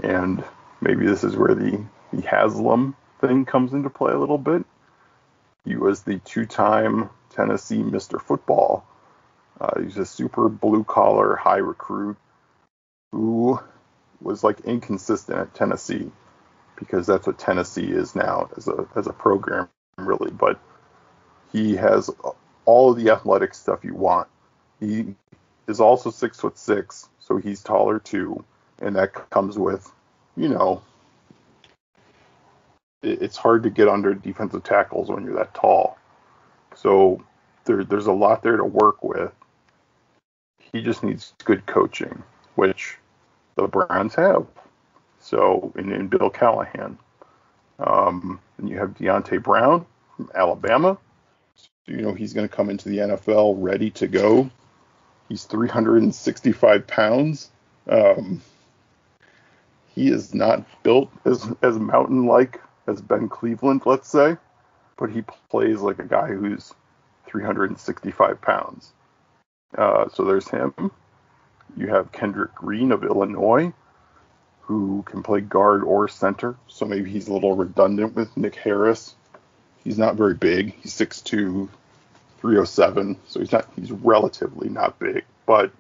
And 0.02 0.44
maybe 0.82 1.06
this 1.06 1.24
is 1.24 1.36
where 1.36 1.56
the, 1.56 1.84
the 2.12 2.22
Haslam 2.22 2.96
thing 3.20 3.46
comes 3.46 3.74
into 3.74 3.90
play 3.90 4.12
a 4.12 4.18
little 4.18 4.38
bit. 4.38 4.66
He 5.66 5.76
was 5.76 6.02
the 6.04 6.20
two 6.20 6.46
time 6.46 7.10
Tennessee 7.30 7.78
Mr. 7.78 8.20
Football. 8.20 8.86
Uh, 9.60 9.80
he's 9.82 9.98
a 9.98 10.06
super 10.06 10.50
blue 10.50 10.84
collar, 10.84 11.36
high 11.36 11.58
recruit 11.58 12.18
who 13.12 13.60
was 14.22 14.44
like 14.44 14.62
inconsistent 14.62 15.38
at 15.38 15.54
Tennessee 15.54 16.10
because 16.78 17.06
that's 17.06 17.28
what 17.28 17.38
Tennessee 17.38 17.92
is 17.92 18.16
now 18.16 18.50
as 18.58 18.68
a 18.68 18.88
as 18.96 19.06
a 19.08 19.14
program 19.14 19.70
really. 19.98 20.32
But 20.32 20.60
he 21.52 21.76
has 21.76 22.10
all 22.66 22.92
of 22.92 22.98
the 22.98 23.12
athletic 23.12 23.54
stuff 23.54 23.84
you 23.84 23.94
want. 23.94 24.28
He 24.80 25.14
is 25.68 25.80
also 25.80 26.10
six 26.10 26.40
foot 26.40 26.58
six, 26.58 27.08
so 27.20 27.38
he's 27.38 27.62
taller 27.62 28.00
too 28.00 28.44
and 28.82 28.96
that 28.96 29.14
comes 29.30 29.58
with, 29.58 29.92
you 30.36 30.50
know, 30.50 30.82
it, 33.02 33.22
it's 33.22 33.38
hard 33.38 33.64
to 33.64 33.70
get 33.70 33.88
under 33.88 34.14
defensive 34.14 34.64
tackles 34.64 35.10
when 35.10 35.24
you're 35.24 35.36
that 35.36 35.54
tall. 35.54 35.98
So 36.76 37.24
there, 37.66 37.84
there's 37.84 38.08
a 38.08 38.14
lot 38.14 38.44
there 38.44 38.58
to 38.58 38.66
work 38.66 39.04
with. 39.04 39.32
He 40.74 40.82
just 40.82 41.04
needs 41.04 41.34
good 41.44 41.66
coaching, 41.66 42.24
which 42.56 42.98
the 43.56 43.68
Browns 43.68 44.16
have. 44.16 44.48
So, 45.20 45.72
in 45.76 46.08
Bill 46.08 46.30
Callahan. 46.30 46.98
Um, 47.80 48.40
and 48.58 48.70
you 48.70 48.78
have 48.78 48.96
Deonte 48.96 49.42
Brown 49.44 49.86
from 50.16 50.32
Alabama. 50.34 50.98
So, 51.56 51.68
you 51.88 51.98
know, 52.02 52.14
he's 52.14 52.34
going 52.34 52.48
to 52.48 52.56
come 52.56 52.70
into 52.70 52.90
the 52.90 52.98
NFL 53.00 53.56
ready 53.58 53.92
to 53.92 54.08
go. 54.08 54.50
He's 55.30 55.46
365 55.46 56.88
pounds. 56.88 57.50
Um, 57.88 58.42
he 59.94 60.10
is 60.10 60.34
not 60.34 60.66
built 60.84 61.10
as 61.26 61.48
as 61.62 61.78
mountain 61.78 62.26
like 62.26 62.62
as 62.88 63.02
Ben 63.02 63.30
Cleveland, 63.30 63.84
let's 63.86 64.10
say, 64.10 64.38
but 64.98 65.12
he 65.12 65.24
plays 65.50 65.82
like 65.82 66.00
a 66.00 66.06
guy 66.06 66.28
who's 66.28 66.74
365 67.28 68.42
pounds. 68.42 68.92
Uh, 69.78 70.10
so 70.10 70.24
there's 70.24 70.50
him. 70.50 70.74
You 71.78 71.88
have 71.88 72.12
Kendrick 72.12 72.54
Green 72.56 72.92
of 72.92 73.04
Illinois, 73.04 73.72
who 74.62 75.04
can 75.04 75.24
play 75.24 75.42
guard 75.42 75.84
or 75.84 76.08
center. 76.08 76.56
So 76.68 76.86
maybe 76.86 77.10
he's 77.10 77.28
a 77.28 77.34
little 77.34 77.56
redundant 77.56 78.16
with 78.16 78.36
Nick 78.36 78.56
Harris. 78.56 79.16
He's 79.84 79.98
not 79.98 80.16
very 80.16 80.34
big. 80.34 80.74
He's 80.82 80.94
6'2, 80.94 81.70
307. 82.40 83.18
So 83.28 83.40
he's 83.40 83.52
not. 83.52 83.68
He's 83.76 83.92
relatively 83.92 84.70
not 84.70 85.00
big, 85.00 85.24
but 85.46 85.72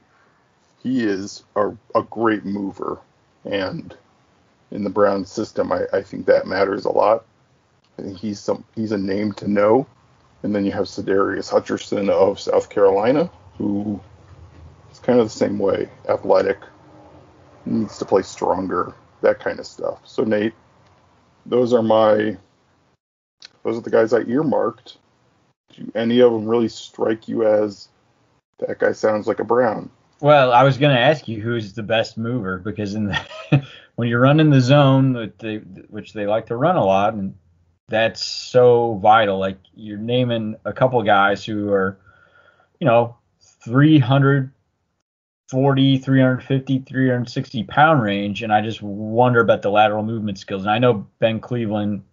he 0.81 1.03
is 1.03 1.43
a, 1.55 1.71
a 1.93 2.03
great 2.03 2.45
mover 2.45 2.99
and 3.45 3.95
in 4.71 4.83
the 4.83 4.89
Brown 4.89 5.25
system, 5.25 5.71
I, 5.71 5.85
I 5.93 6.01
think 6.01 6.25
that 6.25 6.47
matters 6.47 6.85
a 6.85 6.91
lot. 6.91 7.25
I 7.99 8.03
think 8.03 8.17
he's 8.17 8.39
some 8.39 8.63
he's 8.75 8.91
a 8.91 8.97
name 8.97 9.33
to 9.33 9.47
know. 9.47 9.85
And 10.43 10.55
then 10.55 10.65
you 10.65 10.71
have 10.71 10.85
Sadarius 10.85 11.51
Hutcherson 11.51 12.09
of 12.09 12.39
South 12.39 12.69
Carolina, 12.69 13.29
who 13.57 13.99
is 14.91 14.97
kind 14.99 15.19
of 15.19 15.27
the 15.27 15.37
same 15.37 15.59
way, 15.59 15.87
athletic, 16.09 16.57
needs 17.65 17.99
to 17.99 18.05
play 18.05 18.23
stronger, 18.23 18.95
that 19.21 19.39
kind 19.39 19.59
of 19.59 19.67
stuff. 19.67 19.99
So 20.03 20.23
Nate, 20.23 20.53
those 21.45 21.73
are 21.73 21.83
my 21.83 22.37
those 23.63 23.77
are 23.77 23.81
the 23.81 23.91
guys 23.91 24.13
I 24.13 24.21
earmarked. 24.21 24.97
Do 25.75 25.91
any 25.95 26.19
of 26.19 26.31
them 26.31 26.47
really 26.47 26.69
strike 26.69 27.27
you 27.27 27.45
as 27.45 27.87
that 28.57 28.79
guy 28.79 28.91
sounds 28.91 29.27
like 29.27 29.39
a 29.39 29.43
Brown? 29.43 29.89
Well, 30.21 30.53
I 30.53 30.63
was 30.63 30.77
going 30.77 30.95
to 30.95 31.01
ask 31.01 31.27
you 31.27 31.41
who's 31.41 31.73
the 31.73 31.81
best 31.81 32.15
mover 32.15 32.59
because 32.59 32.93
in 32.93 33.05
the, 33.05 33.19
when 33.95 34.07
you're 34.07 34.21
running 34.21 34.51
the 34.51 34.61
zone, 34.61 35.13
which 35.13 35.33
they, 35.39 35.57
which 35.57 36.13
they 36.13 36.27
like 36.27 36.45
to 36.47 36.55
run 36.55 36.75
a 36.75 36.85
lot, 36.85 37.15
and 37.15 37.33
that's 37.89 38.23
so 38.23 38.99
vital. 39.01 39.39
Like 39.39 39.57
you're 39.73 39.97
naming 39.97 40.57
a 40.63 40.73
couple 40.73 41.01
guys 41.01 41.43
who 41.43 41.71
are, 41.71 41.97
you 42.79 42.85
know, 42.85 43.17
340, 43.65 45.97
350, 45.97 46.79
360 46.79 47.63
pound 47.63 48.03
range, 48.03 48.43
and 48.43 48.53
I 48.53 48.61
just 48.61 48.83
wonder 48.83 49.39
about 49.39 49.63
the 49.63 49.71
lateral 49.71 50.03
movement 50.03 50.37
skills. 50.37 50.61
And 50.61 50.71
I 50.71 50.77
know 50.77 51.07
Ben 51.17 51.39
Cleveland 51.39 52.03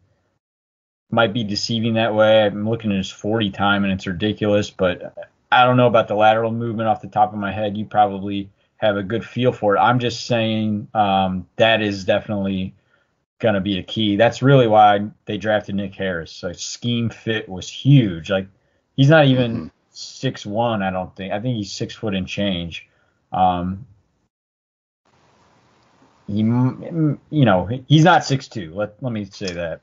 might 1.11 1.35
be 1.35 1.45
deceiving 1.45 1.95
that 1.95 2.15
way. 2.15 2.45
I'm 2.45 2.69
looking 2.69 2.91
at 2.91 2.97
his 2.97 3.11
40 3.11 3.51
time, 3.51 3.85
and 3.85 3.93
it's 3.93 4.07
ridiculous, 4.07 4.71
but 4.71 5.15
I 5.51 5.65
don't 5.65 5.77
know 5.77 5.87
about 5.87 6.09
the 6.09 6.15
lateral 6.15 6.53
movement 6.53 6.89
off 6.89 7.01
the 7.01 7.09
top 7.09 7.33
of 7.33 7.39
my 7.39 7.53
head. 7.53 7.77
You 7.77 7.85
probably 7.87 8.51
have 8.77 8.97
a 8.97 9.03
good 9.03 9.25
feel 9.25 9.53
for 9.53 9.77
it. 9.77 9.81
I'm 9.81 9.99
just 9.99 10.27
saying 10.27 10.89
um, 10.95 11.47
that 11.57 11.83
is 11.83 12.05
definitely 12.05 12.75
going 13.39 13.55
to 13.55 13.61
be 13.61 13.79
a 13.79 13.83
key. 13.83 14.17
That's 14.17 14.43
really 14.43 14.67
why 14.67 15.07
they 15.27 15.39
drafted 15.39 15.77
Nick 15.77 15.95
Harris. 15.95 16.33
So 16.33 16.53
scheme 16.53 17.11
fit 17.11 17.49
was 17.49 17.69
huge. 17.69 18.31
Like 18.31 18.49
he's 18.97 19.09
not 19.09 19.27
even 19.27 19.53
mm-hmm. 19.53 19.67
six 19.91 20.43
mm-hmm. 20.43 20.51
one. 20.51 20.83
I 20.83 20.91
don't 20.91 21.15
think. 21.17 21.33
I 21.33 21.41
think 21.41 21.57
he's 21.57 21.73
six 21.73 21.95
foot 21.95 22.15
and 22.15 22.27
change. 22.27 22.89
Um, 23.33 23.87
he, 26.27 26.41
you 26.41 27.19
know, 27.31 27.69
he's 27.87 28.05
not 28.05 28.25
six 28.25 28.49
two. 28.49 28.73
Let 28.75 29.03
let 29.03 29.13
me 29.13 29.25
say 29.25 29.53
that. 29.55 29.81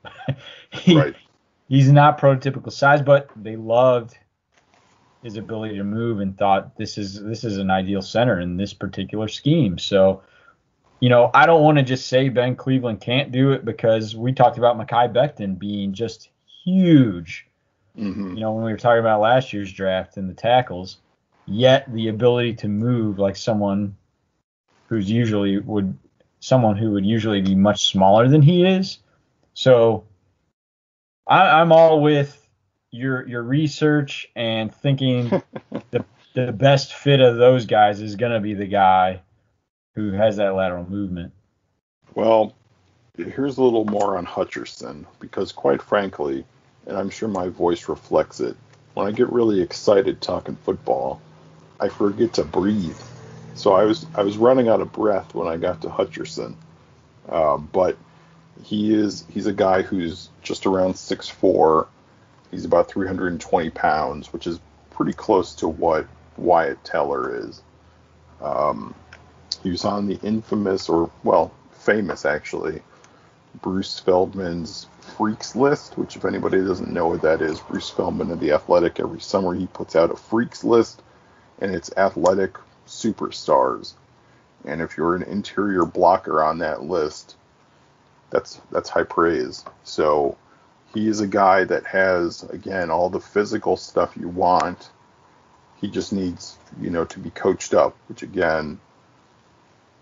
he, 0.72 0.96
right. 0.96 1.16
He's 1.68 1.92
not 1.92 2.20
prototypical 2.20 2.72
size, 2.72 3.02
but 3.02 3.30
they 3.36 3.56
loved 3.56 4.16
his 5.24 5.38
ability 5.38 5.78
to 5.78 5.84
move 5.84 6.20
and 6.20 6.38
thought 6.38 6.78
this 6.78 6.98
is 6.98 7.22
this 7.24 7.44
is 7.44 7.58
an 7.58 7.72
ideal 7.72 8.02
center 8.02 8.40
in 8.40 8.58
this 8.58 8.74
particular 8.74 9.28
scheme. 9.28 9.78
So, 9.78 10.22
you 11.00 11.10
know, 11.10 11.32
I 11.34 11.46
don't 11.46 11.64
want 11.64 11.78
to 11.78 11.84
just 11.84 12.08
say 12.08 12.30
Ben 12.30 12.56
Cleveland 12.56 13.02
can't 13.02 13.32
do 13.32 13.52
it 13.52 13.66
because 13.66 14.16
we 14.16 14.34
talked 14.34 14.58
about 14.58 14.78
Mekhi 14.78 15.12
Becton 15.14 15.58
being 15.58 15.94
just 15.94 16.30
huge. 16.64 17.48
Mm-hmm. 17.98 18.36
You 18.36 18.40
know, 18.42 18.54
when 18.54 18.66
we 18.66 18.72
were 18.72 18.78
talking 18.78 19.00
about 19.00 19.22
last 19.22 19.54
year's 19.54 19.72
draft 19.72 20.18
and 20.18 20.30
the 20.30 20.34
tackles, 20.34 20.98
yet 21.46 21.92
the 21.94 22.10
ability 22.10 22.54
to 22.56 22.68
move 22.68 23.20
like 23.20 23.36
someone 23.36 23.96
who's 24.88 25.10
usually 25.10 25.60
would 25.60 25.98
someone 26.40 26.78
who 26.78 26.92
would 26.92 27.06
usually 27.06 27.42
be 27.42 27.56
much 27.56 27.90
smaller 27.90 28.28
than 28.28 28.42
he 28.42 28.66
is. 28.66 29.00
So 29.54 30.04
I, 31.28 31.62
I'm 31.62 31.72
all 31.72 32.02
with 32.02 32.45
your 32.96 33.28
your 33.28 33.44
research 33.44 34.28
and 34.36 34.74
thinking 34.74 35.30
the 35.92 36.06
the 36.34 36.52
best 36.52 36.94
fit 36.94 37.22
of 37.22 37.38
those 37.38 37.66
guys 37.66 38.02
is 38.02 38.16
going 38.16 38.32
to 38.32 38.40
be 38.40 38.54
the 38.54 38.66
guy 38.66 39.22
who 39.96 40.12
has 40.12 40.38
that 40.38 40.56
lateral 40.56 40.90
movement. 40.90 41.32
Well, 42.14 42.54
here's 43.18 43.58
a 43.58 43.64
little 43.64 43.86
more 43.86 44.18
on 44.18 44.26
Hutcherson 44.26 45.06
because 45.20 45.52
quite 45.52 45.82
frankly, 45.82 46.46
and 46.86 46.98
I'm 46.98 47.10
sure 47.10 47.30
my 47.30 47.48
voice 47.48 47.88
reflects 47.88 48.40
it, 48.40 48.56
when 48.94 49.08
I 49.08 49.12
get 49.12 49.32
really 49.32 49.62
excited 49.62 50.22
talking 50.22 50.58
football, 50.64 51.22
I 51.80 51.90
forget 51.90 52.34
to 52.34 52.44
breathe. 52.44 52.98
So 53.54 53.74
I 53.74 53.84
was 53.84 54.06
I 54.16 54.24
was 54.24 54.38
running 54.38 54.68
out 54.68 54.82
of 54.82 54.92
breath 54.92 55.34
when 55.34 55.48
I 55.48 55.58
got 55.58 55.82
to 55.82 55.88
Hutcherson, 55.88 56.56
um, 57.30 57.70
but 57.72 57.98
he 58.64 58.94
is 58.94 59.26
he's 59.30 59.48
a 59.48 59.54
guy 59.54 59.82
who's 59.82 60.30
just 60.42 60.66
around 60.66 60.98
six 60.98 61.30
four 61.30 61.88
He's 62.56 62.64
about 62.64 62.88
320 62.90 63.70
pounds, 63.72 64.32
which 64.32 64.48
is 64.48 64.62
pretty 64.90 65.12
close 65.12 65.56
to 65.56 65.68
what 65.68 66.08
Wyatt 66.38 66.82
Teller 66.86 67.36
is. 67.36 67.62
Um, 68.40 68.96
he 69.62 69.72
was 69.72 69.84
on 69.84 70.08
the 70.08 70.18
infamous, 70.24 70.88
or 70.88 71.12
well, 71.26 71.52
famous 71.74 72.24
actually, 72.24 72.82
Bruce 73.62 74.00
Feldman's 74.00 74.88
Freaks 75.18 75.54
list, 75.54 75.98
which 75.98 76.16
if 76.16 76.24
anybody 76.24 76.60
doesn't 76.60 76.94
know 76.94 77.10
what 77.10 77.24
that 77.24 77.42
is, 77.42 77.60
Bruce 77.60 77.90
Feldman 77.90 78.32
of 78.32 78.40
the 78.40 78.54
Athletic 78.54 79.02
every 79.02 79.20
summer 79.20 79.54
he 79.54 79.68
puts 79.68 79.94
out 79.94 80.10
a 80.10 80.16
Freaks 80.16 80.64
list, 80.64 81.02
and 81.60 81.76
it's 81.76 81.92
athletic 81.98 82.56
superstars. 82.88 83.96
And 84.64 84.82
if 84.82 84.96
you're 84.96 85.16
an 85.16 85.24
interior 85.24 85.84
blocker 85.84 86.42
on 86.42 86.60
that 86.60 86.84
list, 86.84 87.36
that's 88.30 88.62
that's 88.72 88.88
high 88.88 89.04
praise. 89.04 89.66
So 89.84 90.38
he 90.96 91.10
is 91.10 91.20
a 91.20 91.28
guy 91.28 91.66
that 91.66 91.86
has 91.86 92.44
again 92.44 92.90
all 92.90 93.10
the 93.10 93.20
physical 93.20 93.78
stuff 93.78 94.16
you 94.18 94.30
want. 94.30 94.90
He 95.76 95.90
just 95.90 96.14
needs, 96.14 96.58
you 96.82 96.90
know, 96.90 97.04
to 97.06 97.20
be 97.20 97.30
coached 97.30 97.74
up, 97.74 97.96
which 98.08 98.24
again, 98.24 98.80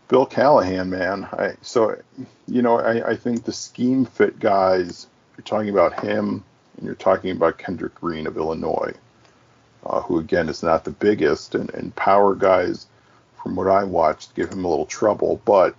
Bill 0.08 0.28
Callahan, 0.28 0.92
man. 0.92 1.28
I 1.34 1.56
so 1.62 1.98
you 2.48 2.62
know, 2.62 2.80
I, 2.80 3.10
I 3.12 3.16
think 3.16 3.44
the 3.44 3.52
scheme 3.52 4.06
fit 4.06 4.40
guys, 4.40 5.08
you're 5.36 5.44
talking 5.44 5.70
about 5.70 6.00
him 6.00 6.44
and 6.78 6.86
you're 6.86 6.96
talking 6.96 7.32
about 7.32 7.58
Kendrick 7.58 7.96
Green 7.96 8.28
of 8.28 8.38
Illinois, 8.38 8.94
uh, 9.86 10.02
who 10.02 10.20
again 10.20 10.48
is 10.48 10.62
not 10.62 10.86
the 10.86 10.92
biggest 10.92 11.56
and, 11.56 11.74
and 11.74 11.96
power 11.96 12.36
guys 12.36 12.86
from 13.42 13.56
what 13.56 13.68
I 13.68 13.84
watched 13.84 14.36
give 14.36 14.52
him 14.52 14.64
a 14.64 14.70
little 14.70 14.86
trouble, 14.86 15.42
but 15.44 15.76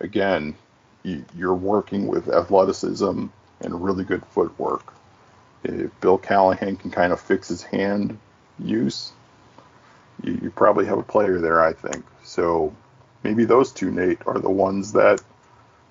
again, 0.00 0.54
you, 1.02 1.24
you're 1.34 1.54
working 1.54 2.06
with 2.06 2.28
athleticism 2.28 3.26
and 3.60 3.82
really 3.82 4.04
good 4.04 4.24
footwork. 4.26 4.92
If 5.64 5.90
Bill 6.00 6.18
Callahan 6.18 6.76
can 6.76 6.90
kind 6.90 7.12
of 7.12 7.20
fix 7.20 7.48
his 7.48 7.62
hand 7.62 8.18
use, 8.58 9.12
you, 10.22 10.38
you 10.42 10.50
probably 10.50 10.86
have 10.86 10.98
a 10.98 11.02
player 11.02 11.40
there, 11.40 11.60
I 11.60 11.72
think. 11.72 12.04
So 12.22 12.74
maybe 13.22 13.44
those 13.44 13.72
two, 13.72 13.90
Nate, 13.90 14.20
are 14.26 14.38
the 14.38 14.50
ones 14.50 14.92
that 14.92 15.22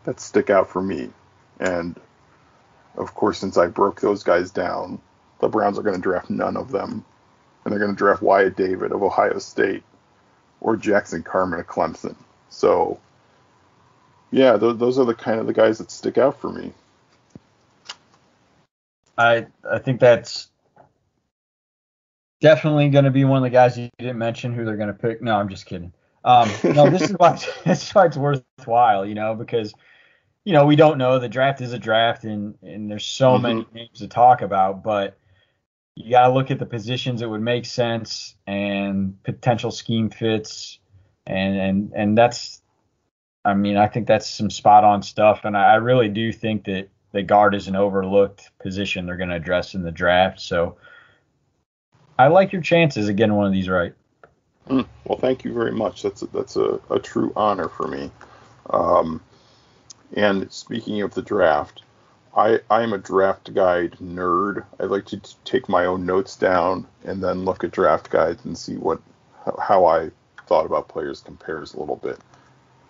that 0.03 0.19
stick 0.19 0.49
out 0.49 0.69
for 0.69 0.81
me. 0.81 1.09
And 1.59 1.99
of 2.95 3.13
course, 3.13 3.39
since 3.39 3.57
I 3.57 3.67
broke 3.67 3.99
those 3.99 4.23
guys 4.23 4.51
down, 4.51 4.99
the 5.39 5.49
Browns 5.49 5.77
are 5.77 5.83
going 5.83 5.95
to 5.95 6.01
draft 6.01 6.29
none 6.29 6.55
of 6.57 6.71
them, 6.71 7.03
and 7.63 7.71
they're 7.71 7.79
going 7.79 7.91
to 7.91 7.97
draft 7.97 8.21
Wyatt 8.21 8.55
Davis 8.55 8.91
of 8.91 9.03
Ohio 9.03 9.39
State 9.39 9.83
or 10.61 10.77
Jackson 10.77 11.23
Carman 11.23 11.59
of 11.59 11.67
Clemson. 11.67 12.15
So, 12.49 12.99
yeah, 14.31 14.57
th- 14.57 14.77
those 14.77 14.97
are 14.97 15.05
the 15.05 15.13
kind 15.13 15.39
of 15.39 15.47
the 15.47 15.53
guys 15.53 15.79
that 15.79 15.91
stick 15.91 16.17
out 16.17 16.39
for 16.39 16.49
me. 16.49 16.71
I 19.17 19.47
I 19.69 19.79
think 19.79 19.99
that's 19.99 20.49
definitely 22.41 22.89
going 22.89 23.05
to 23.05 23.11
be 23.11 23.25
one 23.25 23.37
of 23.37 23.43
the 23.43 23.49
guys 23.49 23.77
you 23.77 23.89
didn't 23.97 24.17
mention 24.17 24.53
who 24.53 24.65
they're 24.65 24.77
going 24.77 24.87
to 24.87 24.93
pick. 24.93 25.21
No, 25.21 25.35
I'm 25.35 25.49
just 25.49 25.65
kidding. 25.65 25.93
Um, 26.23 26.49
no, 26.63 26.89
this 26.89 27.03
is 27.03 27.15
why 27.17 27.33
this 27.65 27.83
is 27.83 27.91
why 27.95 28.05
it's 28.05 28.17
worthwhile, 28.17 29.05
you 29.05 29.15
know, 29.15 29.35
because 29.35 29.73
you 30.43 30.53
know 30.53 30.65
we 30.65 30.75
don't 30.75 30.97
know 30.97 31.19
the 31.19 31.29
draft 31.29 31.61
is 31.61 31.73
a 31.73 31.79
draft 31.79 32.23
and 32.23 32.55
and 32.61 32.89
there's 32.89 33.05
so 33.05 33.33
mm-hmm. 33.33 33.43
many 33.43 33.65
names 33.73 33.99
to 33.99 34.07
talk 34.07 34.41
about, 34.41 34.83
but 34.83 35.17
you 35.95 36.11
got 36.11 36.27
to 36.27 36.33
look 36.33 36.51
at 36.51 36.59
the 36.59 36.65
positions 36.65 37.21
that 37.21 37.29
would 37.29 37.41
make 37.41 37.65
sense 37.65 38.35
and 38.45 39.21
potential 39.23 39.71
scheme 39.71 40.09
fits, 40.09 40.79
and 41.25 41.57
and 41.57 41.93
and 41.95 42.17
that's, 42.17 42.61
I 43.45 43.53
mean, 43.53 43.77
I 43.77 43.87
think 43.87 44.07
that's 44.07 44.29
some 44.29 44.49
spot 44.49 44.83
on 44.83 45.03
stuff, 45.03 45.45
and 45.45 45.55
I, 45.55 45.73
I 45.73 45.75
really 45.75 46.09
do 46.09 46.33
think 46.33 46.65
that 46.65 46.89
the 47.15 47.23
guard 47.23 47.55
is 47.55 47.69
an 47.69 47.77
overlooked 47.77 48.51
position 48.59 49.05
they're 49.05 49.15
going 49.15 49.29
to 49.29 49.37
address 49.37 49.73
in 49.73 49.83
the 49.83 49.91
draft. 49.91 50.41
So 50.41 50.75
I 52.19 52.27
like 52.27 52.51
your 52.51 52.61
chances 52.61 53.07
of 53.07 53.15
getting 53.15 53.35
one 53.35 53.47
of 53.47 53.53
these 53.53 53.69
right. 53.69 53.93
Mm, 54.67 54.85
well, 55.05 55.17
thank 55.17 55.45
you 55.45 55.53
very 55.53 55.71
much. 55.71 56.03
That's 56.03 56.23
a, 56.23 56.27
that's 56.27 56.57
a, 56.57 56.77
a 56.89 56.99
true 56.99 57.31
honor 57.37 57.69
for 57.69 57.87
me. 57.87 58.11
Um, 58.69 59.21
and 60.17 60.51
speaking 60.51 61.01
of 61.03 61.13
the 61.13 61.21
draft, 61.21 61.83
I 62.35 62.59
I'm 62.69 62.91
a 62.91 62.97
draft 62.97 63.53
guide 63.53 63.95
nerd. 64.03 64.65
I 64.81 64.83
like 64.83 65.05
to 65.05 65.21
take 65.45 65.69
my 65.69 65.85
own 65.85 66.05
notes 66.05 66.35
down 66.35 66.85
and 67.05 67.23
then 67.23 67.45
look 67.45 67.63
at 67.63 67.71
draft 67.71 68.09
guides 68.09 68.43
and 68.43 68.57
see 68.57 68.75
what 68.75 68.99
how 69.61 69.85
I 69.85 70.11
thought 70.47 70.65
about 70.65 70.89
players 70.89 71.21
compares 71.21 71.73
a 71.73 71.79
little 71.79 71.95
bit. 71.95 72.19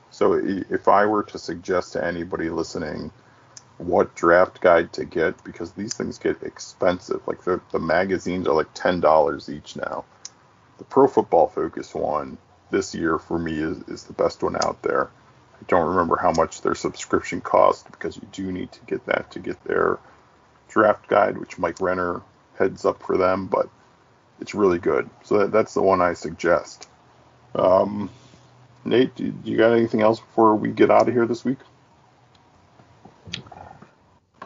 So 0.10 0.34
if 0.34 0.88
I 0.88 1.06
were 1.06 1.24
to 1.24 1.38
suggest 1.38 1.94
to 1.94 2.04
anybody 2.04 2.50
listening 2.50 3.12
what 3.78 4.16
draft 4.16 4.62
guide 4.62 4.94
to 4.94 5.06
get 5.06 5.44
because 5.44 5.72
these 5.74 5.94
things 5.94 6.18
get 6.18 6.44
expensive. 6.44 7.22
Like 7.28 7.44
the, 7.44 7.62
the 7.72 7.80
magazines 7.80 8.48
are 8.48 8.56
like 8.56 8.74
ten 8.74 9.00
dollars 9.00 9.50
each 9.50 9.76
now. 9.76 10.06
The 10.78 10.84
Pro 10.86 11.08
Football 11.08 11.48
Focus 11.48 11.94
one 11.94 12.38
this 12.72 12.96
year 12.96 13.18
for 13.18 13.38
me 13.38 13.54
is, 13.54 13.78
is 13.88 14.04
the 14.04 14.14
best 14.14 14.44
one 14.44 14.56
out 14.56 14.82
there. 14.82 15.10
I 15.56 15.64
don't 15.68 15.90
remember 15.90 16.18
how 16.18 16.32
much 16.32 16.62
their 16.62 16.76
subscription 16.76 17.42
cost 17.42 17.90
because 17.92 18.18
you 18.18 18.28
do 18.32 18.52
need 18.52 18.72
to 18.74 18.80
get 18.86 19.06
that 19.06 19.32
to 19.32 19.40
get 19.40 19.64
their 19.64 20.00
draft 20.70 21.08
guide, 21.08 21.38
which 21.38 21.58
Mike 21.58 21.80
Renner 21.80 22.22
heads 22.58 22.86
up 22.86 23.02
for 23.04 23.18
them, 23.18 23.48
but 23.48 23.70
it's 24.40 24.54
really 24.54 24.80
good. 24.80 25.10
So 25.24 25.40
that, 25.40 25.52
that's 25.52 25.74
the 25.74 25.82
one 25.82 26.02
I 26.02 26.14
suggest. 26.14 26.90
Um, 27.54 28.10
Nate, 28.84 29.16
do 29.16 29.34
you 29.44 29.58
got 29.58 29.72
anything 29.72 30.02
else 30.02 30.20
before 30.20 30.56
we 30.56 30.70
get 30.72 30.92
out 30.92 31.08
of 31.08 31.14
here 31.14 31.26
this 31.26 31.46
week? 31.46 31.60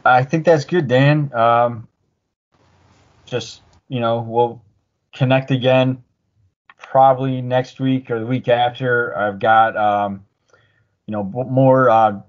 I 0.05 0.23
think 0.23 0.45
that's 0.45 0.65
good, 0.65 0.87
Dan. 0.87 1.33
Um, 1.33 1.87
just 3.25 3.61
you 3.87 3.99
know, 3.99 4.21
we'll 4.21 4.61
connect 5.13 5.51
again 5.51 6.03
probably 6.77 7.41
next 7.41 7.79
week 7.79 8.09
or 8.09 8.19
the 8.19 8.25
week 8.25 8.47
after, 8.47 9.15
I've 9.17 9.39
got 9.39 9.77
um, 9.77 10.25
you 11.05 11.11
know 11.11 11.23
more 11.23 11.89
uh, 11.89 12.19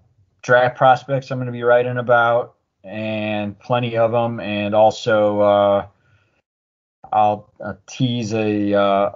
draft 0.42 0.76
prospects 0.76 1.30
I'm 1.30 1.38
going 1.38 1.46
to 1.46 1.52
be 1.52 1.62
writing 1.62 1.96
about, 1.96 2.56
and 2.84 3.58
plenty 3.58 3.96
of 3.96 4.12
them, 4.12 4.40
and 4.40 4.74
also 4.74 5.40
uh, 5.40 5.86
I'll 7.12 7.52
uh, 7.62 7.74
tease 7.86 8.34
a 8.34 8.74
uh, 8.74 9.12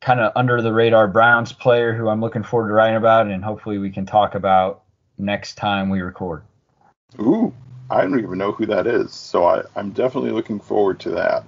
kind 0.00 0.20
of 0.20 0.32
under 0.36 0.62
the 0.62 0.72
radar 0.72 1.08
Browns 1.08 1.52
player 1.52 1.92
who 1.92 2.08
I'm 2.08 2.20
looking 2.20 2.42
forward 2.42 2.68
to 2.68 2.74
writing 2.74 2.96
about, 2.96 3.26
and 3.26 3.44
hopefully 3.44 3.78
we 3.78 3.90
can 3.90 4.06
talk 4.06 4.34
about 4.34 4.82
next 5.18 5.56
time 5.56 5.90
we 5.90 6.00
record. 6.00 6.42
Ooh, 7.18 7.52
I 7.90 8.02
don't 8.02 8.20
even 8.20 8.38
know 8.38 8.52
who 8.52 8.66
that 8.66 8.86
is, 8.86 9.12
so 9.12 9.44
I, 9.44 9.62
I'm 9.74 9.90
definitely 9.90 10.30
looking 10.30 10.60
forward 10.60 11.00
to 11.00 11.10
that. 11.10 11.44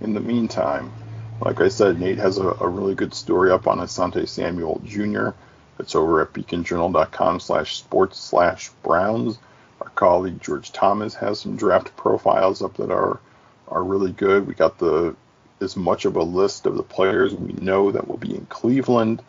In 0.00 0.14
the 0.14 0.20
meantime, 0.20 0.92
like 1.40 1.60
I 1.60 1.68
said, 1.68 2.00
Nate 2.00 2.18
has 2.18 2.38
a, 2.38 2.48
a 2.60 2.68
really 2.68 2.94
good 2.94 3.14
story 3.14 3.50
up 3.50 3.66
on 3.66 3.78
Asante 3.78 4.26
Samuel 4.26 4.80
Jr. 4.84 5.30
It's 5.78 5.94
over 5.94 6.22
at 6.22 6.32
beaconjournal.com 6.32 7.40
slash 7.40 7.76
sports 7.76 8.18
slash 8.18 8.70
Browns. 8.82 9.38
Our 9.80 9.90
colleague 9.90 10.40
George 10.40 10.72
Thomas 10.72 11.14
has 11.16 11.40
some 11.40 11.56
draft 11.56 11.96
profiles 11.96 12.62
up 12.62 12.76
that 12.78 12.90
are 12.90 13.20
are 13.68 13.82
really 13.82 14.12
good. 14.12 14.46
We 14.46 14.54
got 14.54 14.78
the 14.78 15.16
as 15.60 15.76
much 15.76 16.04
of 16.04 16.16
a 16.16 16.22
list 16.22 16.66
of 16.66 16.76
the 16.76 16.82
players 16.82 17.34
we 17.34 17.52
know 17.52 17.90
that 17.90 18.06
will 18.08 18.16
be 18.16 18.34
in 18.34 18.46
Cleveland. 18.46 19.22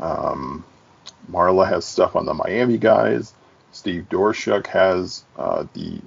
Um, 0.00 0.64
Marla 1.30 1.66
has 1.68 1.84
stuff 1.84 2.16
on 2.16 2.26
the 2.26 2.34
Miami 2.34 2.78
guys. 2.78 3.32
Steve 3.74 4.06
Doerschuk 4.08 4.66
has 4.68 5.24
uh, 5.36 5.64
the 5.74 6.00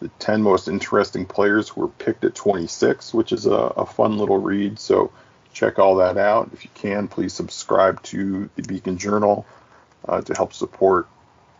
the 0.00 0.08
10 0.18 0.42
most 0.42 0.66
interesting 0.66 1.26
players 1.26 1.68
who 1.68 1.82
were 1.82 1.88
picked 1.88 2.24
at 2.24 2.34
26, 2.34 3.12
which 3.12 3.32
is 3.32 3.44
a, 3.44 3.52
a, 3.52 3.84
fun 3.84 4.16
little 4.16 4.38
read. 4.38 4.78
So 4.78 5.12
check 5.52 5.78
all 5.78 5.96
that 5.96 6.16
out. 6.16 6.50
If 6.54 6.64
you 6.64 6.70
can, 6.74 7.06
please 7.06 7.34
subscribe 7.34 8.02
to 8.04 8.48
the 8.56 8.62
Beacon 8.62 8.96
Journal 8.96 9.44
uh, 10.08 10.22
to 10.22 10.34
help 10.34 10.54
support 10.54 11.06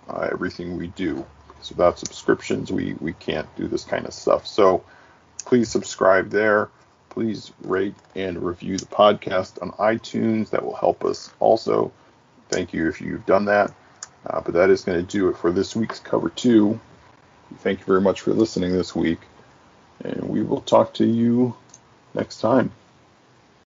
uh, 0.09 0.29
everything 0.33 0.79
we 0.79 0.87
do. 0.89 1.27
Without 1.69 1.99
subscriptions, 1.99 2.73
we, 2.73 2.95
we 2.95 3.13
can't 3.13 3.55
do 3.57 3.69
this 3.69 3.85
kind 3.85 4.07
of 4.07 4.15
stuff. 4.15 4.47
So 4.47 4.83
please 5.45 5.69
subscribe 5.69 6.31
there. 6.31 6.71
Please 7.11 7.53
rate 7.61 7.95
and 8.17 8.43
review 8.43 8.79
the 8.79 8.87
podcast 8.87 9.61
on 9.61 9.73
iTunes. 9.73 10.49
That 10.51 10.65
will 10.65 10.77
help 10.77 11.05
us 11.05 11.31
also. 11.39 11.93
Thank 12.49 12.73
you 12.73 12.89
if 12.89 13.03
you've 13.03 13.27
done 13.27 13.45
that. 13.45 13.75
Uh, 14.27 14.41
but 14.41 14.55
that 14.55 14.71
is 14.71 14.83
going 14.83 14.99
to 14.99 15.07
do 15.07 15.29
it 15.29 15.37
for 15.37 15.51
this 15.51 15.75
week's 15.75 16.01
cover 16.01 16.29
two. 16.29 16.79
Thank 17.59 17.81
you 17.81 17.87
very 17.87 18.01
much 18.01 18.21
for 18.21 18.33
listening 18.33 18.73
this 18.73 18.95
week, 18.95 19.21
and 20.05 20.29
we 20.29 20.43
will 20.43 20.61
talk 20.61 20.95
to 20.95 21.07
you 21.07 21.57
next 22.15 22.41
time. 22.41 22.71